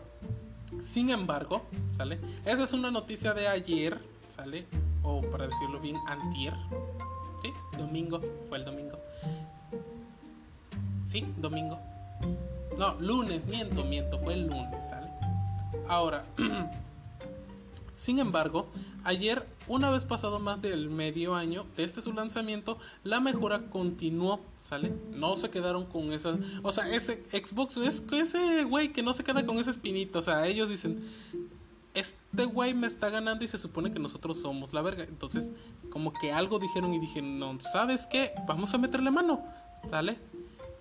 sin 0.83 1.09
embargo, 1.09 1.65
¿sale? 1.89 2.21
Esa 2.45 2.65
es 2.65 2.75
una 2.75 2.91
noticia 2.91 3.33
de 3.33 3.49
ayer, 3.49 3.99
¿sale? 4.37 4.67
O 5.03 5.23
para 5.23 5.47
decirlo 5.47 5.81
bien, 5.81 5.97
antier. 6.07 6.53
¿Sí? 7.43 7.53
Domingo, 7.77 8.21
fue 8.49 8.59
el 8.59 8.65
domingo. 8.65 8.99
Sí, 11.07 11.27
domingo. 11.39 11.79
No, 12.79 12.95
lunes, 13.01 13.45
miento, 13.47 13.85
miento, 13.85 14.19
fue 14.21 14.35
el 14.35 14.47
lunes, 14.47 14.83
¿sale? 14.89 15.11
Ahora, 15.89 16.25
sin 17.95 18.19
embargo, 18.19 18.69
Ayer, 19.05 19.45
una 19.67 19.91
vez 19.91 20.05
pasado 20.05 20.39
más 20.39 20.63
del 20.63 20.89
medio 20.89 21.35
año 21.35 21.67
desde 21.77 22.03
su 22.03 22.13
lanzamiento, 22.13 22.79
la 23.03 23.21
mejora 23.21 23.69
continuó, 23.69 24.41
¿sale? 24.61 24.93
No 25.11 25.35
se 25.35 25.51
quedaron 25.51 25.87
con 25.87 26.13
esas... 26.13 26.39
O 26.63 26.71
sea, 26.71 26.89
ese 26.95 27.25
Xbox 27.33 27.79
es 27.79 28.03
ese 28.13 28.63
güey 28.63 28.93
que 28.93 29.03
no 29.03 29.13
se 29.13 29.25
queda 29.25 29.45
con 29.45 29.59
ese 29.59 29.71
espinito. 29.71 30.21
O 30.21 30.23
sea, 30.23 30.47
ellos 30.47 30.69
dicen, 30.69 31.01
este 31.95 32.45
güey 32.45 32.75
me 32.75 32.87
está 32.87 33.11
ganando 33.11 33.45
y 33.45 33.49
se 33.49 33.59
supone 33.59 33.93
que 33.93 33.99
nosotros 33.99 34.41
somos 34.41 34.73
la 34.73 34.83
verga. 34.83 35.05
Entonces, 35.05 35.51
como 35.91 36.13
que 36.13 36.33
algo 36.33 36.59
dijeron 36.59 36.95
y 36.95 36.99
dije, 36.99 37.23
no, 37.23 37.59
¿sabes 37.61 38.07
qué? 38.07 38.33
Vamos 38.47 38.73
a 38.75 38.79
meterle 38.79 39.11
mano, 39.11 39.45
¿sale? 39.91 40.19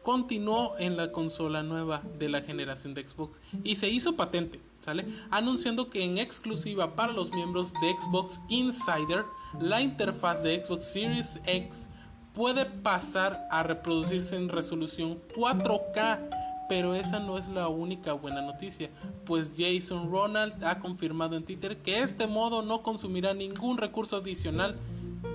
Continuó 0.03 0.75
en 0.79 0.97
la 0.97 1.11
consola 1.11 1.63
nueva 1.63 2.01
de 2.17 2.29
la 2.29 2.41
generación 2.41 2.93
de 2.93 3.07
Xbox 3.07 3.39
y 3.63 3.75
se 3.75 3.89
hizo 3.89 4.15
patente. 4.15 4.59
¿sale? 4.81 5.05
Anunciando 5.29 5.89
que 5.89 6.03
en 6.03 6.17
exclusiva 6.17 6.95
para 6.95 7.13
los 7.13 7.31
miembros 7.31 7.71
de 7.73 7.95
Xbox 8.01 8.41
Insider, 8.49 9.23
la 9.59 9.81
interfaz 9.81 10.43
de 10.43 10.63
Xbox 10.63 10.85
Series 10.85 11.39
X 11.45 11.87
puede 12.33 12.65
pasar 12.65 13.47
a 13.51 13.63
reproducirse 13.63 14.35
en 14.35 14.49
resolución 14.49 15.19
4K. 15.35 16.29
Pero 16.71 16.95
esa 16.95 17.19
no 17.19 17.37
es 17.37 17.49
la 17.49 17.67
única 17.67 18.13
buena 18.13 18.41
noticia, 18.41 18.89
pues 19.25 19.55
Jason 19.57 20.09
Ronald 20.09 20.63
ha 20.63 20.79
confirmado 20.79 21.35
en 21.35 21.43
Twitter 21.43 21.75
que 21.75 21.99
este 21.99 22.27
modo 22.27 22.61
no 22.61 22.81
consumirá 22.81 23.33
ningún 23.33 23.77
recurso 23.77 24.15
adicional 24.15 24.77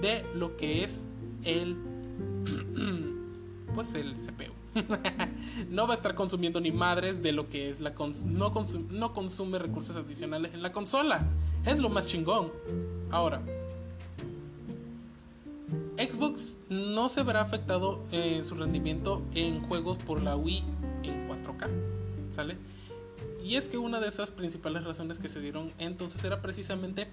de 0.00 0.24
lo 0.34 0.56
que 0.56 0.82
es 0.82 1.04
el 1.44 1.76
pues 3.74 3.92
el 3.92 4.14
CPU. 4.14 4.50
no 5.70 5.86
va 5.86 5.92
a 5.92 5.96
estar 5.98 6.14
consumiendo 6.14 6.58
ni 6.58 6.72
madres 6.72 7.22
de 7.22 7.32
lo 7.32 7.50
que 7.50 7.68
es 7.68 7.80
la 7.80 7.92
no, 8.24 8.50
no 8.88 9.12
consume 9.12 9.58
recursos 9.58 9.94
adicionales 9.94 10.54
en 10.54 10.62
la 10.62 10.72
consola. 10.72 11.26
Es 11.66 11.76
lo 11.76 11.90
más 11.90 12.08
chingón. 12.08 12.50
Ahora, 13.10 13.42
Xbox 15.98 16.56
no 16.70 17.10
se 17.10 17.22
verá 17.22 17.42
afectado 17.42 18.02
en 18.10 18.42
su 18.42 18.54
rendimiento 18.54 19.20
en 19.34 19.60
juegos 19.60 19.98
por 19.98 20.22
la 20.22 20.34
Wii 20.34 20.64
4K. 21.46 21.68
¿Sale? 22.30 22.56
Y 23.42 23.56
es 23.56 23.68
que 23.68 23.78
una 23.78 24.00
de 24.00 24.08
esas 24.08 24.30
principales 24.30 24.84
razones 24.84 25.18
que 25.18 25.28
se 25.28 25.40
dieron 25.40 25.72
entonces 25.78 26.22
era 26.24 26.42
precisamente 26.42 27.08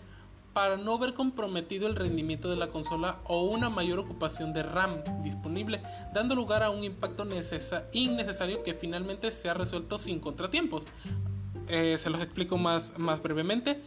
para 0.53 0.77
no 0.77 0.97
ver 0.99 1.13
comprometido 1.13 1.87
el 1.87 1.95
rendimiento 1.95 2.49
de 2.49 2.55
la 2.55 2.67
consola 2.67 3.19
o 3.25 3.43
una 3.43 3.69
mayor 3.69 3.99
ocupación 3.99 4.53
de 4.53 4.63
RAM 4.63 5.03
disponible, 5.23 5.81
dando 6.13 6.35
lugar 6.35 6.61
a 6.61 6.69
un 6.69 6.83
impacto 6.83 7.27
innecesario 7.91 8.63
que 8.63 8.73
finalmente 8.73 9.31
se 9.31 9.49
ha 9.49 9.53
resuelto 9.53 9.97
sin 9.97 10.19
contratiempos. 10.19 10.83
Eh, 11.69 11.97
se 11.97 12.09
los 12.09 12.21
explico 12.21 12.57
más, 12.57 12.93
más 12.97 13.21
brevemente. 13.21 13.81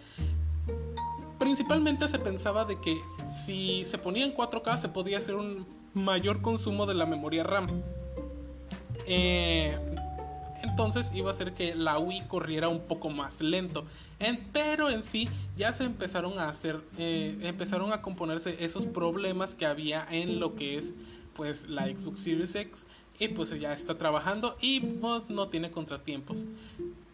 Principalmente 1.39 2.09
se 2.09 2.19
pensaba 2.19 2.65
de 2.65 2.81
que 2.81 2.99
si 3.31 3.85
se 3.85 3.99
ponía 3.99 4.25
en 4.25 4.35
4K 4.35 4.79
se 4.79 4.89
podía 4.89 5.19
hacer 5.19 5.37
un 5.37 5.67
mayor 5.95 6.43
consumo 6.43 6.87
de 6.87 6.95
la 6.95 7.07
memoria 7.07 7.45
RAM. 7.45 7.83
Eh, 9.07 9.79
entonces 10.69 11.11
iba 11.15 11.31
a 11.31 11.33
hacer 11.33 11.55
que 11.55 11.75
la 11.75 11.99
Wii 11.99 12.23
corriera 12.29 12.69
un 12.69 12.81
poco 12.81 13.11
más 13.11 13.41
lento. 13.41 13.85
pero 14.53 14.91
en 14.91 15.03
sí 15.03 15.29
ya 15.57 15.73
se 15.73 15.85
empezaron 15.85 16.39
a 16.39 16.49
hacer, 16.49 16.81
eh, 16.99 17.39
empezaron 17.43 17.93
a 17.93 18.03
componerse 18.03 18.65
esos 18.65 18.87
problemas 18.87 19.55
que 19.55 19.67
había 19.67 20.07
en 20.11 20.41
lo 20.41 20.55
que 20.55 20.77
es 20.77 20.93
pues 21.35 21.69
la 21.69 21.87
Xbox 21.87 22.21
Series 22.21 22.55
X 22.55 22.87
y 23.19 23.29
pues 23.29 23.59
ya 23.59 23.73
está 23.73 23.97
trabajando 23.97 24.57
y 24.61 24.81
pues, 24.81 25.23
no 25.29 25.49
tiene 25.49 25.71
contratiempos. 25.71 26.45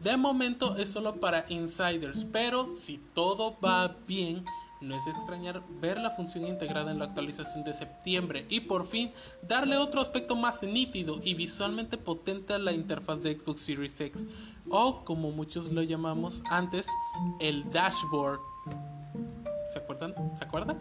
De 0.01 0.17
momento 0.17 0.77
es 0.77 0.91
solo 0.91 1.17
para 1.17 1.47
insiders, 1.49 2.27
pero 2.33 2.75
si 2.75 3.01
todo 3.15 3.57
va 3.65 3.97
bien, 4.07 4.45
no 4.83 4.97
es 4.97 5.07
extrañar 5.07 5.63
ver 5.81 5.99
la 5.99 6.11
función 6.11 6.47
integrada 6.47 6.91
en 6.91 6.99
la 6.99 7.07
actualización 7.07 7.65
de 7.65 7.73
septiembre 7.73 8.47
y 8.49 8.61
por 8.61 8.87
fin 8.87 9.13
darle 9.43 9.77
otro 9.77 10.01
aspecto 10.01 10.37
más 10.37 10.63
nítido 10.63 11.21
y 11.23 11.35
visualmente 11.35 11.97
potente 11.97 12.55
a 12.55 12.59
la 12.59 12.73
interfaz 12.73 13.23
de 13.23 13.39
Xbox 13.39 13.63
Series 13.63 14.01
X 14.01 14.27
o 14.69 15.05
como 15.05 15.31
muchos 15.31 15.73
lo 15.73 15.83
llamamos 15.83 16.43
antes 16.51 16.87
el 17.41 17.71
dashboard. 17.71 18.41
¿Se 19.73 19.79
acuerdan? 19.79 20.15
¿Se 20.37 20.45
acuerdan? 20.45 20.79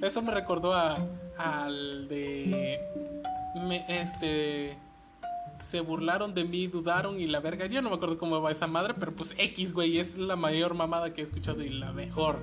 Eso 0.00 0.22
me 0.22 0.32
recordó 0.32 0.72
a 0.72 0.98
al 1.38 2.08
de 2.08 2.80
este 3.88 4.76
se 5.72 5.80
burlaron 5.80 6.34
de 6.34 6.44
mí, 6.44 6.66
dudaron 6.66 7.18
y 7.18 7.26
la 7.26 7.40
verga. 7.40 7.64
Yo 7.64 7.80
no 7.80 7.88
me 7.88 7.96
acuerdo 7.96 8.18
cómo 8.18 8.42
va 8.42 8.50
esa 8.50 8.66
madre, 8.66 8.92
pero 8.92 9.16
pues 9.16 9.34
X, 9.38 9.72
güey, 9.72 9.98
es 9.98 10.18
la 10.18 10.36
mayor 10.36 10.74
mamada 10.74 11.14
que 11.14 11.22
he 11.22 11.24
escuchado 11.24 11.62
y 11.62 11.70
la 11.70 11.94
mejor. 11.94 12.40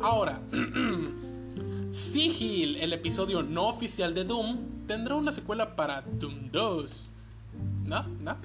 Ahora, 0.00 0.42
Sigil, 1.92 2.74
el 2.74 2.92
episodio 2.92 3.44
no 3.44 3.68
oficial 3.68 4.14
de 4.14 4.24
Doom, 4.24 4.86
tendrá 4.88 5.14
una 5.14 5.30
secuela 5.30 5.76
para 5.76 6.02
Doom 6.02 6.50
2. 6.50 7.10
¿No? 7.84 8.02
¿No? 8.20 8.36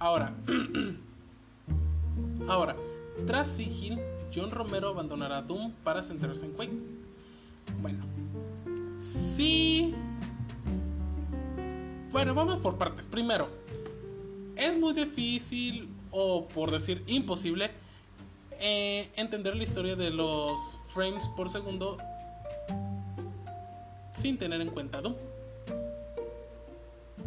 Ahora, 0.00 0.34
ahora, 2.48 2.74
tras 3.28 3.46
Sigil, 3.46 4.00
John 4.34 4.50
Romero 4.50 4.88
abandonará 4.88 5.40
Doom 5.40 5.70
para 5.84 6.02
centrarse 6.02 6.46
en 6.46 6.52
Quake. 6.54 6.78
Bueno, 7.80 8.04
sí. 8.98 9.94
Bueno, 12.10 12.34
vamos 12.34 12.58
por 12.58 12.76
partes. 12.76 13.06
Primero, 13.06 13.62
es 14.56 14.78
muy 14.78 14.92
difícil 14.92 15.88
o 16.10 16.46
por 16.48 16.70
decir 16.70 17.02
imposible 17.06 17.70
eh, 18.60 19.10
entender 19.16 19.56
la 19.56 19.64
historia 19.64 19.96
de 19.96 20.10
los 20.10 20.58
frames 20.88 21.24
por 21.36 21.50
segundo 21.50 21.98
sin 24.14 24.38
tener 24.38 24.60
en 24.60 24.70
cuenta 24.70 25.00
Doom. 25.00 25.16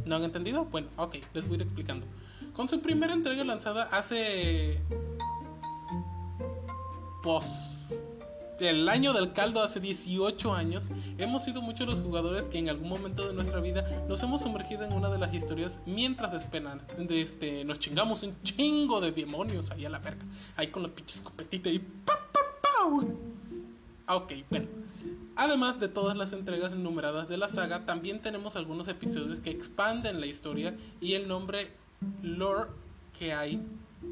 ¿No 0.05 0.15
han 0.15 0.23
entendido? 0.23 0.65
Bueno, 0.65 0.87
ok, 0.95 1.17
les 1.33 1.47
voy 1.47 1.57
a 1.57 1.61
ir 1.61 1.61
explicando. 1.63 2.07
Con 2.53 2.69
su 2.69 2.81
primera 2.81 3.13
entrega 3.13 3.43
lanzada 3.43 3.83
hace... 3.91 4.81
Pues... 7.21 7.76
El 8.59 8.89
año 8.89 9.13
del 9.13 9.33
caldo 9.33 9.61
hace 9.61 9.79
18 9.79 10.53
años, 10.53 10.89
hemos 11.19 11.43
sido 11.43 11.61
muchos 11.61 11.85
los 11.85 11.99
jugadores 11.99 12.43
que 12.43 12.57
en 12.57 12.69
algún 12.69 12.89
momento 12.89 13.27
de 13.27 13.33
nuestra 13.33 13.59
vida 13.59 14.05
nos 14.07 14.23
hemos 14.23 14.41
sumergido 14.41 14.83
en 14.83 14.93
una 14.93 15.09
de 15.09 15.19
las 15.19 15.33
historias 15.33 15.79
mientras 15.85 16.33
esperan. 16.33 16.81
De 16.97 17.21
este, 17.21 17.63
nos 17.65 17.77
chingamos 17.77 18.23
un 18.23 18.35
chingo 18.41 18.99
de 18.99 19.11
demonios 19.11 19.69
ahí 19.69 19.85
a 19.85 19.89
la 19.89 19.99
verga. 19.99 20.25
Ahí 20.55 20.67
con 20.67 20.81
la 20.81 20.89
pinche 20.89 21.17
escopetita 21.17 21.69
y 21.69 21.79
¡pa, 21.79 22.13
pa, 22.31 22.39
pa! 22.61 24.15
Ok, 24.15 24.33
bueno. 24.49 24.67
Además 25.35 25.79
de 25.79 25.87
todas 25.87 26.17
las 26.17 26.33
entregas 26.33 26.71
enumeradas 26.71 27.29
de 27.29 27.37
la 27.37 27.49
saga, 27.49 27.85
también 27.85 28.23
tenemos 28.23 28.55
algunos 28.55 28.87
episodios 28.87 29.39
que 29.39 29.51
expanden 29.51 30.19
la 30.19 30.25
historia 30.25 30.75
y 30.99 31.13
el 31.13 31.27
nombre 31.27 31.67
lore 32.23 32.71
que 33.19 33.33
hay 33.33 33.61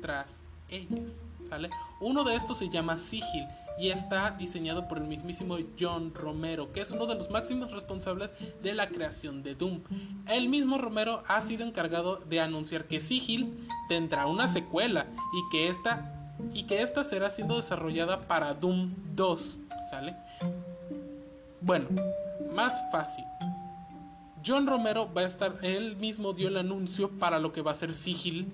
tras 0.03 0.37
ellas. 0.69 1.19
¿Sale? 1.49 1.69
Uno 1.99 2.23
de 2.23 2.35
estos 2.35 2.59
se 2.59 2.69
llama 2.69 2.99
Sigil 2.99 3.45
y 3.78 3.89
está 3.89 4.32
diseñado 4.32 4.88
por 4.88 4.97
el 4.97 5.05
mismísimo 5.05 5.57
John 5.80 6.13
Romero, 6.13 6.71
que 6.71 6.82
es 6.82 6.91
uno 6.91 7.05
de 7.05 7.15
los 7.15 7.30
máximos 7.30 7.71
responsables 7.71 8.30
de 8.61 8.73
la 8.73 8.88
creación 8.88 9.43
de 9.43 9.55
Doom. 9.55 9.82
El 10.28 10.49
mismo 10.49 10.78
Romero 10.78 11.23
ha 11.28 11.41
sido 11.41 11.65
encargado 11.65 12.17
de 12.17 12.39
anunciar 12.39 12.86
que 12.86 12.99
Sigil 12.99 13.67
tendrá 13.89 14.28
una 14.28 14.47
secuela 14.47 15.07
y 15.34 15.51
que 15.51 15.69
esta 15.69 16.11
y 16.53 16.63
que 16.63 16.82
esta 16.82 17.03
será 17.03 17.30
siendo 17.30 17.57
desarrollada 17.57 18.21
para 18.21 18.53
Doom 18.53 18.93
2, 19.15 19.59
¿sale? 19.89 20.15
Bueno, 21.61 21.88
más 22.53 22.73
fácil. 22.91 23.23
John 24.45 24.67
Romero 24.67 25.11
va 25.11 25.21
a 25.21 25.28
estar, 25.28 25.57
él 25.63 25.95
mismo 25.95 26.34
dio 26.34 26.49
el 26.49 26.57
anuncio 26.57 27.09
para 27.17 27.39
lo 27.39 27.51
que 27.51 27.61
va 27.61 27.71
a 27.71 27.76
ser 27.76 27.95
Sigil 27.95 28.51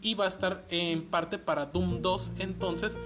y 0.00 0.14
va 0.14 0.24
a 0.24 0.28
estar 0.28 0.64
en 0.70 1.06
parte 1.10 1.38
para 1.38 1.66
Doom 1.66 2.00
2, 2.00 2.32
entonces 2.38 2.96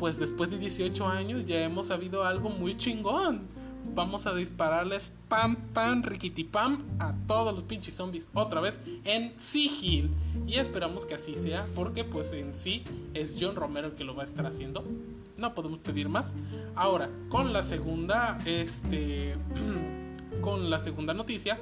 pues 0.00 0.18
después 0.18 0.50
de 0.50 0.56
18 0.58 1.06
años 1.06 1.44
ya 1.44 1.62
hemos 1.62 1.88
sabido 1.88 2.24
algo 2.24 2.48
muy 2.48 2.74
chingón. 2.74 3.42
Vamos 3.94 4.24
a 4.24 4.34
dispararles 4.34 5.12
pam 5.28 5.56
pam 5.74 6.02
riquitipam 6.02 6.82
a 6.98 7.12
todos 7.26 7.54
los 7.54 7.64
pinches 7.64 7.94
zombies 7.94 8.26
otra 8.32 8.62
vez 8.62 8.80
en 9.04 9.38
Sigil. 9.38 10.10
Y 10.46 10.54
esperamos 10.54 11.04
que 11.04 11.16
así 11.16 11.34
sea 11.36 11.66
porque 11.74 12.04
pues 12.04 12.32
en 12.32 12.54
sí 12.54 12.82
es 13.12 13.36
John 13.38 13.56
Romero 13.56 13.88
el 13.88 13.94
que 13.94 14.04
lo 14.04 14.16
va 14.16 14.22
a 14.22 14.26
estar 14.26 14.46
haciendo. 14.46 14.82
No 15.36 15.54
podemos 15.54 15.80
pedir 15.80 16.08
más. 16.08 16.34
Ahora, 16.76 17.10
con 17.28 17.52
la 17.52 17.62
segunda 17.62 18.40
este 18.46 19.34
con 20.40 20.70
la 20.70 20.80
segunda 20.80 21.12
noticia 21.12 21.60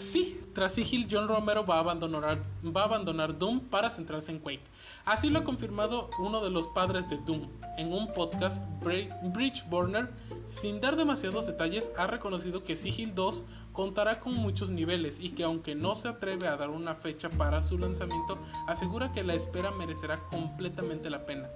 Sí, 0.00 0.38
tras 0.52 0.74
Sigil, 0.74 1.08
John 1.10 1.26
Romero 1.26 1.64
va 1.64 1.76
a, 1.76 1.78
abandonar, 1.80 2.38
va 2.64 2.82
a 2.82 2.84
abandonar 2.84 3.38
Doom 3.38 3.60
para 3.60 3.88
centrarse 3.88 4.30
en 4.30 4.40
Quake. 4.40 4.60
Así 5.06 5.30
lo 5.30 5.38
ha 5.38 5.44
confirmado 5.44 6.10
uno 6.18 6.42
de 6.42 6.50
los 6.50 6.66
padres 6.66 7.08
de 7.08 7.18
Doom. 7.18 7.48
En 7.78 7.92
un 7.92 8.12
podcast, 8.12 8.60
Bridge 8.82 9.64
Burner, 9.68 10.10
sin 10.46 10.80
dar 10.80 10.96
demasiados 10.96 11.46
detalles, 11.46 11.92
ha 11.96 12.08
reconocido 12.08 12.64
que 12.64 12.74
Sigil 12.74 13.14
2 13.14 13.44
contará 13.72 14.18
con 14.18 14.34
muchos 14.34 14.68
niveles 14.68 15.18
y 15.20 15.30
que 15.30 15.44
aunque 15.44 15.76
no 15.76 15.94
se 15.94 16.08
atreve 16.08 16.48
a 16.48 16.56
dar 16.56 16.70
una 16.70 16.96
fecha 16.96 17.30
para 17.30 17.62
su 17.62 17.78
lanzamiento, 17.78 18.36
asegura 18.66 19.12
que 19.12 19.22
la 19.22 19.34
espera 19.34 19.70
merecerá 19.70 20.18
completamente 20.28 21.08
la 21.08 21.24
pena. 21.24 21.48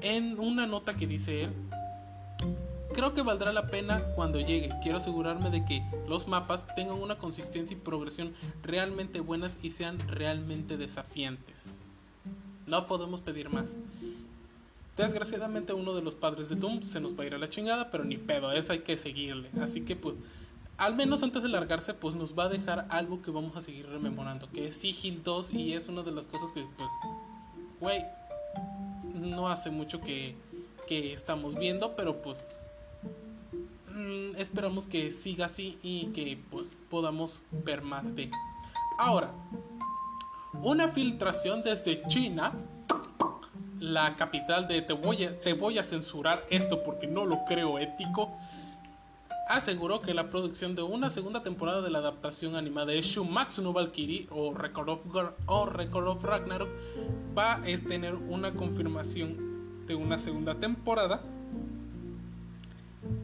En 0.00 0.36
una 0.40 0.66
nota 0.66 0.96
que 0.96 1.06
dice 1.06 1.44
él, 1.44 1.52
Creo 2.94 3.12
que 3.12 3.22
valdrá 3.22 3.52
la 3.52 3.66
pena 3.66 4.02
cuando 4.14 4.40
llegue. 4.40 4.70
Quiero 4.82 4.98
asegurarme 4.98 5.50
de 5.50 5.64
que 5.66 5.82
los 6.08 6.28
mapas 6.28 6.66
tengan 6.76 6.98
una 6.98 7.18
consistencia 7.18 7.76
y 7.76 7.80
progresión 7.80 8.32
realmente 8.62 9.20
buenas 9.20 9.58
y 9.60 9.70
sean 9.70 9.98
realmente 10.08 10.78
desafiantes. 10.78 11.70
No 12.66 12.86
podemos 12.86 13.20
pedir 13.20 13.48
más. 13.48 13.76
Desgraciadamente 14.96 15.72
uno 15.72 15.94
de 15.94 16.02
los 16.02 16.14
padres 16.14 16.48
de 16.48 16.56
Doom 16.56 16.82
se 16.82 17.00
nos 17.00 17.18
va 17.18 17.24
a 17.24 17.26
ir 17.26 17.34
a 17.34 17.38
la 17.38 17.50
chingada, 17.50 17.90
pero 17.90 18.04
ni 18.04 18.16
pedo, 18.16 18.50
eso 18.52 18.72
hay 18.72 18.80
que 18.80 18.96
seguirle. 18.96 19.50
Así 19.60 19.82
que 19.82 19.94
pues, 19.94 20.14
al 20.78 20.96
menos 20.96 21.22
antes 21.22 21.42
de 21.42 21.48
largarse, 21.48 21.94
pues 21.94 22.14
nos 22.14 22.36
va 22.36 22.44
a 22.44 22.48
dejar 22.48 22.86
algo 22.88 23.20
que 23.22 23.30
vamos 23.30 23.56
a 23.56 23.62
seguir 23.62 23.86
rememorando, 23.86 24.50
que 24.50 24.68
es 24.68 24.76
Sigil 24.76 25.22
2 25.22 25.54
y 25.54 25.74
es 25.74 25.88
una 25.88 26.02
de 26.02 26.12
las 26.12 26.26
cosas 26.26 26.50
que 26.52 26.66
pues, 26.76 26.90
güey, 27.80 28.04
no 29.14 29.48
hace 29.48 29.70
mucho 29.70 30.00
que, 30.00 30.34
que 30.88 31.12
estamos 31.12 31.54
viendo, 31.54 31.94
pero 31.94 32.22
pues 32.22 32.42
Mm, 33.96 34.36
esperamos 34.36 34.86
que 34.86 35.10
siga 35.10 35.46
así 35.46 35.78
y 35.82 36.08
que 36.08 36.38
pues 36.50 36.76
podamos 36.90 37.42
ver 37.64 37.80
más 37.80 38.14
de. 38.14 38.30
Ahora, 38.98 39.32
una 40.62 40.88
filtración 40.88 41.62
desde 41.62 42.02
China, 42.08 42.52
la 43.80 44.16
capital 44.16 44.68
de 44.68 44.82
te 44.82 44.92
voy 44.94 45.78
a, 45.78 45.82
censurar 45.82 46.44
esto 46.50 46.82
porque 46.82 47.06
no 47.06 47.26
lo 47.26 47.44
creo 47.46 47.78
ético, 47.78 48.36
aseguró 49.48 50.00
que 50.00 50.14
la 50.14 50.28
producción 50.28 50.74
de 50.74 50.82
una 50.82 51.10
segunda 51.10 51.42
temporada 51.42 51.82
de 51.82 51.90
la 51.90 51.98
adaptación 51.98 52.56
animada 52.56 52.86
de 52.86 53.02
Shumatsu 53.02 53.62
no 53.62 53.72
Valkyrie 53.72 54.26
o 54.30 54.54
Record 54.54 54.88
of, 54.88 55.00
o 55.46 55.66
Record 55.66 56.08
of 56.08 56.24
Ragnarok 56.24 56.68
va 57.36 57.54
a 57.54 57.62
tener 57.62 58.14
una 58.14 58.52
confirmación 58.54 59.86
de 59.86 59.94
una 59.94 60.18
segunda 60.18 60.56
temporada 60.56 61.22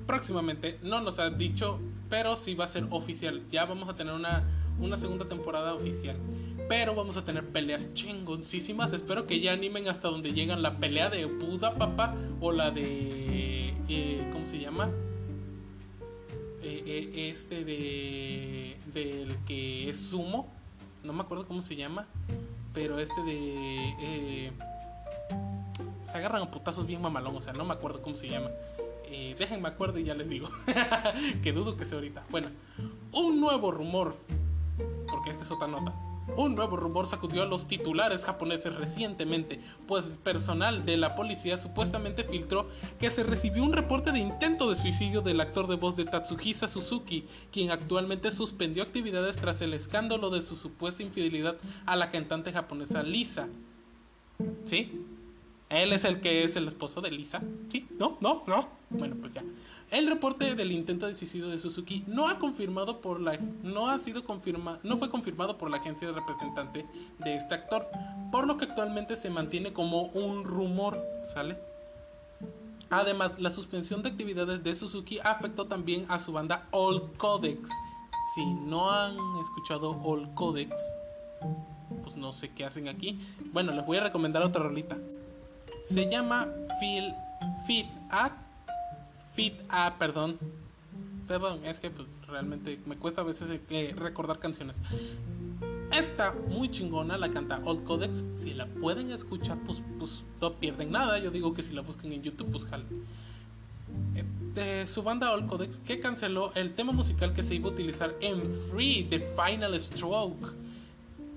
próximamente. 0.06 0.78
No 0.82 1.00
nos 1.00 1.18
ha 1.18 1.30
dicho, 1.30 1.80
pero 2.08 2.36
sí 2.36 2.54
va 2.54 2.66
a 2.66 2.68
ser 2.68 2.86
oficial. 2.90 3.42
Ya 3.50 3.64
vamos 3.64 3.88
a 3.88 3.96
tener 3.96 4.14
una, 4.14 4.44
una 4.78 4.96
segunda 4.96 5.26
temporada 5.26 5.74
oficial. 5.74 6.16
Pero 6.72 6.94
vamos 6.94 7.18
a 7.18 7.24
tener 7.26 7.46
peleas 7.46 7.92
chingoncísimas. 7.92 8.94
Espero 8.94 9.26
que 9.26 9.40
ya 9.40 9.52
animen 9.52 9.88
hasta 9.88 10.08
donde 10.08 10.32
llegan 10.32 10.62
la 10.62 10.78
pelea 10.78 11.10
de 11.10 11.26
Buda 11.26 11.74
Papá 11.74 12.16
o 12.40 12.50
la 12.50 12.70
de... 12.70 13.74
Eh, 13.90 14.26
¿Cómo 14.32 14.46
se 14.46 14.58
llama? 14.58 14.90
Eh, 16.62 16.82
eh, 16.86 17.28
este 17.28 17.66
de... 17.66 18.78
Del 18.86 19.36
que 19.44 19.90
es 19.90 20.00
sumo. 20.00 20.50
No 21.04 21.12
me 21.12 21.20
acuerdo 21.20 21.46
cómo 21.46 21.60
se 21.60 21.76
llama. 21.76 22.06
Pero 22.72 22.98
este 22.98 23.22
de... 23.22 24.50
se 26.10 26.16
agarran 26.16 26.40
a 26.40 26.50
putazos 26.50 26.86
bien 26.86 27.02
mamalón. 27.02 27.36
O 27.36 27.42
sea, 27.42 27.52
no 27.52 27.66
me 27.66 27.74
acuerdo 27.74 28.00
cómo 28.00 28.16
se 28.16 28.30
llama. 28.30 28.48
Déjenme 29.38 29.68
acuerdo 29.68 29.98
y 29.98 30.04
ya 30.04 30.14
les 30.14 30.26
digo. 30.26 30.48
que 31.42 31.52
dudo 31.52 31.76
que 31.76 31.84
sea 31.84 31.98
ahorita. 31.98 32.24
Bueno, 32.30 32.48
un 33.12 33.40
nuevo 33.40 33.72
rumor. 33.72 34.16
Porque 35.06 35.28
esta 35.28 35.44
es 35.44 35.50
otra 35.50 35.68
nota. 35.68 35.92
Un 36.36 36.54
nuevo 36.54 36.76
rumor 36.76 37.06
sacudió 37.06 37.42
a 37.42 37.46
los 37.46 37.66
titulares 37.66 38.22
japoneses 38.22 38.74
recientemente, 38.74 39.60
pues 39.86 40.04
personal 40.22 40.86
de 40.86 40.96
la 40.96 41.14
policía 41.14 41.58
supuestamente 41.58 42.24
filtró 42.24 42.68
que 42.98 43.10
se 43.10 43.22
recibió 43.22 43.62
un 43.64 43.72
reporte 43.72 44.12
de 44.12 44.20
intento 44.20 44.70
de 44.70 44.76
suicidio 44.76 45.20
del 45.20 45.40
actor 45.40 45.66
de 45.66 45.76
voz 45.76 45.96
de 45.96 46.04
Tatsuhisa 46.04 46.68
Suzuki, 46.68 47.24
quien 47.50 47.70
actualmente 47.70 48.32
suspendió 48.32 48.82
actividades 48.82 49.36
tras 49.36 49.60
el 49.60 49.74
escándalo 49.74 50.30
de 50.30 50.42
su 50.42 50.56
supuesta 50.56 51.02
infidelidad 51.02 51.56
a 51.86 51.96
la 51.96 52.10
cantante 52.10 52.52
japonesa 52.52 53.02
Lisa. 53.02 53.48
¿Sí? 54.64 55.04
Él 55.72 55.92
es 55.92 56.04
el 56.04 56.20
que 56.20 56.44
es 56.44 56.54
el 56.56 56.68
esposo 56.68 57.00
de 57.00 57.10
Lisa. 57.10 57.42
¿Sí? 57.70 57.88
¿No? 57.98 58.18
¿No? 58.20 58.44
¿No? 58.46 58.68
Bueno, 58.90 59.16
pues 59.20 59.32
ya. 59.32 59.42
El 59.90 60.06
reporte 60.06 60.54
del 60.54 60.70
intento 60.70 61.06
de 61.06 61.14
suicidio 61.14 61.48
de 61.48 61.58
Suzuki 61.58 62.04
no 62.06 62.28
ha 62.28 62.38
confirmado 62.38 63.00
por 63.00 63.20
la 63.20 63.38
no 63.62 63.88
ha 63.88 63.98
sido 63.98 64.24
confirmado 64.24 64.80
no 64.82 64.96
fue 64.96 65.10
confirmado 65.10 65.58
por 65.58 65.70
la 65.70 65.78
agencia 65.78 66.08
de 66.08 66.14
representante 66.14 66.86
de 67.18 67.36
este 67.36 67.54
actor, 67.54 67.88
por 68.30 68.46
lo 68.46 68.56
que 68.56 68.64
actualmente 68.64 69.16
se 69.16 69.30
mantiene 69.30 69.72
como 69.72 70.04
un 70.04 70.44
rumor, 70.44 70.98
¿sale? 71.34 71.58
Además, 72.90 73.38
la 73.38 73.50
suspensión 73.50 74.02
de 74.02 74.10
actividades 74.10 74.62
de 74.62 74.74
Suzuki 74.74 75.18
afectó 75.24 75.66
también 75.66 76.04
a 76.08 76.18
su 76.18 76.32
banda 76.32 76.68
All 76.72 77.10
Codex. 77.16 77.70
Si 78.34 78.44
no 78.44 78.90
han 78.90 79.16
escuchado 79.40 79.98
All 80.02 80.32
Codex, 80.34 80.76
pues 82.02 82.16
no 82.16 82.34
sé 82.34 82.50
qué 82.50 82.66
hacen 82.66 82.88
aquí. 82.88 83.18
Bueno, 83.52 83.72
les 83.72 83.86
voy 83.86 83.96
a 83.96 84.02
recomendar 84.02 84.42
otra 84.42 84.62
rolita. 84.62 84.98
Se 85.82 86.08
llama 86.08 86.48
Feel 86.80 87.14
Fit 87.66 87.86
Up. 88.12 88.32
Fit 89.34 89.54
Up, 89.64 89.98
perdón. 89.98 90.38
Perdón, 91.26 91.64
es 91.64 91.80
que 91.80 91.90
pues 91.90 92.08
realmente 92.28 92.78
me 92.86 92.96
cuesta 92.96 93.22
a 93.22 93.24
veces 93.24 93.60
eh, 93.70 93.94
recordar 93.96 94.38
canciones. 94.38 94.78
Esta 95.92 96.34
muy 96.48 96.70
chingona 96.70 97.18
la 97.18 97.30
canta 97.30 97.60
Old 97.64 97.84
Codex. 97.84 98.24
Si 98.34 98.54
la 98.54 98.66
pueden 98.66 99.10
escuchar, 99.10 99.58
pues, 99.66 99.82
pues 99.98 100.24
no 100.40 100.54
pierden 100.54 100.90
nada. 100.90 101.18
Yo 101.18 101.30
digo 101.30 101.52
que 101.54 101.62
si 101.62 101.72
la 101.74 101.82
buscan 101.82 102.12
en 102.12 102.22
YouTube, 102.22 102.50
pues 102.50 102.64
jale. 102.64 102.84
De 104.54 104.86
su 104.86 105.02
banda 105.02 105.32
Old 105.32 105.48
Codex 105.48 105.78
que 105.80 106.00
canceló 106.00 106.52
el 106.54 106.74
tema 106.74 106.92
musical 106.92 107.34
que 107.34 107.42
se 107.42 107.54
iba 107.54 107.68
a 107.68 107.72
utilizar 107.72 108.14
en 108.20 108.42
Free, 108.70 109.06
The 109.10 109.20
Final 109.20 109.78
Stroke 109.80 110.61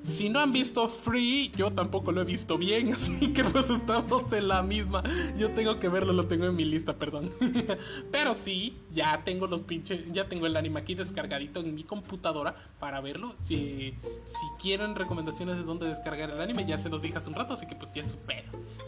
Si 0.05 0.29
no 0.29 0.39
han 0.39 0.51
visto 0.51 0.87
Free, 0.87 1.51
yo 1.55 1.73
tampoco 1.73 2.11
lo 2.11 2.21
he 2.21 2.25
visto 2.25 2.59
bien, 2.59 2.93
así 2.93 3.33
que 3.33 3.43
pues 3.43 3.71
estamos 3.71 4.31
en 4.33 4.47
la 4.47 4.61
misma. 4.61 5.01
Yo 5.35 5.49
tengo 5.51 5.79
que 5.79 5.89
verlo, 5.89 6.13
lo 6.13 6.27
tengo 6.27 6.45
en 6.45 6.55
mi 6.55 6.63
lista, 6.63 6.93
perdón. 6.93 7.31
Pero 8.11 8.35
sí, 8.35 8.77
ya 8.93 9.23
tengo 9.23 9.47
los 9.47 9.61
pinches, 9.61 10.03
ya 10.13 10.25
tengo 10.25 10.45
el 10.45 10.55
anime 10.57 10.79
aquí 10.79 10.93
descargadito 10.93 11.59
en 11.59 11.73
mi 11.73 11.83
computadora 11.83 12.55
para 12.79 13.01
verlo. 13.01 13.33
Si, 13.41 13.95
si 14.25 14.45
quieren 14.61 14.95
recomendaciones 14.95 15.57
de 15.57 15.63
dónde 15.63 15.87
descargar 15.87 16.29
el 16.29 16.39
anime, 16.39 16.65
ya 16.67 16.77
se 16.77 16.89
los 16.89 17.01
dije 17.01 17.17
hace 17.17 17.29
un 17.29 17.35
rato, 17.35 17.55
así 17.55 17.65
que 17.65 17.75
pues 17.75 17.91
ya 17.91 18.03
es 18.03 18.11
su 18.11 18.17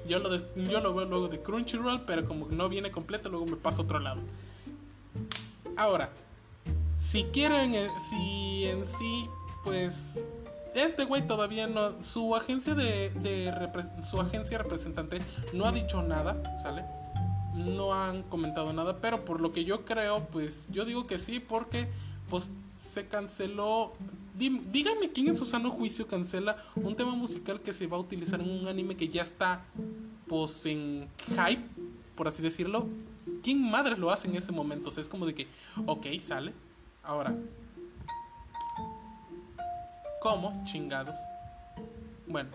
Yo 0.08 0.20
lo, 0.20 0.30
yo 0.56 0.82
lo 0.82 0.94
veo 0.94 1.06
luego 1.08 1.28
de 1.30 1.42
Crunchyroll, 1.42 2.02
pero 2.02 2.28
como 2.28 2.48
no 2.50 2.70
viene 2.70 2.92
completo, 2.92 3.30
luego 3.30 3.48
me 3.48 3.56
paso 3.56 3.82
a 3.82 3.86
otro 3.86 4.00
lado. 4.00 4.22
Ahora, 5.76 6.12
si 6.96 7.24
quieren, 7.26 7.74
eh, 7.74 7.88
si 8.10 8.66
en 8.66 8.86
sí, 8.86 9.28
pues 9.64 10.20
este 10.84 11.06
güey 11.06 11.28
todavía 11.28 11.68
no. 11.68 12.02
Su 12.04 12.36
agencia 12.36 12.76
de, 12.76 13.12
Su 14.04 14.22
agencia 14.22 14.58
representante 14.58 15.20
no 15.54 15.66
ha 15.66 15.72
dicho 15.72 16.04
nada, 16.04 16.42
¿sale? 16.62 16.86
No 17.54 17.94
han 17.94 18.24
comentado 18.24 18.72
nada, 18.74 19.00
pero 19.02 19.26
por 19.26 19.42
lo 19.42 19.52
que 19.52 19.66
yo 19.66 19.86
creo, 19.86 20.28
pues 20.28 20.68
yo 20.70 20.86
digo 20.86 21.08
que 21.08 21.20
sí, 21.20 21.40
porque 21.40 21.88
pues 22.30 22.50
se 22.78 23.08
canceló. 23.08 23.94
díganme 24.36 25.12
quién 25.12 25.28
en 25.28 25.38
su 25.38 25.46
sano 25.46 25.72
juicio 25.72 26.08
cancela 26.08 26.58
un 26.76 26.96
tema 26.96 27.16
musical 27.16 27.62
que 27.62 27.74
se 27.74 27.88
va 27.88 27.98
a 27.98 28.00
utilizar 28.00 28.40
en 28.40 28.50
un 28.50 28.68
anime 28.68 28.96
que 28.96 29.10
ya 29.10 29.24
está, 29.24 29.66
pues 30.28 30.66
en 30.66 31.08
hype, 31.30 31.64
por 32.16 32.28
así 32.28 32.44
decirlo. 32.44 32.88
¿Quién 33.44 33.62
madre 33.62 33.98
lo 33.98 34.12
hace 34.12 34.28
en 34.28 34.36
ese 34.36 34.52
momento? 34.52 34.90
O 34.90 34.92
sea, 34.92 35.02
es 35.02 35.10
como 35.10 35.26
de 35.26 35.34
que, 35.34 35.48
ok, 35.86 36.08
sale. 36.22 36.54
Ahora, 37.04 37.36
¿Cómo? 40.28 40.62
Chingados. 40.66 41.16
Bueno. 42.28 42.50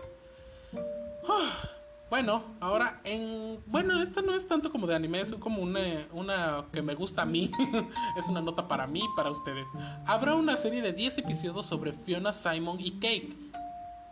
Bueno, 2.07 2.43
ahora 2.59 3.01
en... 3.03 3.63
Bueno, 3.65 3.99
esta 3.99 4.21
no 4.21 4.35
es 4.35 4.47
tanto 4.47 4.71
como 4.71 4.85
de 4.85 4.93
anime, 4.93 5.21
es 5.21 5.33
como 5.33 5.63
una, 5.63 5.79
una 6.11 6.65
que 6.71 6.83
me 6.83 6.93
gusta 6.93 7.23
a 7.23 7.25
mí. 7.25 7.49
es 8.15 8.27
una 8.29 8.41
nota 8.41 8.67
para 8.67 8.85
mí 8.85 8.99
y 8.99 9.15
para 9.15 9.31
ustedes. 9.31 9.65
Habrá 10.05 10.35
una 10.35 10.55
serie 10.55 10.83
de 10.83 10.93
10 10.93 11.17
episodios 11.17 11.65
sobre 11.65 11.93
Fiona, 11.93 12.31
Simon 12.31 12.79
y 12.79 12.91
Cake. 12.99 13.35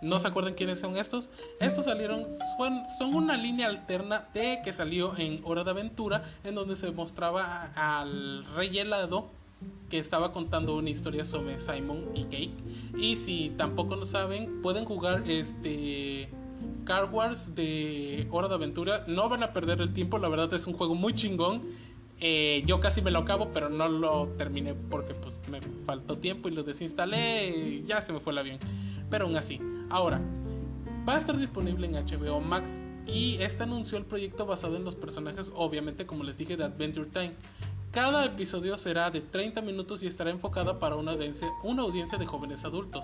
¿No 0.02 0.18
se 0.18 0.26
acuerdan 0.26 0.56
quiénes 0.56 0.80
son 0.80 0.98
estos? 0.98 1.30
Estos 1.60 1.86
salieron, 1.86 2.26
son 2.98 3.14
una 3.14 3.38
línea 3.38 3.68
alterna 3.68 4.28
de 4.34 4.64
que 4.64 4.74
salió 4.74 5.16
en 5.20 5.40
Hora 5.44 5.64
de 5.64 5.70
Aventura, 5.70 6.24
en 6.44 6.56
donde 6.56 6.76
se 6.76 6.90
mostraba 6.90 7.66
al 7.76 8.44
rey 8.56 8.80
helado 8.80 9.30
que 9.90 10.00
estaba 10.00 10.32
contando 10.32 10.76
una 10.76 10.90
historia 10.90 11.26
sobre 11.26 11.60
Simon 11.60 12.12
y 12.16 12.24
Cake. 12.24 12.54
Y 12.98 13.18
si 13.18 13.50
tampoco 13.58 13.96
lo 13.96 14.06
saben, 14.06 14.62
pueden 14.62 14.86
jugar 14.86 15.24
este 15.28 16.30
Car 16.86 17.10
Wars 17.12 17.56
de 17.56 18.28
Hora 18.32 18.48
de 18.48 18.56
Aventura. 18.56 19.04
No 19.08 19.30
van 19.30 19.44
a 19.44 19.54
perder 19.54 19.82
el 19.82 19.94
tiempo, 19.94 20.18
la 20.18 20.30
verdad 20.30 20.54
es 20.54 20.68
un 20.68 20.74
juego 20.74 20.96
muy 20.96 21.14
chingón. 21.14 21.62
Eh, 22.20 22.64
yo 22.68 22.80
casi 22.80 23.02
me 23.02 23.12
lo 23.12 23.20
acabo, 23.20 23.52
pero 23.52 23.70
no 23.70 23.90
lo 23.90 24.28
terminé 24.38 24.76
porque 24.76 25.14
pues 25.16 25.36
me 25.50 25.60
faltó 25.86 26.20
tiempo 26.20 26.50
y 26.50 26.52
lo 26.52 26.62
desinstalé 26.64 27.84
ya 27.88 28.02
se 28.02 28.14
me 28.14 28.20
fue 28.20 28.32
el 28.34 28.40
avión. 28.40 28.60
Pero 29.10 29.26
aún 29.26 29.36
así, 29.36 29.60
ahora 29.90 30.22
va 31.08 31.16
a 31.16 31.18
estar 31.18 31.36
disponible 31.38 31.88
en 31.88 31.94
HBO 31.94 32.40
Max 32.40 32.84
y 33.08 33.38
este 33.42 33.64
anunció 33.64 33.98
el 33.98 34.06
proyecto 34.06 34.46
basado 34.46 34.78
en 34.78 34.84
los 34.84 34.96
personajes, 34.96 35.52
obviamente 35.56 36.06
como 36.06 36.24
les 36.24 36.38
dije, 36.38 36.58
de 36.58 36.64
Adventure 36.64 37.10
Time. 37.10 37.34
Cada 37.92 38.24
episodio 38.24 38.78
será 38.78 39.12
de 39.12 39.20
30 39.20 39.62
minutos 39.62 40.02
y 40.02 40.08
estará 40.08 40.30
enfocada 40.30 40.80
para 40.80 40.96
una 40.96 41.12
audiencia, 41.12 42.18
de 42.18 42.26
jóvenes 42.26 42.64
adultos. 42.64 43.04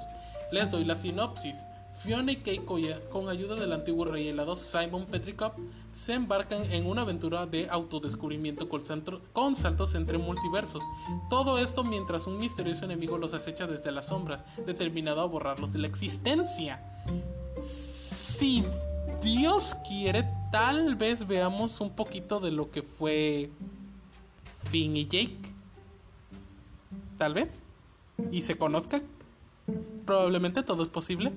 Les 0.49 0.71
doy 0.71 0.85
la 0.85 0.95
sinopsis. 0.95 1.65
Fiona 1.97 2.31
y 2.31 2.37
Kate 2.37 2.63
con 3.09 3.27
ayuda 3.27 3.55
del 3.55 3.73
antiguo 3.73 4.05
rey 4.05 4.29
helado 4.29 4.55
Simon 4.55 5.07
Petrikov, 5.07 5.53
se 5.91 6.13
embarcan 6.13 6.71
en 6.71 6.85
una 6.85 7.01
aventura 7.01 7.47
de 7.47 7.67
autodescubrimiento 7.69 8.69
con, 8.69 9.55
saltos 9.55 9.95
entre 9.95 10.17
multiversos. 10.19 10.83
Todo 11.29 11.57
esto 11.57 11.83
mientras 11.83 12.25
un 12.25 12.37
misterioso 12.37 12.85
enemigo 12.85 13.17
los 13.17 13.33
acecha 13.33 13.67
desde 13.67 13.91
las 13.91 14.07
sombras, 14.07 14.43
determinado 14.65 15.19
a 15.19 15.25
borrarlos 15.25 15.73
de 15.73 15.79
la 15.79 15.87
existencia. 15.87 16.81
Si 17.57 18.63
Dios 19.21 19.75
quiere, 19.85 20.29
tal 20.51 20.95
vez 20.95 21.27
veamos 21.27 21.81
un 21.81 21.89
poquito 21.89 22.39
de 22.39 22.51
lo 22.51 22.69
que 22.69 22.83
fue 22.83 23.49
Finn 24.69 24.95
y 24.97 25.05
Jake. 25.05 25.37
Tal 27.17 27.33
vez. 27.33 27.49
Y 28.31 28.41
se 28.41 28.57
conozcan. 28.57 29.03
Probablemente 30.05 30.63
todo 30.63 30.83
es 30.83 30.89
posible. 30.89 31.33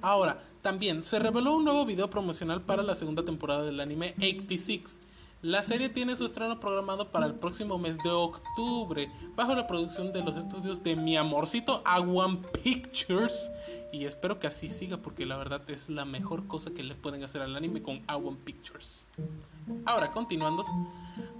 Ahora, 0.00 0.42
también 0.62 1.02
se 1.02 1.18
reveló 1.18 1.56
un 1.56 1.64
nuevo 1.64 1.86
video 1.86 2.10
promocional 2.10 2.62
para 2.62 2.82
la 2.82 2.94
segunda 2.94 3.24
temporada 3.24 3.62
del 3.62 3.80
anime 3.80 4.14
86. 4.18 5.00
La 5.42 5.62
serie 5.62 5.88
tiene 5.90 6.16
su 6.16 6.26
estreno 6.26 6.58
programado 6.58 7.12
para 7.12 7.26
el 7.26 7.34
próximo 7.34 7.78
mes 7.78 7.98
de 8.02 8.10
octubre, 8.10 9.08
bajo 9.36 9.54
la 9.54 9.66
producción 9.66 10.12
de 10.12 10.22
los 10.22 10.34
estudios 10.34 10.82
de 10.82 10.96
mi 10.96 11.16
amorcito 11.16 11.82
Aguan 11.84 12.42
Pictures. 12.42 13.50
Y 13.96 14.04
espero 14.04 14.38
que 14.38 14.46
así 14.46 14.68
siga, 14.68 14.98
porque 14.98 15.24
la 15.24 15.38
verdad 15.38 15.62
es 15.70 15.88
la 15.88 16.04
mejor 16.04 16.46
cosa 16.46 16.70
que 16.74 16.82
le 16.82 16.94
pueden 16.94 17.24
hacer 17.24 17.40
al 17.40 17.56
anime 17.56 17.80
con 17.80 18.02
Aguan 18.06 18.36
Pictures. 18.36 19.06
Ahora, 19.86 20.10
continuando, 20.10 20.66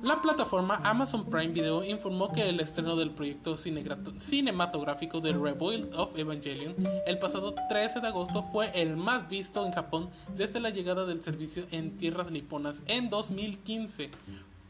la 0.03 0.23
plataforma 0.23 0.81
Amazon 0.83 1.27
Prime 1.27 1.53
Video 1.53 1.85
informó 1.85 2.33
que 2.33 2.49
el 2.49 2.59
estreno 2.61 2.97
del 2.97 3.11
proyecto 3.11 3.59
cinematográfico 3.59 5.21
de 5.21 5.35
Rebuild 5.35 5.95
of 5.97 6.19
Evangelion 6.19 6.75
el 7.07 7.19
pasado 7.19 7.55
13 7.69 8.01
de 8.01 8.07
agosto 8.07 8.43
fue 8.45 8.71
el 8.75 8.97
más 8.97 9.29
visto 9.29 9.67
en 9.67 9.73
Japón 9.73 10.09
desde 10.35 10.59
la 10.59 10.71
llegada 10.71 11.05
del 11.05 11.23
servicio 11.23 11.65
en 11.73 11.99
tierras 11.99 12.31
niponas 12.31 12.81
en 12.87 13.11
2015. 13.11 14.09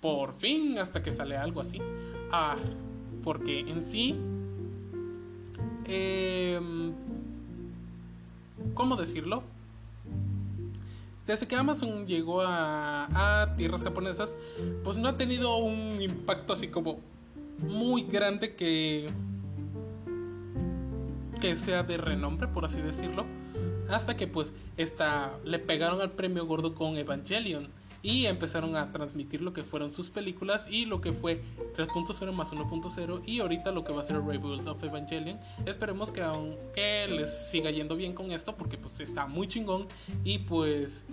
Por 0.01 0.35
fin, 0.35 0.77
hasta 0.79 1.05
que 1.05 1.13
sale 1.13 1.37
algo 1.37 1.61
así. 1.61 1.81
Ah, 2.33 2.57
porque 3.23 3.61
en 3.61 3.85
sí... 3.85 4.17
Em, 5.89 7.06
¿Cómo 8.75 8.97
decirlo? 8.97 9.43
desde 11.27 11.49
que 11.49 11.57
Amazon 11.57 12.07
llegó 12.07 12.41
a, 12.41 13.55
tierras 13.57 13.83
japonesas, 13.83 14.35
pues 14.85 14.97
no 14.97 15.09
ha 15.09 15.17
tenido 15.17 15.57
un 15.57 16.01
impacto 16.01 16.53
así 16.53 16.69
como 16.69 17.01
muy 17.59 18.03
grande 18.03 18.55
que 18.55 19.11
que 21.41 21.57
sea 21.59 21.83
de 21.83 21.99
renombre, 21.99 22.49
por 22.49 22.65
así 22.65 22.81
decirlo, 22.81 23.27
hasta 23.91 24.17
que 24.17 24.27
pues 24.27 24.53
esta, 24.79 25.33
le 25.45 25.59
pegaron 25.59 26.01
al 26.01 26.13
premio 26.13 26.47
gordo 26.47 26.75
con 26.75 26.97
Evangelion 26.97 27.69
y 28.07 28.27
empezaron 28.27 28.77
a 28.77 28.93
transmitir 28.93 29.43
lo 29.43 29.53
que 29.53 29.65
fueron 29.65 29.91
sus 29.91 30.11
películas 30.11 30.65
y 30.71 30.85
lo 30.85 31.01
que 31.01 31.13
fue 31.13 31.43
3.0 31.77 32.33
más 32.33 32.53
1.0 32.53 33.23
y 33.27 33.41
ahorita 33.41 33.73
lo 33.73 33.83
que 33.83 33.93
va 33.93 34.01
a 34.01 34.05
ser 34.05 34.23
Rebuild 34.23 34.69
of 34.69 34.81
Evangelion. 34.85 35.41
Esperemos 35.67 36.13
que 36.13 36.23
aunque 36.23 37.09
les 37.09 37.51
siga 37.51 37.73
yendo 37.73 37.97
bien 37.97 38.15
con 38.15 38.31
esto 38.31 38.55
porque 38.55 38.79
pues 38.79 39.01
está 39.01 39.27
muy 39.27 39.49
chingón 39.49 39.89
y 40.23 40.39
pues 40.39 41.05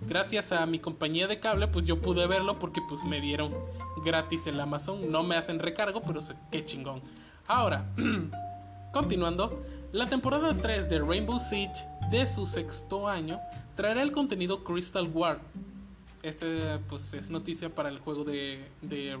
gracias 0.00 0.50
a 0.50 0.66
mi 0.66 0.80
compañía 0.80 1.28
de 1.28 1.38
cable, 1.38 1.68
pues 1.68 1.86
yo 1.86 2.02
pude 2.02 2.26
verlo 2.26 2.58
porque 2.58 2.80
pues 2.88 3.04
me 3.04 3.20
dieron 3.20 3.54
gratis 4.04 4.48
el 4.48 4.58
Amazon. 4.58 5.08
No 5.08 5.22
me 5.22 5.36
hacen 5.36 5.60
recargo, 5.60 6.02
pero 6.02 6.20
qué 6.50 6.64
chingón. 6.64 7.00
Ahora, 7.46 7.88
continuando, 8.92 9.62
la 9.92 10.10
temporada 10.10 10.52
3 10.52 10.90
de 10.90 10.98
Rainbow 10.98 11.38
Siege 11.38 11.86
de 12.10 12.26
su 12.26 12.44
sexto 12.44 13.06
año 13.06 13.38
traerá 13.76 14.02
el 14.02 14.10
contenido 14.10 14.64
Crystal 14.64 15.08
War. 15.14 15.38
Este 16.22 16.78
pues 16.88 17.14
es 17.14 17.30
noticia 17.30 17.74
para 17.74 17.88
el 17.88 17.98
juego 17.98 18.24
de, 18.24 18.62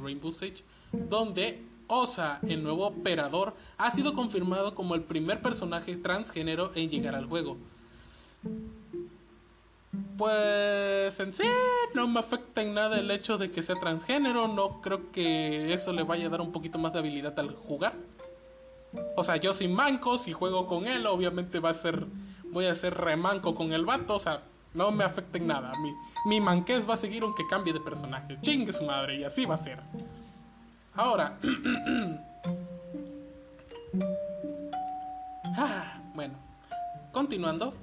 Rainbow 0.02 0.32
Siege, 0.32 0.62
donde 0.92 1.62
Osa, 1.86 2.40
el 2.46 2.62
nuevo 2.62 2.86
operador, 2.86 3.54
ha 3.78 3.90
sido 3.90 4.14
confirmado 4.14 4.74
como 4.74 4.94
el 4.94 5.02
primer 5.02 5.40
personaje 5.40 5.96
transgénero 5.96 6.72
en 6.74 6.90
llegar 6.90 7.14
al 7.14 7.26
juego. 7.26 7.56
Pues 10.16 11.18
en 11.18 11.32
sí 11.32 11.44
no 11.94 12.06
me 12.06 12.20
afecta 12.20 12.62
en 12.62 12.74
nada 12.74 12.98
el 12.98 13.10
hecho 13.10 13.38
de 13.38 13.50
que 13.50 13.62
sea 13.62 13.76
transgénero, 13.80 14.46
no 14.46 14.80
creo 14.82 15.10
que 15.10 15.72
eso 15.72 15.92
le 15.92 16.02
vaya 16.02 16.26
a 16.26 16.28
dar 16.28 16.42
un 16.42 16.52
poquito 16.52 16.78
más 16.78 16.92
de 16.92 16.98
habilidad 17.00 17.36
al 17.38 17.54
jugar. 17.54 17.94
O 19.16 19.24
sea, 19.24 19.36
yo 19.36 19.54
soy 19.54 19.68
manco, 19.68 20.18
si 20.18 20.32
juego 20.32 20.66
con 20.66 20.86
él, 20.86 21.06
obviamente 21.06 21.60
va 21.60 21.70
a 21.70 21.74
ser, 21.74 22.06
voy 22.52 22.66
a 22.66 22.76
ser 22.76 22.94
remanco 22.94 23.54
con 23.54 23.72
el 23.72 23.84
vato, 23.84 24.16
o 24.16 24.18
sea, 24.18 24.42
no 24.74 24.92
me 24.92 25.04
afecta 25.04 25.38
en 25.38 25.46
nada. 25.46 25.72
Mi, 25.80 25.92
mi 26.24 26.40
manqués 26.40 26.88
va 26.88 26.94
a 26.94 26.96
seguir 26.96 27.22
aunque 27.22 27.46
cambie 27.46 27.72
de 27.72 27.80
personaje, 27.80 28.38
chingue 28.40 28.72
su 28.72 28.84
madre, 28.84 29.16
y 29.20 29.24
así 29.24 29.44
va 29.46 29.54
a 29.54 29.58
ser. 29.58 29.80
Ahora, 30.94 31.38
ah, 35.56 36.00
bueno, 36.14 36.34
continuando. 37.12 37.74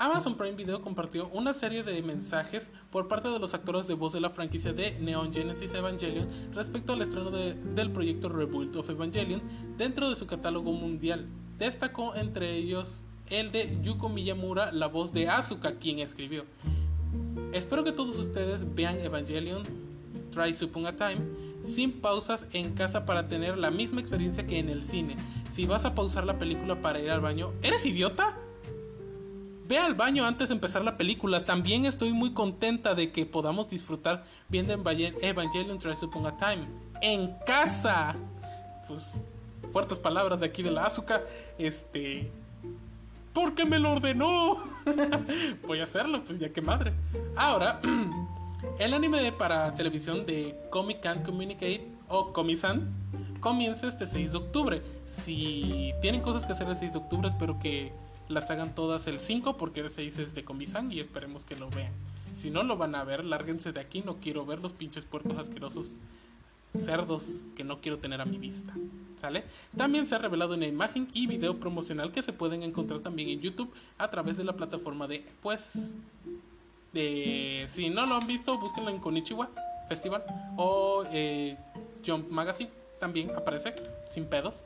Amazon 0.00 0.34
Prime 0.34 0.56
Video 0.56 0.80
compartió 0.80 1.28
una 1.28 1.52
serie 1.52 1.82
de 1.82 2.02
mensajes 2.02 2.70
por 2.90 3.06
parte 3.06 3.28
de 3.28 3.38
los 3.38 3.52
actores 3.52 3.86
de 3.86 3.92
voz 3.92 4.14
de 4.14 4.20
la 4.20 4.30
franquicia 4.30 4.72
de 4.72 4.98
Neon 4.98 5.30
Genesis 5.30 5.74
Evangelion 5.74 6.26
respecto 6.54 6.94
al 6.94 7.02
estreno 7.02 7.30
del 7.30 7.90
proyecto 7.92 8.30
Rebuild 8.30 8.74
of 8.78 8.88
Evangelion 8.88 9.42
dentro 9.76 10.08
de 10.08 10.16
su 10.16 10.26
catálogo 10.26 10.72
mundial. 10.72 11.28
Destacó 11.58 12.14
entre 12.14 12.56
ellos 12.56 13.02
el 13.28 13.52
de 13.52 13.78
Yuko 13.82 14.08
Miyamura, 14.08 14.72
la 14.72 14.86
voz 14.86 15.12
de 15.12 15.28
Asuka, 15.28 15.78
quien 15.78 15.98
escribió. 15.98 16.46
Espero 17.52 17.84
que 17.84 17.92
todos 17.92 18.16
ustedes 18.18 18.74
vean 18.74 19.00
Evangelion 19.00 19.62
Try 20.30 20.54
Upon 20.62 20.86
a 20.86 20.96
Time 20.96 21.20
sin 21.62 22.00
pausas 22.00 22.46
en 22.52 22.74
casa 22.74 23.04
para 23.04 23.28
tener 23.28 23.58
la 23.58 23.70
misma 23.70 24.00
experiencia 24.00 24.46
que 24.46 24.58
en 24.58 24.68
el 24.68 24.82
cine. 24.82 25.16
Si 25.50 25.66
vas 25.66 25.84
a 25.84 25.94
pausar 25.94 26.24
la 26.24 26.38
película 26.38 26.80
para 26.80 27.00
ir 27.00 27.10
al 27.10 27.20
baño, 27.20 27.52
¿eres 27.62 27.84
idiota? 27.84 28.38
Ve 29.68 29.78
al 29.78 29.94
baño 29.94 30.24
antes 30.26 30.48
de 30.48 30.54
empezar 30.54 30.84
la 30.84 30.96
película. 30.96 31.44
También 31.44 31.84
estoy 31.84 32.12
muy 32.12 32.32
contenta 32.32 32.94
de 32.94 33.12
que 33.12 33.26
podamos 33.26 33.68
disfrutar 33.68 34.24
viendo 34.48 34.72
Evangelion 34.72 35.78
Try 35.78 35.92
Upon 36.02 36.26
a 36.26 36.36
Time 36.36 36.66
en 37.02 37.36
casa. 37.46 38.16
Pues 38.88 39.12
fuertes 39.72 39.98
palabras 39.98 40.40
de 40.40 40.46
aquí 40.46 40.62
de 40.62 40.70
la 40.70 40.86
azúcar. 40.86 41.26
Este. 41.58 42.30
Porque 43.32 43.64
me 43.64 43.78
lo 43.78 43.92
ordenó. 43.92 44.56
Voy 45.66 45.80
a 45.80 45.84
hacerlo, 45.84 46.24
pues 46.24 46.38
ya 46.38 46.52
que 46.52 46.60
madre. 46.60 46.92
Ahora, 47.36 47.80
el 48.78 48.94
anime 48.94 49.32
para 49.32 49.74
televisión 49.74 50.26
de 50.26 50.56
Comic 50.70 51.00
Can 51.00 51.22
Communicate 51.22 51.86
o 52.08 52.32
Comisan 52.32 52.92
comienza 53.40 53.88
este 53.88 54.06
6 54.06 54.32
de 54.32 54.38
octubre. 54.38 54.82
Si 55.06 55.92
tienen 56.00 56.20
cosas 56.20 56.44
que 56.44 56.52
hacer 56.52 56.68
el 56.68 56.76
6 56.76 56.92
de 56.92 56.98
octubre, 56.98 57.28
espero 57.28 57.58
que 57.58 57.92
las 58.28 58.50
hagan 58.50 58.74
todas 58.74 59.06
el 59.06 59.18
5 59.18 59.56
porque 59.56 59.80
el 59.80 59.90
6 59.90 60.18
es 60.18 60.34
de 60.34 60.44
Comisan 60.44 60.92
y 60.92 61.00
esperemos 61.00 61.44
que 61.44 61.56
lo 61.56 61.70
vean. 61.70 61.92
Si 62.32 62.50
no 62.50 62.62
lo 62.62 62.76
van 62.76 62.94
a 62.94 63.04
ver, 63.04 63.24
lárguense 63.24 63.72
de 63.72 63.80
aquí, 63.80 64.02
no 64.02 64.16
quiero 64.16 64.46
ver 64.46 64.60
los 64.60 64.72
pinches 64.72 65.04
puercos 65.04 65.36
asquerosos 65.36 65.98
cerdos 66.74 67.42
que 67.56 67.64
no 67.64 67.80
quiero 67.80 67.98
tener 67.98 68.20
a 68.20 68.24
mi 68.24 68.38
vista. 68.38 68.74
¿Sale? 69.20 69.44
También 69.76 70.06
se 70.06 70.14
ha 70.14 70.18
revelado 70.18 70.54
una 70.54 70.66
imagen 70.66 71.08
y 71.12 71.26
video 71.26 71.60
promocional 71.60 72.10
que 72.10 72.22
se 72.22 72.32
pueden 72.32 72.62
encontrar 72.62 73.00
también 73.00 73.28
en 73.28 73.40
YouTube 73.40 73.70
a 73.98 74.10
través 74.10 74.38
de 74.38 74.44
la 74.44 74.54
plataforma 74.54 75.06
de, 75.06 75.26
pues, 75.42 75.92
de... 76.92 77.66
Si 77.68 77.90
no 77.90 78.06
lo 78.06 78.14
han 78.14 78.26
visto, 78.26 78.58
búsquenlo 78.58 78.90
en 78.90 78.98
Konichiwa 78.98 79.50
Festival 79.88 80.24
o 80.56 81.04
eh, 81.12 81.56
Jump 82.06 82.30
Magazine, 82.30 82.70
también 82.98 83.30
aparece, 83.36 83.74
sin 84.08 84.24
pedos. 84.24 84.64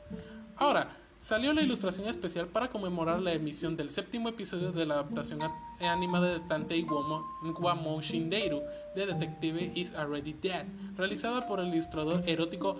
Ahora, 0.55 0.95
salió 1.25 1.53
la 1.53 1.63
ilustración 1.63 2.07
especial 2.07 2.47
para 2.47 2.69
conmemorar 2.69 3.19
la 3.19 3.33
emisión 3.33 3.75
del 3.75 3.89
séptimo 3.89 4.29
episodio 4.29 4.71
de 4.71 4.85
la 4.85 4.93
adaptación 4.93 5.39
animada 5.81 6.33
de 6.33 6.39
Tantei 6.41 6.83
Wamo 6.83 7.99
Shindeiru 7.99 8.61
de 8.95 9.07
Detective 9.07 9.71
Is 9.73 9.95
Already 9.95 10.33
Dead, 10.33 10.67
realizada 10.95 11.47
por 11.47 11.59
el 11.59 11.73
ilustrador 11.73 12.21
erótico 12.27 12.77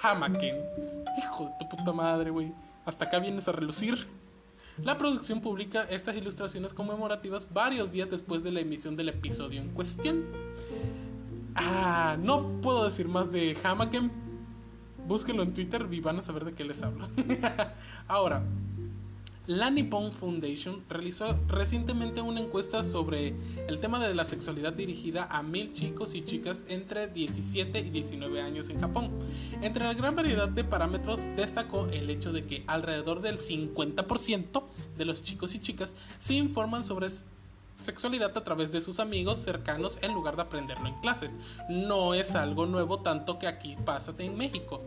Hamaken. 0.00 0.56
Hijo 1.18 1.44
de 1.44 1.52
tu 1.58 1.68
puta 1.68 1.92
madre, 1.92 2.30
güey. 2.30 2.54
Hasta 2.86 3.04
acá 3.04 3.18
vienes 3.18 3.46
a 3.48 3.52
relucir. 3.52 4.08
La 4.82 4.96
producción 4.96 5.42
publica 5.42 5.82
estas 5.82 6.16
ilustraciones 6.16 6.72
conmemorativas 6.72 7.46
varios 7.52 7.92
días 7.92 8.08
después 8.08 8.42
de 8.42 8.52
la 8.52 8.60
emisión 8.60 8.96
del 8.96 9.10
episodio 9.10 9.60
en 9.60 9.68
cuestión. 9.68 10.24
Ah, 11.54 12.16
no 12.18 12.58
puedo 12.62 12.86
decir 12.86 13.06
más 13.06 13.30
de 13.30 13.54
Hamaken 13.62 14.21
Búsquenlo 15.06 15.42
en 15.42 15.54
Twitter 15.54 15.86
y 15.90 16.00
van 16.00 16.18
a 16.18 16.22
saber 16.22 16.44
de 16.44 16.54
qué 16.54 16.64
les 16.64 16.82
hablo. 16.82 17.08
Ahora, 18.08 18.42
la 19.48 19.70
Nippon 19.70 20.12
Foundation 20.12 20.84
realizó 20.88 21.36
recientemente 21.48 22.20
una 22.20 22.38
encuesta 22.38 22.84
sobre 22.84 23.34
el 23.66 23.80
tema 23.80 23.98
de 23.98 24.14
la 24.14 24.24
sexualidad 24.24 24.72
dirigida 24.72 25.24
a 25.24 25.42
mil 25.42 25.72
chicos 25.72 26.14
y 26.14 26.24
chicas 26.24 26.64
entre 26.68 27.08
17 27.08 27.80
y 27.80 27.90
19 27.90 28.40
años 28.40 28.68
en 28.68 28.78
Japón. 28.78 29.10
Entre 29.60 29.84
la 29.84 29.94
gran 29.94 30.14
variedad 30.14 30.48
de 30.48 30.62
parámetros 30.62 31.18
destacó 31.36 31.86
el 31.86 32.08
hecho 32.08 32.32
de 32.32 32.46
que 32.46 32.62
alrededor 32.68 33.20
del 33.20 33.36
50% 33.36 34.62
de 34.96 35.04
los 35.04 35.24
chicos 35.24 35.56
y 35.56 35.58
chicas 35.58 35.96
se 36.20 36.34
informan 36.34 36.84
sobre 36.84 37.08
sexualidad 37.82 38.36
a 38.36 38.44
través 38.44 38.72
de 38.72 38.80
sus 38.80 39.00
amigos 39.00 39.38
cercanos 39.38 39.98
en 40.02 40.12
lugar 40.12 40.36
de 40.36 40.42
aprenderlo 40.42 40.88
en 40.88 41.00
clases. 41.00 41.30
No 41.68 42.14
es 42.14 42.34
algo 42.34 42.66
nuevo 42.66 43.00
tanto 43.00 43.38
que 43.38 43.46
aquí 43.46 43.76
pasa 43.84 44.14
en 44.18 44.36
México. 44.36 44.82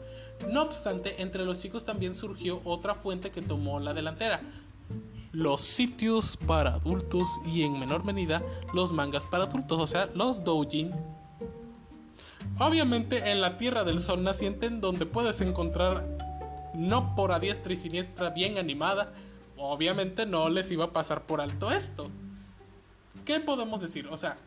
No 0.50 0.64
obstante, 0.64 1.22
entre 1.22 1.46
los 1.46 1.60
chicos 1.60 1.86
también 1.86 2.16
surgió 2.16 2.62
otra 2.64 2.96
fuente 2.96 3.32
que 3.32 3.42
tomó 3.42 3.80
la 3.80 3.94
delantera. 3.94 4.42
Los 5.32 5.62
sitios 5.62 6.38
para 6.38 6.76
adultos 6.76 7.28
y 7.46 7.64
en 7.64 7.80
menor 7.80 8.06
medida 8.06 8.42
los 8.74 8.92
mangas 8.92 9.26
para 9.26 9.46
adultos, 9.46 9.80
o 9.80 9.88
sea, 9.88 10.10
los 10.14 10.44
doujin. 10.44 10.92
Obviamente 12.58 13.32
en 13.32 13.42
la 13.42 13.58
Tierra 13.58 13.84
del 13.84 14.00
Sol 14.00 14.24
naciente 14.24 14.70
donde 14.70 15.06
puedes 15.06 15.42
encontrar 15.42 16.08
no 16.74 17.16
por 17.16 17.32
a 17.32 17.40
diestra 17.40 17.74
y 17.74 17.78
siniestra 17.78 18.30
bien 18.30 18.58
animada, 18.58 19.14
obviamente 19.58 20.26
no 20.26 20.50
les 20.50 20.72
iba 20.72 20.86
a 20.86 20.94
pasar 20.94 21.26
por 21.26 21.42
alto 21.42 21.72
esto. 21.72 22.10
¿Qué 23.26 23.40
podemos 23.40 23.82
decir? 23.82 24.08
O 24.08 24.18
sea, 24.18 24.38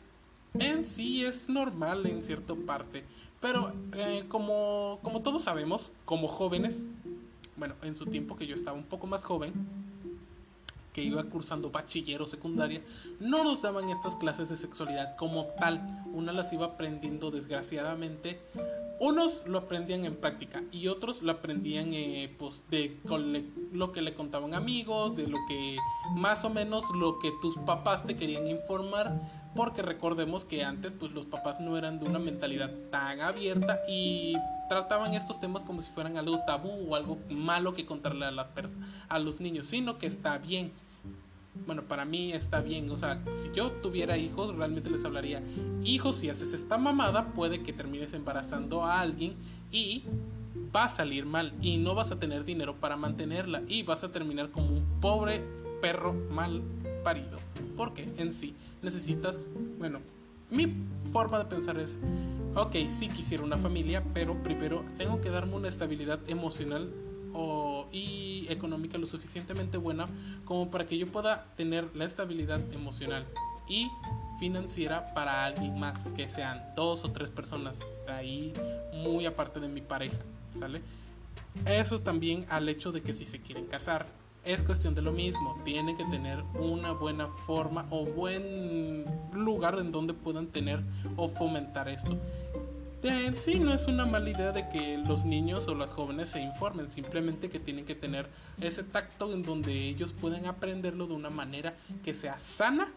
en 0.55 0.87
sí 0.87 1.25
es 1.25 1.49
normal 1.49 2.07
en 2.07 2.23
cierta 2.23 2.55
parte, 2.55 3.05
pero 3.41 3.73
eh, 3.95 4.25
como, 4.29 5.01
como 5.03 5.21
todos 5.21 5.43
sabemos, 5.43 5.91
como 6.05 6.29
jóvenes, 6.29 6.85
bueno, 7.57 7.75
en 7.83 7.97
su 7.97 8.07
tiempo 8.07 8.37
que 8.37 8.47
yo 8.47 8.55
estaba 8.55 8.79
un 8.79 8.85
poco 8.85 9.09
más 9.09 9.25
joven, 9.25 9.53
que 10.93 11.03
iba 11.03 11.23
cursando 11.25 11.71
bachiller 11.71 12.23
o 12.23 12.25
secundaria, 12.25 12.83
no 13.21 13.45
nos 13.45 13.63
daban 13.63 13.89
estas 13.91 14.17
clases 14.17 14.49
de 14.49 14.57
sexualidad 14.57 15.17
como 15.17 15.47
tal. 15.59 16.05
Una 16.13 16.33
las 16.33 16.53
iba 16.53 16.67
aprendiendo 16.67 17.31
desgraciadamente. 17.31 18.41
Unos 19.01 19.45
lo 19.47 19.59
aprendían 19.59 20.05
en 20.05 20.17
práctica 20.17 20.65
y 20.73 20.89
otros 20.89 21.23
lo 21.23 21.31
aprendían 21.31 21.95
eh, 21.95 22.35
pues 22.37 22.65
de 22.69 22.97
lo 23.73 23.93
que 23.93 24.03
le 24.03 24.15
contaban 24.15 24.55
amigos, 24.55 25.15
de 25.15 25.29
lo 25.29 25.39
que 25.47 25.77
más 26.17 26.45
o 26.45 26.51
menos 26.51 26.85
lo 26.97 27.21
que 27.21 27.33
tus 27.41 27.57
papás 27.59 28.05
te 28.05 28.17
querían 28.17 28.49
informar. 28.49 29.38
Porque 29.55 29.83
recordemos 29.83 30.45
que 30.45 30.65
antes 30.65 30.93
pues 30.93 31.13
los 31.13 31.27
papás 31.27 31.61
no 31.61 31.77
eran 31.77 31.99
de 31.99 32.07
una 32.07 32.19
mentalidad 32.19 32.71
tan 32.91 33.21
abierta 33.21 33.81
y 33.89 34.35
trataban 34.69 35.15
estos 35.15 35.41
temas 35.41 35.65
como 35.65 35.81
si 35.81 35.91
fueran 35.91 36.17
algo 36.17 36.41
tabú 36.47 36.71
o 36.89 36.95
algo 36.95 37.19
malo 37.31 37.75
que 37.75 37.87
contarle 37.87 38.27
a 38.27 38.31
las 38.31 38.51
a 39.09 39.19
los 39.19 39.41
niños, 39.41 39.67
sino 39.67 39.99
que 39.99 40.07
está 40.07 40.39
bien 40.39 40.73
bueno, 41.67 41.83
para 41.83 42.05
mí 42.05 42.33
está 42.33 42.61
bien. 42.61 42.91
O 42.91 42.97
sea, 42.97 43.23
si 43.35 43.51
yo 43.53 43.71
tuviera 43.71 44.17
hijos, 44.17 44.55
realmente 44.55 44.91
les 44.91 45.05
hablaría, 45.05 45.43
hijos, 45.85 46.17
si 46.17 46.31
haces 46.31 46.53
esta 46.53 46.79
mamada, 46.79 47.33
puede 47.33 47.63
que 47.63 47.73
termines 47.73 48.13
embarazando 48.13 48.85
a 48.85 49.01
alguien 49.01 49.35
y 49.71 50.05
va 50.75 50.85
a 50.85 50.89
salir 50.89 51.25
mal 51.27 51.55
y 51.61 51.79
no 51.79 51.95
vas 51.95 52.11
a 52.11 52.19
tener 52.19 52.45
dinero 52.45 52.77
para 52.77 52.97
mantenerla 52.97 53.63
y 53.67 53.83
vas 53.83 54.05
a 54.05 54.13
terminar 54.13 54.51
como 54.51 54.69
un 54.69 54.85
pobre 55.01 55.43
perro 55.81 56.13
mal 56.13 56.63
Porque 57.77 58.09
en 58.17 58.33
sí 58.33 58.55
necesitas, 58.83 59.47
bueno, 59.79 60.01
mi 60.51 60.75
forma 61.13 61.39
de 61.39 61.45
pensar 61.47 61.79
es, 61.79 61.99
ok, 62.55 62.77
sí 62.89 63.09
quisiera 63.09 63.45
una 63.45 63.57
familia, 63.57 64.03
pero 64.15 64.43
primero 64.43 64.85
tengo 64.97 65.21
que 65.21 65.31
darme 65.31 65.55
una 65.55 65.69
estabilidad 65.69 66.21
emocional 66.29 66.93
y 67.93 68.47
económica 68.49 68.99
lo 68.99 69.07
suficientemente 69.07 69.79
buena 69.79 70.09
como 70.45 70.71
para 70.71 70.87
que 70.87 70.99
yo 70.99 71.07
pueda 71.07 71.45
tener 71.57 71.89
la 71.95 72.05
estabilidad 72.05 72.61
emocional 72.73 73.25
y 73.69 73.89
financiera 74.41 75.15
para 75.15 75.45
alguien 75.45 75.79
más, 75.79 76.05
que 76.17 76.29
sean 76.31 76.65
dos 76.75 77.05
o 77.05 77.13
tres 77.13 77.31
personas 77.31 77.81
ahí 78.09 78.53
muy 78.93 79.27
aparte 79.27 79.61
de 79.61 79.69
mi 79.69 79.81
pareja, 79.81 80.17
¿sale? 80.59 80.81
Eso 81.67 82.01
también 82.01 82.47
al 82.49 82.69
hecho 82.69 82.93
de 82.93 83.03
que 83.03 83.13
si 83.13 83.27
se 83.27 83.41
quieren 83.41 83.67
casar, 83.67 84.07
es 84.45 84.63
cuestión 84.63 84.95
de 84.95 85.03
lo 85.03 85.13
mismo, 85.13 85.61
tienen 85.65 85.97
que 85.97 86.05
tener 86.07 86.43
una 86.59 86.93
buena 86.93 87.29
forma 87.47 87.87
o 87.91 88.07
buen 88.07 89.05
lugar 89.33 89.79
en 89.79 89.93
donde 89.93 90.15
puedan 90.15 90.47
tener 90.47 90.83
o 91.17 91.29
fomentar 91.29 91.89
esto 91.89 92.19
sí 93.35 93.59
no 93.59 93.73
es 93.73 93.87
una 93.87 94.07
mala 94.07 94.31
idea 94.31 94.53
de 94.53 94.69
que 94.69 94.99
los 94.99 95.25
niños 95.25 95.69
o 95.69 95.75
las 95.75 95.91
jóvenes 95.91 96.31
se 96.31 96.41
informen, 96.41 96.91
simplemente 96.91 97.49
que 97.49 97.61
tienen 97.61 97.85
que 97.85 97.95
tener 97.95 98.29
ese 98.61 98.83
tacto 98.83 99.33
en 99.33 99.43
donde 99.43 99.89
ellos 99.89 100.13
pueden 100.13 100.47
aprenderlo 100.47 101.07
de 101.07 101.15
una 101.15 101.31
manera 101.31 101.77
que 102.05 102.15
sea 102.15 102.39
sana 102.39 102.93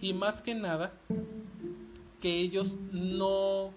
y 0.00 0.14
más 0.14 0.42
que 0.42 0.54
nada 0.54 0.92
que 2.20 2.38
ellos 2.38 2.76
no, 2.92 3.72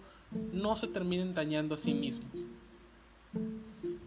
no 0.53 0.75
se 0.75 0.87
terminen 0.87 1.33
dañando 1.33 1.75
a 1.75 1.77
sí 1.77 1.93
mismos. 1.93 2.31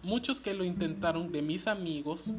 Muchos 0.02 0.40
que 0.40 0.54
lo 0.54 0.64
intentaron 0.64 1.32
de 1.32 1.42
mis 1.42 1.66
amigos, 1.66 2.30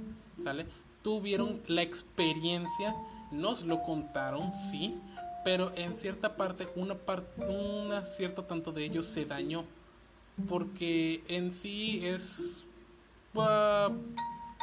¿sale? 0.43 0.65
Tuvieron 1.03 1.61
la 1.67 1.81
experiencia, 1.81 2.95
nos 3.31 3.63
lo 3.63 3.81
contaron, 3.83 4.53
sí, 4.55 4.95
pero 5.43 5.71
en 5.75 5.95
cierta 5.95 6.35
parte, 6.35 6.67
una, 6.75 6.95
parte 6.95 7.41
una 7.45 8.01
cierta 8.01 8.45
tanto 8.47 8.71
de 8.71 8.83
ellos 8.83 9.05
se 9.05 9.25
dañó, 9.25 9.63
porque 10.47 11.23
en 11.27 11.51
sí 11.53 12.05
es, 12.05 12.63
uh, 13.33 13.91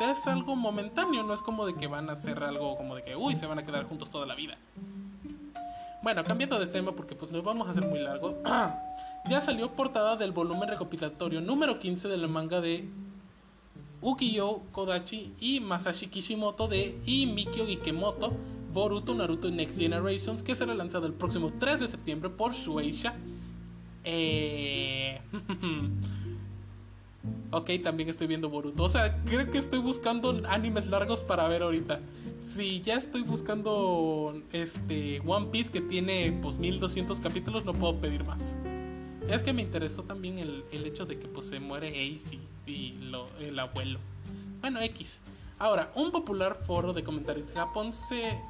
es 0.01 0.27
algo 0.27 0.57
momentáneo, 0.57 1.23
no 1.23 1.33
es 1.35 1.43
como 1.43 1.67
de 1.67 1.75
que 1.75 1.87
van 1.87 2.11
a 2.11 2.15
hacer 2.15 2.43
algo 2.43 2.77
como 2.77 2.95
de 2.95 3.03
que, 3.03 3.17
uy, 3.17 3.37
se 3.37 3.47
van 3.47 3.59
a 3.59 3.65
quedar 3.65 3.85
juntos 3.85 4.11
toda 4.11 4.27
la 4.27 4.35
vida. 4.35 4.59
Bueno, 6.03 6.25
cambiando 6.25 6.59
de 6.59 6.67
tema 6.67 6.93
porque 6.93 7.17
pues 7.17 7.33
nos 7.33 7.43
vamos 7.43 7.67
a 7.67 7.71
hacer 7.71 7.85
muy 7.85 7.99
largo. 7.99 8.41
ya 9.29 9.41
salió 9.41 9.73
portada 9.73 10.17
del 10.17 10.31
volumen 10.31 10.69
recopilatorio 10.69 11.41
número 11.41 11.81
15 11.81 12.07
de 12.07 12.17
la 12.17 12.29
manga 12.29 12.61
de 12.61 12.89
Ukiyo 14.01 14.63
Kodachi 14.73 15.33
y 15.41 15.61
Masashi 15.61 16.09
Kishimoto 16.09 16.69
de 16.69 16.99
y 17.07 17.27
Mikio 17.27 17.69
Ikemoto 17.69 18.33
Boruto 18.73 19.15
Naruto 19.15 19.51
Next 19.51 19.79
Generations 19.79 20.43
que 20.43 20.55
será 20.55 20.75
lanzado 20.75 21.07
el 21.07 21.15
próximo 21.15 21.53
3 21.59 21.81
de 21.81 21.89
septiembre 21.89 22.31
por 22.31 22.53
Shueisha. 22.53 23.15
Eh... 24.05 25.21
ok, 27.51 27.71
también 27.83 28.11
estoy 28.11 28.27
viendo 28.27 28.51
Boruto. 28.51 28.83
O 28.83 28.89
sea, 28.89 29.23
creo 29.25 29.51
que 29.51 29.59
estoy 29.59 29.79
buscando 29.79 30.43
animes 30.49 30.87
largos 30.89 31.23
para 31.23 31.49
ver 31.49 31.63
ahorita. 31.63 32.01
Si 32.41 32.83
ya 32.83 32.97
estoy 32.97 33.23
buscando 33.23 34.43
este 34.53 35.23
One 35.27 35.47
Piece 35.47 35.71
que 35.71 35.81
tiene 35.81 36.39
pues 36.43 36.59
1200 36.59 37.19
capítulos, 37.21 37.65
no 37.65 37.73
puedo 37.73 37.99
pedir 37.99 38.25
más. 38.25 38.57
Es 39.29 39.43
que 39.43 39.53
me 39.53 39.63
interesó 39.63 40.05
también 40.05 40.39
el, 40.39 40.65
hecho 40.73 41.05
de 41.05 41.19
que 41.19 41.27
pues 41.27 41.47
se 41.47 41.61
muere 41.61 41.89
Ace 41.89 42.39
y, 42.67 42.95
el 43.41 43.59
abuelo. 43.59 43.99
Bueno, 44.61 44.81
X. 44.81 45.21
Ahora, 45.59 45.91
un 45.95 46.13
popular 46.13 46.61
foro 46.67 46.93
de 46.93 47.03
comentarios 47.03 47.49
de 47.49 47.55
Japón 47.55 47.93
se 47.93 48.41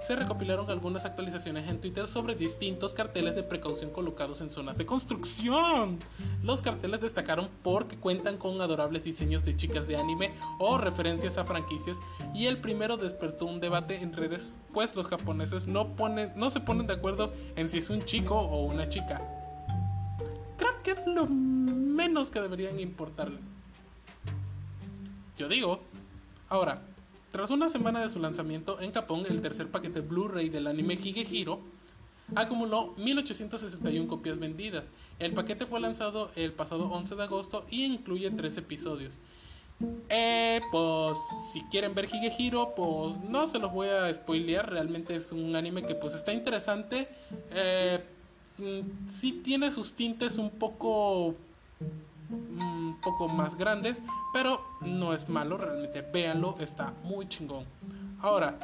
se 0.00 0.16
recopilaron 0.16 0.70
algunas 0.70 1.04
actualizaciones 1.04 1.68
en 1.68 1.78
Twitter 1.78 2.06
sobre 2.06 2.34
distintos 2.34 2.94
carteles 2.94 3.36
de 3.36 3.42
precaución 3.42 3.90
colocados 3.90 4.40
en 4.40 4.50
zonas 4.50 4.78
de 4.78 4.86
construcción. 4.86 5.98
Los 6.42 6.62
carteles 6.62 7.02
destacaron 7.02 7.50
porque 7.62 7.98
cuentan 7.98 8.38
con 8.38 8.60
adorables 8.62 9.04
diseños 9.04 9.44
de 9.44 9.56
chicas 9.56 9.86
de 9.86 9.96
anime 9.96 10.32
o 10.58 10.78
referencias 10.78 11.36
a 11.36 11.44
franquicias 11.44 11.98
y 12.34 12.46
el 12.46 12.62
primero 12.62 12.96
despertó 12.96 13.44
un 13.44 13.60
debate 13.60 13.96
en 13.96 14.14
redes 14.14 14.56
pues 14.72 14.96
los 14.96 15.06
japoneses 15.06 15.66
no, 15.66 15.94
ponen, 15.94 16.32
no 16.34 16.48
se 16.48 16.60
ponen 16.60 16.86
de 16.86 16.94
acuerdo 16.94 17.34
en 17.56 17.68
si 17.68 17.78
es 17.78 17.90
un 17.90 18.00
chico 18.00 18.38
o 18.38 18.64
una 18.64 18.88
chica. 18.88 19.39
Creo 20.60 20.82
que 20.82 20.90
es 20.90 21.06
lo 21.06 21.26
menos 21.26 22.28
que 22.28 22.38
deberían 22.38 22.78
importarles. 22.80 23.40
Yo 25.38 25.48
digo, 25.48 25.80
ahora, 26.50 26.82
tras 27.30 27.50
una 27.50 27.70
semana 27.70 28.00
de 28.00 28.10
su 28.10 28.18
lanzamiento 28.18 28.78
en 28.82 28.92
Japón, 28.92 29.24
el 29.30 29.40
tercer 29.40 29.70
paquete 29.70 30.00
Blu-ray 30.00 30.50
del 30.50 30.66
anime 30.66 30.98
Higehiro 31.02 31.60
acumuló 32.34 32.92
1861 32.98 34.06
copias 34.06 34.38
vendidas. 34.38 34.84
El 35.18 35.32
paquete 35.32 35.64
fue 35.64 35.80
lanzado 35.80 36.30
el 36.36 36.52
pasado 36.52 36.90
11 36.90 37.16
de 37.16 37.22
agosto 37.22 37.64
y 37.70 37.86
incluye 37.86 38.30
tres 38.30 38.58
episodios. 38.58 39.18
Eh, 40.10 40.60
pues 40.70 41.16
si 41.54 41.62
quieren 41.70 41.94
ver 41.94 42.04
Higehiro, 42.04 42.74
pues 42.74 43.16
no 43.30 43.48
se 43.48 43.58
los 43.58 43.72
voy 43.72 43.88
a 43.88 44.12
spoilear, 44.12 44.68
realmente 44.68 45.16
es 45.16 45.32
un 45.32 45.56
anime 45.56 45.84
que 45.84 45.94
pues 45.94 46.12
está 46.12 46.34
interesante. 46.34 47.08
Eh, 47.54 48.04
sí 49.08 49.40
tiene 49.44 49.72
sus 49.72 49.92
tintes 49.92 50.38
un 50.38 50.50
poco 50.50 51.34
un 52.30 52.98
poco 53.02 53.28
más 53.28 53.56
grandes, 53.56 54.00
pero 54.32 54.62
no 54.80 55.14
es 55.14 55.28
malo, 55.28 55.56
realmente 55.56 56.02
véanlo, 56.02 56.56
está 56.60 56.92
muy 57.02 57.28
chingón. 57.28 57.64
Ahora, 58.20 58.58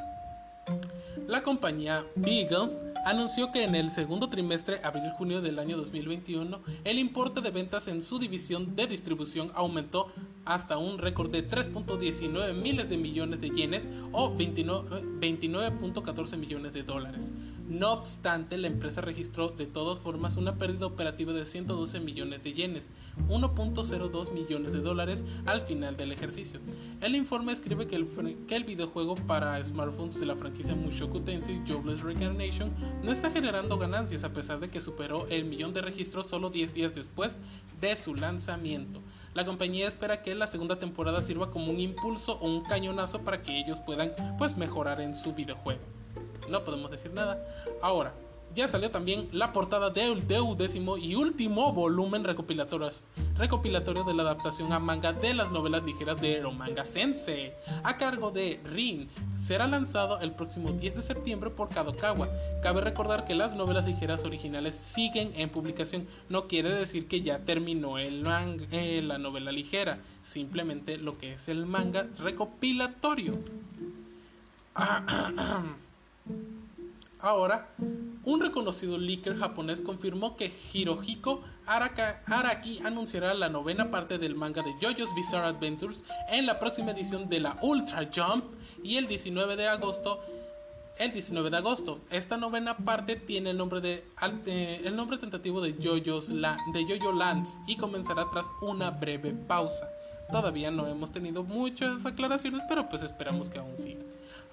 la 1.26 1.42
compañía 1.42 2.04
Beagle 2.14 2.85
anunció 3.06 3.52
que 3.52 3.62
en 3.62 3.76
el 3.76 3.90
segundo 3.90 4.28
trimestre, 4.28 4.80
abril-junio 4.82 5.40
del 5.40 5.60
año 5.60 5.76
2021, 5.76 6.60
el 6.82 6.98
importe 6.98 7.40
de 7.40 7.52
ventas 7.52 7.86
en 7.86 8.02
su 8.02 8.18
división 8.18 8.74
de 8.74 8.88
distribución 8.88 9.52
aumentó 9.54 10.10
hasta 10.44 10.76
un 10.76 10.98
récord 10.98 11.30
de 11.30 11.48
3.19 11.48 12.54
miles 12.54 12.88
de 12.88 12.96
millones 12.96 13.40
de 13.40 13.50
yenes 13.50 13.86
o 14.10 14.34
29.14 14.34 16.36
millones 16.36 16.72
de 16.72 16.82
dólares. 16.82 17.30
No 17.68 17.92
obstante, 17.92 18.58
la 18.58 18.68
empresa 18.68 19.00
registró 19.00 19.48
de 19.48 19.66
todas 19.66 19.98
formas 19.98 20.36
una 20.36 20.56
pérdida 20.56 20.86
operativa 20.86 21.32
de 21.32 21.44
112 21.44 21.98
millones 21.98 22.44
de 22.44 22.52
yenes, 22.52 22.88
1.02 23.28 24.32
millones 24.32 24.72
de 24.72 24.80
dólares 24.80 25.24
al 25.46 25.62
final 25.62 25.96
del 25.96 26.12
ejercicio. 26.12 26.60
El 27.00 27.16
informe 27.16 27.52
escribe 27.52 27.88
que 27.88 27.96
el, 27.96 28.06
que 28.46 28.54
el 28.54 28.64
videojuego 28.64 29.16
para 29.16 29.62
smartphones 29.64 30.20
de 30.20 30.26
la 30.26 30.36
franquicia 30.36 30.76
Mushoku 30.76 31.20
Tensei 31.20 31.60
Jobless 31.66 32.02
Reincarnation 32.02 32.70
no 33.02 33.12
está 33.12 33.30
generando 33.30 33.78
ganancias 33.78 34.24
a 34.24 34.32
pesar 34.32 34.60
de 34.60 34.68
que 34.68 34.80
superó 34.80 35.26
el 35.28 35.44
millón 35.44 35.72
de 35.74 35.82
registros 35.82 36.26
solo 36.26 36.50
10 36.50 36.74
días 36.74 36.94
después 36.94 37.36
de 37.80 37.96
su 37.96 38.14
lanzamiento. 38.14 39.00
La 39.34 39.44
compañía 39.44 39.86
espera 39.86 40.22
que 40.22 40.34
la 40.34 40.46
segunda 40.46 40.78
temporada 40.78 41.22
sirva 41.22 41.50
como 41.50 41.70
un 41.70 41.78
impulso 41.78 42.38
o 42.40 42.48
un 42.48 42.64
cañonazo 42.64 43.20
para 43.20 43.42
que 43.42 43.58
ellos 43.58 43.78
puedan 43.84 44.12
pues 44.38 44.56
mejorar 44.56 45.00
en 45.00 45.14
su 45.14 45.34
videojuego. 45.34 45.82
No 46.48 46.64
podemos 46.64 46.90
decir 46.90 47.12
nada. 47.12 47.44
Ahora, 47.82 48.14
ya 48.54 48.68
salió 48.68 48.90
también 48.90 49.28
la 49.32 49.52
portada 49.52 49.90
del 49.90 50.26
décimo 50.26 50.96
y 50.96 51.14
último 51.14 51.72
volumen 51.72 52.24
recopilatorio, 52.24 52.90
recopilatorio 53.38 54.04
de 54.04 54.14
la 54.14 54.22
adaptación 54.22 54.72
a 54.72 54.78
manga 54.78 55.12
de 55.12 55.34
las 55.34 55.50
novelas 55.50 55.82
ligeras 55.84 56.20
de 56.20 56.40
Romanga 56.40 56.84
Sensei, 56.86 57.52
a 57.82 57.96
cargo 57.96 58.30
de 58.30 58.60
Rin. 58.64 59.08
Será 59.36 59.66
lanzado 59.66 60.20
el 60.20 60.32
próximo 60.32 60.72
10 60.72 60.96
de 60.96 61.02
septiembre 61.02 61.50
por 61.50 61.68
Kadokawa. 61.68 62.28
Cabe 62.62 62.80
recordar 62.80 63.26
que 63.26 63.34
las 63.34 63.54
novelas 63.54 63.84
ligeras 63.84 64.24
originales 64.24 64.74
siguen 64.74 65.32
en 65.36 65.50
publicación, 65.50 66.06
no 66.28 66.48
quiere 66.48 66.70
decir 66.70 67.08
que 67.08 67.20
ya 67.22 67.40
terminó 67.40 67.98
el 67.98 68.22
manga, 68.22 68.64
eh, 68.72 69.02
la 69.02 69.18
novela 69.18 69.52
ligera, 69.52 69.98
simplemente 70.24 70.96
lo 70.98 71.18
que 71.18 71.34
es 71.34 71.48
el 71.48 71.66
manga 71.66 72.06
recopilatorio. 72.18 73.38
Ahora, 77.18 77.70
un 78.24 78.40
reconocido 78.40 78.98
leaker 78.98 79.38
japonés 79.38 79.80
confirmó 79.80 80.36
que 80.36 80.52
Hirohiko 80.72 81.42
Araki 81.66 82.80
anunciará 82.84 83.34
la 83.34 83.48
novena 83.48 83.90
parte 83.90 84.18
del 84.18 84.34
manga 84.34 84.62
de 84.62 84.72
JoJo's 84.80 85.14
Bizarre 85.14 85.48
Adventures 85.48 86.02
en 86.30 86.46
la 86.46 86.58
próxima 86.58 86.92
edición 86.92 87.28
de 87.28 87.40
la 87.40 87.58
Ultra 87.60 88.08
Jump 88.14 88.44
y 88.82 88.96
el 88.96 89.08
19 89.08 89.56
de 89.56 89.68
agosto 89.68 90.22
el 90.98 91.12
19 91.12 91.50
de 91.50 91.56
agosto. 91.58 92.00
Esta 92.10 92.36
novena 92.36 92.76
parte 92.78 93.16
tiene 93.16 93.50
el 93.50 93.58
nombre 93.58 93.80
de 93.80 94.04
el 94.84 94.96
nombre 94.96 95.18
tentativo 95.18 95.60
de 95.60 95.74
JoJo's 95.74 96.28
de 96.28 96.84
JoJo 96.88 97.12
Lands 97.12 97.58
y 97.66 97.76
comenzará 97.76 98.28
tras 98.30 98.46
una 98.62 98.90
breve 98.90 99.32
pausa. 99.32 99.88
Todavía 100.30 100.70
no 100.70 100.86
hemos 100.86 101.12
tenido 101.12 101.44
muchas 101.44 102.04
aclaraciones, 102.04 102.62
pero 102.68 102.88
pues 102.88 103.02
esperamos 103.02 103.48
que 103.48 103.58
aún 103.58 103.76
siga. 103.78 104.02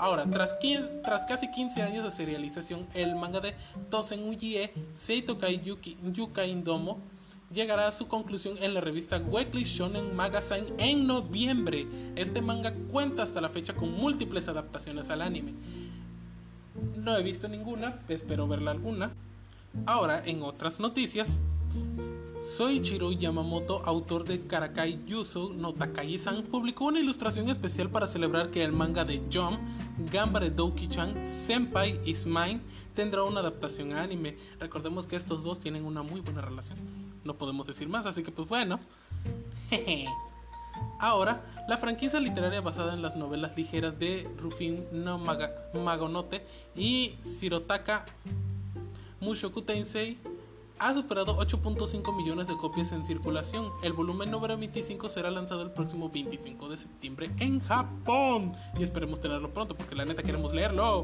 Ahora, 0.03 0.25
tras, 0.29 1.25
casi 1.27 1.49
15 1.49 1.81
años 1.81 2.03
de 2.03 2.11
serialización, 2.11 2.85
el 2.93 3.15
manga 3.15 3.39
de 3.39 3.53
Tosen 3.89 4.27
Ujie 4.27 4.73
Seitokai 4.93 5.61
Yuki, 5.61 5.97
Yuka 6.11 6.45
Indomo 6.45 6.99
llegará 7.53 7.87
a 7.87 7.93
su 7.93 8.09
conclusión 8.09 8.57
en 8.59 8.73
la 8.73 8.81
revista 8.81 9.19
Weekly 9.19 9.63
Shonen 9.63 10.13
Magazine 10.13 10.67
en 10.77 11.07
noviembre. 11.07 11.87
Este 12.17 12.41
manga 12.41 12.73
cuenta 12.91 13.23
hasta 13.23 13.39
la 13.39 13.47
fecha 13.47 13.75
con 13.75 13.93
múltiples 13.93 14.49
adaptaciones 14.49 15.09
al 15.09 15.21
anime. 15.21 15.53
No 16.97 17.17
he 17.17 17.23
visto 17.23 17.47
ninguna, 17.47 17.97
espero 18.09 18.45
verla 18.45 18.71
alguna. 18.71 19.13
Ahora, 19.85 20.21
en 20.25 20.43
otras 20.43 20.81
noticias, 20.81 21.39
Soichiro 22.43 23.13
Yamamoto, 23.13 23.81
autor 23.85 24.25
de 24.25 24.45
Karakai 24.45 25.05
Yuso 25.05 25.53
no 25.55 25.73
Takagi-san, 25.73 26.43
publicó 26.43 26.85
una 26.85 26.99
ilustración 26.99 27.47
especial 27.49 27.89
para 27.89 28.05
celebrar 28.05 28.51
que 28.51 28.61
el 28.65 28.73
manga 28.73 29.05
de 29.05 29.21
Jump, 29.31 29.61
Gambare 30.11 30.51
Douki-chan, 30.51 31.25
Senpai 31.25 32.01
is 32.03 32.25
Mine, 32.25 32.59
tendrá 32.95 33.23
una 33.23 33.39
adaptación 33.39 33.93
a 33.93 34.03
anime. 34.03 34.35
Recordemos 34.59 35.07
que 35.07 35.15
estos 35.15 35.41
dos 35.41 35.61
tienen 35.61 35.85
una 35.85 36.03
muy 36.03 36.19
buena 36.19 36.41
relación. 36.41 36.77
No 37.23 37.37
podemos 37.37 37.65
decir 37.65 37.87
más, 37.87 38.05
así 38.05 38.23
que 38.23 38.31
pues 38.33 38.49
bueno. 38.49 38.77
Ahora, 40.99 41.45
la 41.69 41.77
franquicia 41.77 42.19
literaria 42.19 42.59
basada 42.59 42.93
en 42.93 43.01
las 43.01 43.15
novelas 43.15 43.55
ligeras 43.55 43.97
de 43.99 44.29
Rufin 44.37 44.85
no 44.91 45.17
Magonote 45.73 46.45
y 46.75 47.15
Shirotaka 47.23 48.03
Mushoku 49.21 49.61
Tensei 49.61 50.17
ha 50.79 50.93
superado 50.93 51.37
8.5 51.37 52.15
millones 52.15 52.47
de 52.47 52.57
copias 52.57 52.91
en 52.91 53.05
circulación. 53.05 53.71
El 53.83 53.93
volumen 53.93 54.31
número 54.31 54.57
25 54.57 55.09
será 55.09 55.31
lanzado 55.31 55.61
el 55.61 55.71
próximo 55.71 56.09
25 56.09 56.69
de 56.69 56.77
septiembre 56.77 57.31
en 57.39 57.59
Japón. 57.59 58.53
Y 58.77 58.83
esperemos 58.83 59.21
tenerlo 59.21 59.53
pronto 59.53 59.75
porque 59.75 59.95
la 59.95 60.05
neta 60.05 60.23
queremos 60.23 60.53
leerlo. 60.53 61.03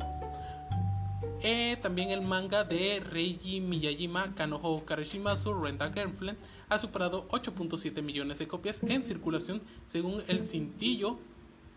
Eh, 1.42 1.78
también 1.82 2.10
el 2.10 2.22
manga 2.22 2.66
de 2.66 3.00
Reiji 3.00 3.62
Miyajima 3.62 4.36
Kanoho 4.36 4.84
Kareshimasu 4.84 5.54
Renta 5.54 5.92
Girlfriend 5.92 6.38
ha 6.68 6.78
superado 6.80 7.28
8.7 7.30 8.02
millones 8.02 8.40
de 8.40 8.48
copias 8.48 8.82
en 8.84 9.06
circulación 9.06 9.62
según 9.86 10.22
el 10.28 10.42
cintillo 10.42 11.18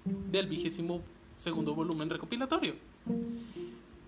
del 0.05 0.49
vigésimo 0.49 1.01
segundo 1.39 1.75
volumen 1.75 2.11
recopilatorio. 2.11 2.75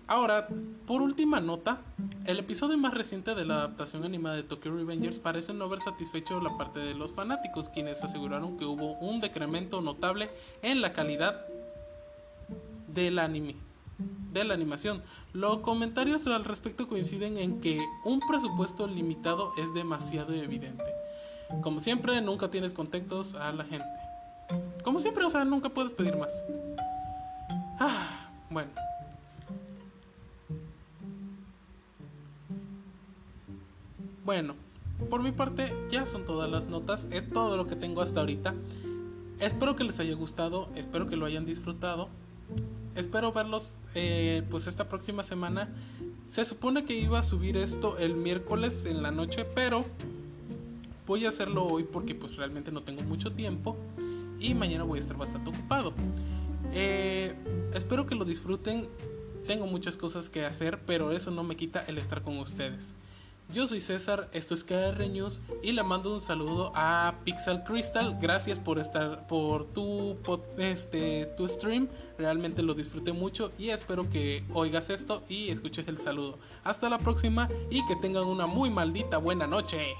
Ahora, 0.07 0.47
por 0.85 1.01
última 1.01 1.41
nota, 1.41 1.81
el 2.25 2.37
episodio 2.37 2.77
más 2.77 2.93
reciente 2.93 3.33
de 3.33 3.43
la 3.43 3.55
adaptación 3.55 4.03
animada 4.03 4.35
de 4.35 4.43
Tokyo 4.43 4.75
Revengers 4.75 5.17
parece 5.17 5.51
no 5.51 5.65
haber 5.65 5.79
satisfecho 5.79 6.39
la 6.41 6.55
parte 6.57 6.79
de 6.79 6.93
los 6.93 7.11
fanáticos, 7.11 7.69
quienes 7.69 8.03
aseguraron 8.03 8.55
que 8.55 8.65
hubo 8.65 8.93
un 8.99 9.19
decremento 9.19 9.81
notable 9.81 10.29
en 10.61 10.81
la 10.81 10.93
calidad 10.93 11.47
del 12.87 13.17
anime, 13.17 13.55
de 14.31 14.43
la 14.43 14.53
animación. 14.53 15.01
Los 15.33 15.59
comentarios 15.59 16.27
al 16.27 16.45
respecto 16.45 16.87
coinciden 16.87 17.39
en 17.39 17.59
que 17.59 17.83
un 18.03 18.19
presupuesto 18.19 18.85
limitado 18.85 19.53
es 19.57 19.73
demasiado 19.73 20.35
evidente. 20.35 20.85
Como 21.63 21.79
siempre, 21.79 22.21
nunca 22.21 22.51
tienes 22.51 22.73
contactos 22.73 23.33
a 23.33 23.51
la 23.51 23.63
gente. 23.63 23.87
Como 24.83 24.99
siempre, 24.99 25.25
o 25.25 25.31
sea, 25.31 25.45
nunca 25.45 25.69
puedes 25.69 25.91
pedir 25.93 26.15
más. 26.15 26.43
Ah, 27.79 28.29
bueno. 28.51 28.84
Bueno, 34.25 34.55
por 35.11 35.21
mi 35.21 35.31
parte 35.31 35.71
ya 35.91 36.07
son 36.07 36.25
todas 36.25 36.49
las 36.49 36.65
notas, 36.65 37.05
es 37.11 37.29
todo 37.29 37.57
lo 37.57 37.67
que 37.67 37.75
tengo 37.75 38.01
hasta 38.01 38.21
ahorita. 38.21 38.55
Espero 39.39 39.75
que 39.75 39.83
les 39.83 39.99
haya 39.99 40.15
gustado, 40.15 40.67
espero 40.73 41.07
que 41.07 41.15
lo 41.15 41.27
hayan 41.27 41.45
disfrutado. 41.45 42.09
Espero 42.95 43.31
verlos 43.33 43.73
eh, 43.93 44.41
pues 44.49 44.65
esta 44.65 44.89
próxima 44.89 45.21
semana. 45.21 45.69
Se 46.27 46.43
supone 46.43 46.85
que 46.85 46.95
iba 46.97 47.19
a 47.19 47.23
subir 47.23 47.55
esto 47.55 47.99
el 47.99 48.15
miércoles 48.15 48.85
en 48.85 49.03
la 49.03 49.11
noche, 49.11 49.45
pero 49.45 49.85
voy 51.05 51.27
a 51.27 51.29
hacerlo 51.29 51.63
hoy 51.63 51.83
porque 51.83 52.15
pues 52.15 52.35
realmente 52.35 52.71
no 52.71 52.81
tengo 52.81 53.03
mucho 53.03 53.31
tiempo 53.31 53.77
y 54.39 54.55
mañana 54.55 54.85
voy 54.85 54.97
a 54.97 55.01
estar 55.03 55.17
bastante 55.17 55.51
ocupado. 55.51 55.93
Eh, 56.73 57.35
espero 57.75 58.07
que 58.07 58.15
lo 58.15 58.25
disfruten. 58.25 58.87
Tengo 59.45 59.67
muchas 59.67 59.97
cosas 59.97 60.29
que 60.29 60.45
hacer, 60.45 60.79
pero 60.87 61.11
eso 61.11 61.29
no 61.29 61.43
me 61.43 61.55
quita 61.55 61.85
el 61.87 61.99
estar 61.99 62.23
con 62.23 62.39
ustedes. 62.39 62.95
Yo 63.53 63.67
soy 63.67 63.79
César, 63.79 64.29
esto 64.33 64.53
es 64.53 64.63
KR 64.63 65.07
News 65.09 65.39
y 65.61 65.71
le 65.71 65.83
mando 65.83 66.11
un 66.13 66.19
saludo 66.19 66.71
a 66.75 67.15
Pixel 67.23 67.63
Crystal. 67.63 68.17
Gracias 68.19 68.59
por 68.59 68.79
estar 68.79 69.27
por 69.27 69.65
tu 69.65 70.17
este 70.57 71.27
tu 71.37 71.47
stream. 71.47 71.87
Realmente 72.17 72.63
lo 72.63 72.73
disfruté 72.73 73.13
mucho 73.13 73.53
y 73.57 73.69
espero 73.69 74.09
que 74.09 74.43
oigas 74.53 74.89
esto 74.89 75.23
y 75.29 75.51
escuches 75.51 75.87
el 75.87 75.97
saludo. 75.97 76.39
Hasta 76.63 76.89
la 76.89 76.97
próxima 76.97 77.47
y 77.69 77.85
que 77.85 77.95
tengan 77.95 78.25
una 78.25 78.47
muy 78.47 78.69
maldita 78.69 79.19
buena 79.19 79.47
noche. 79.47 79.95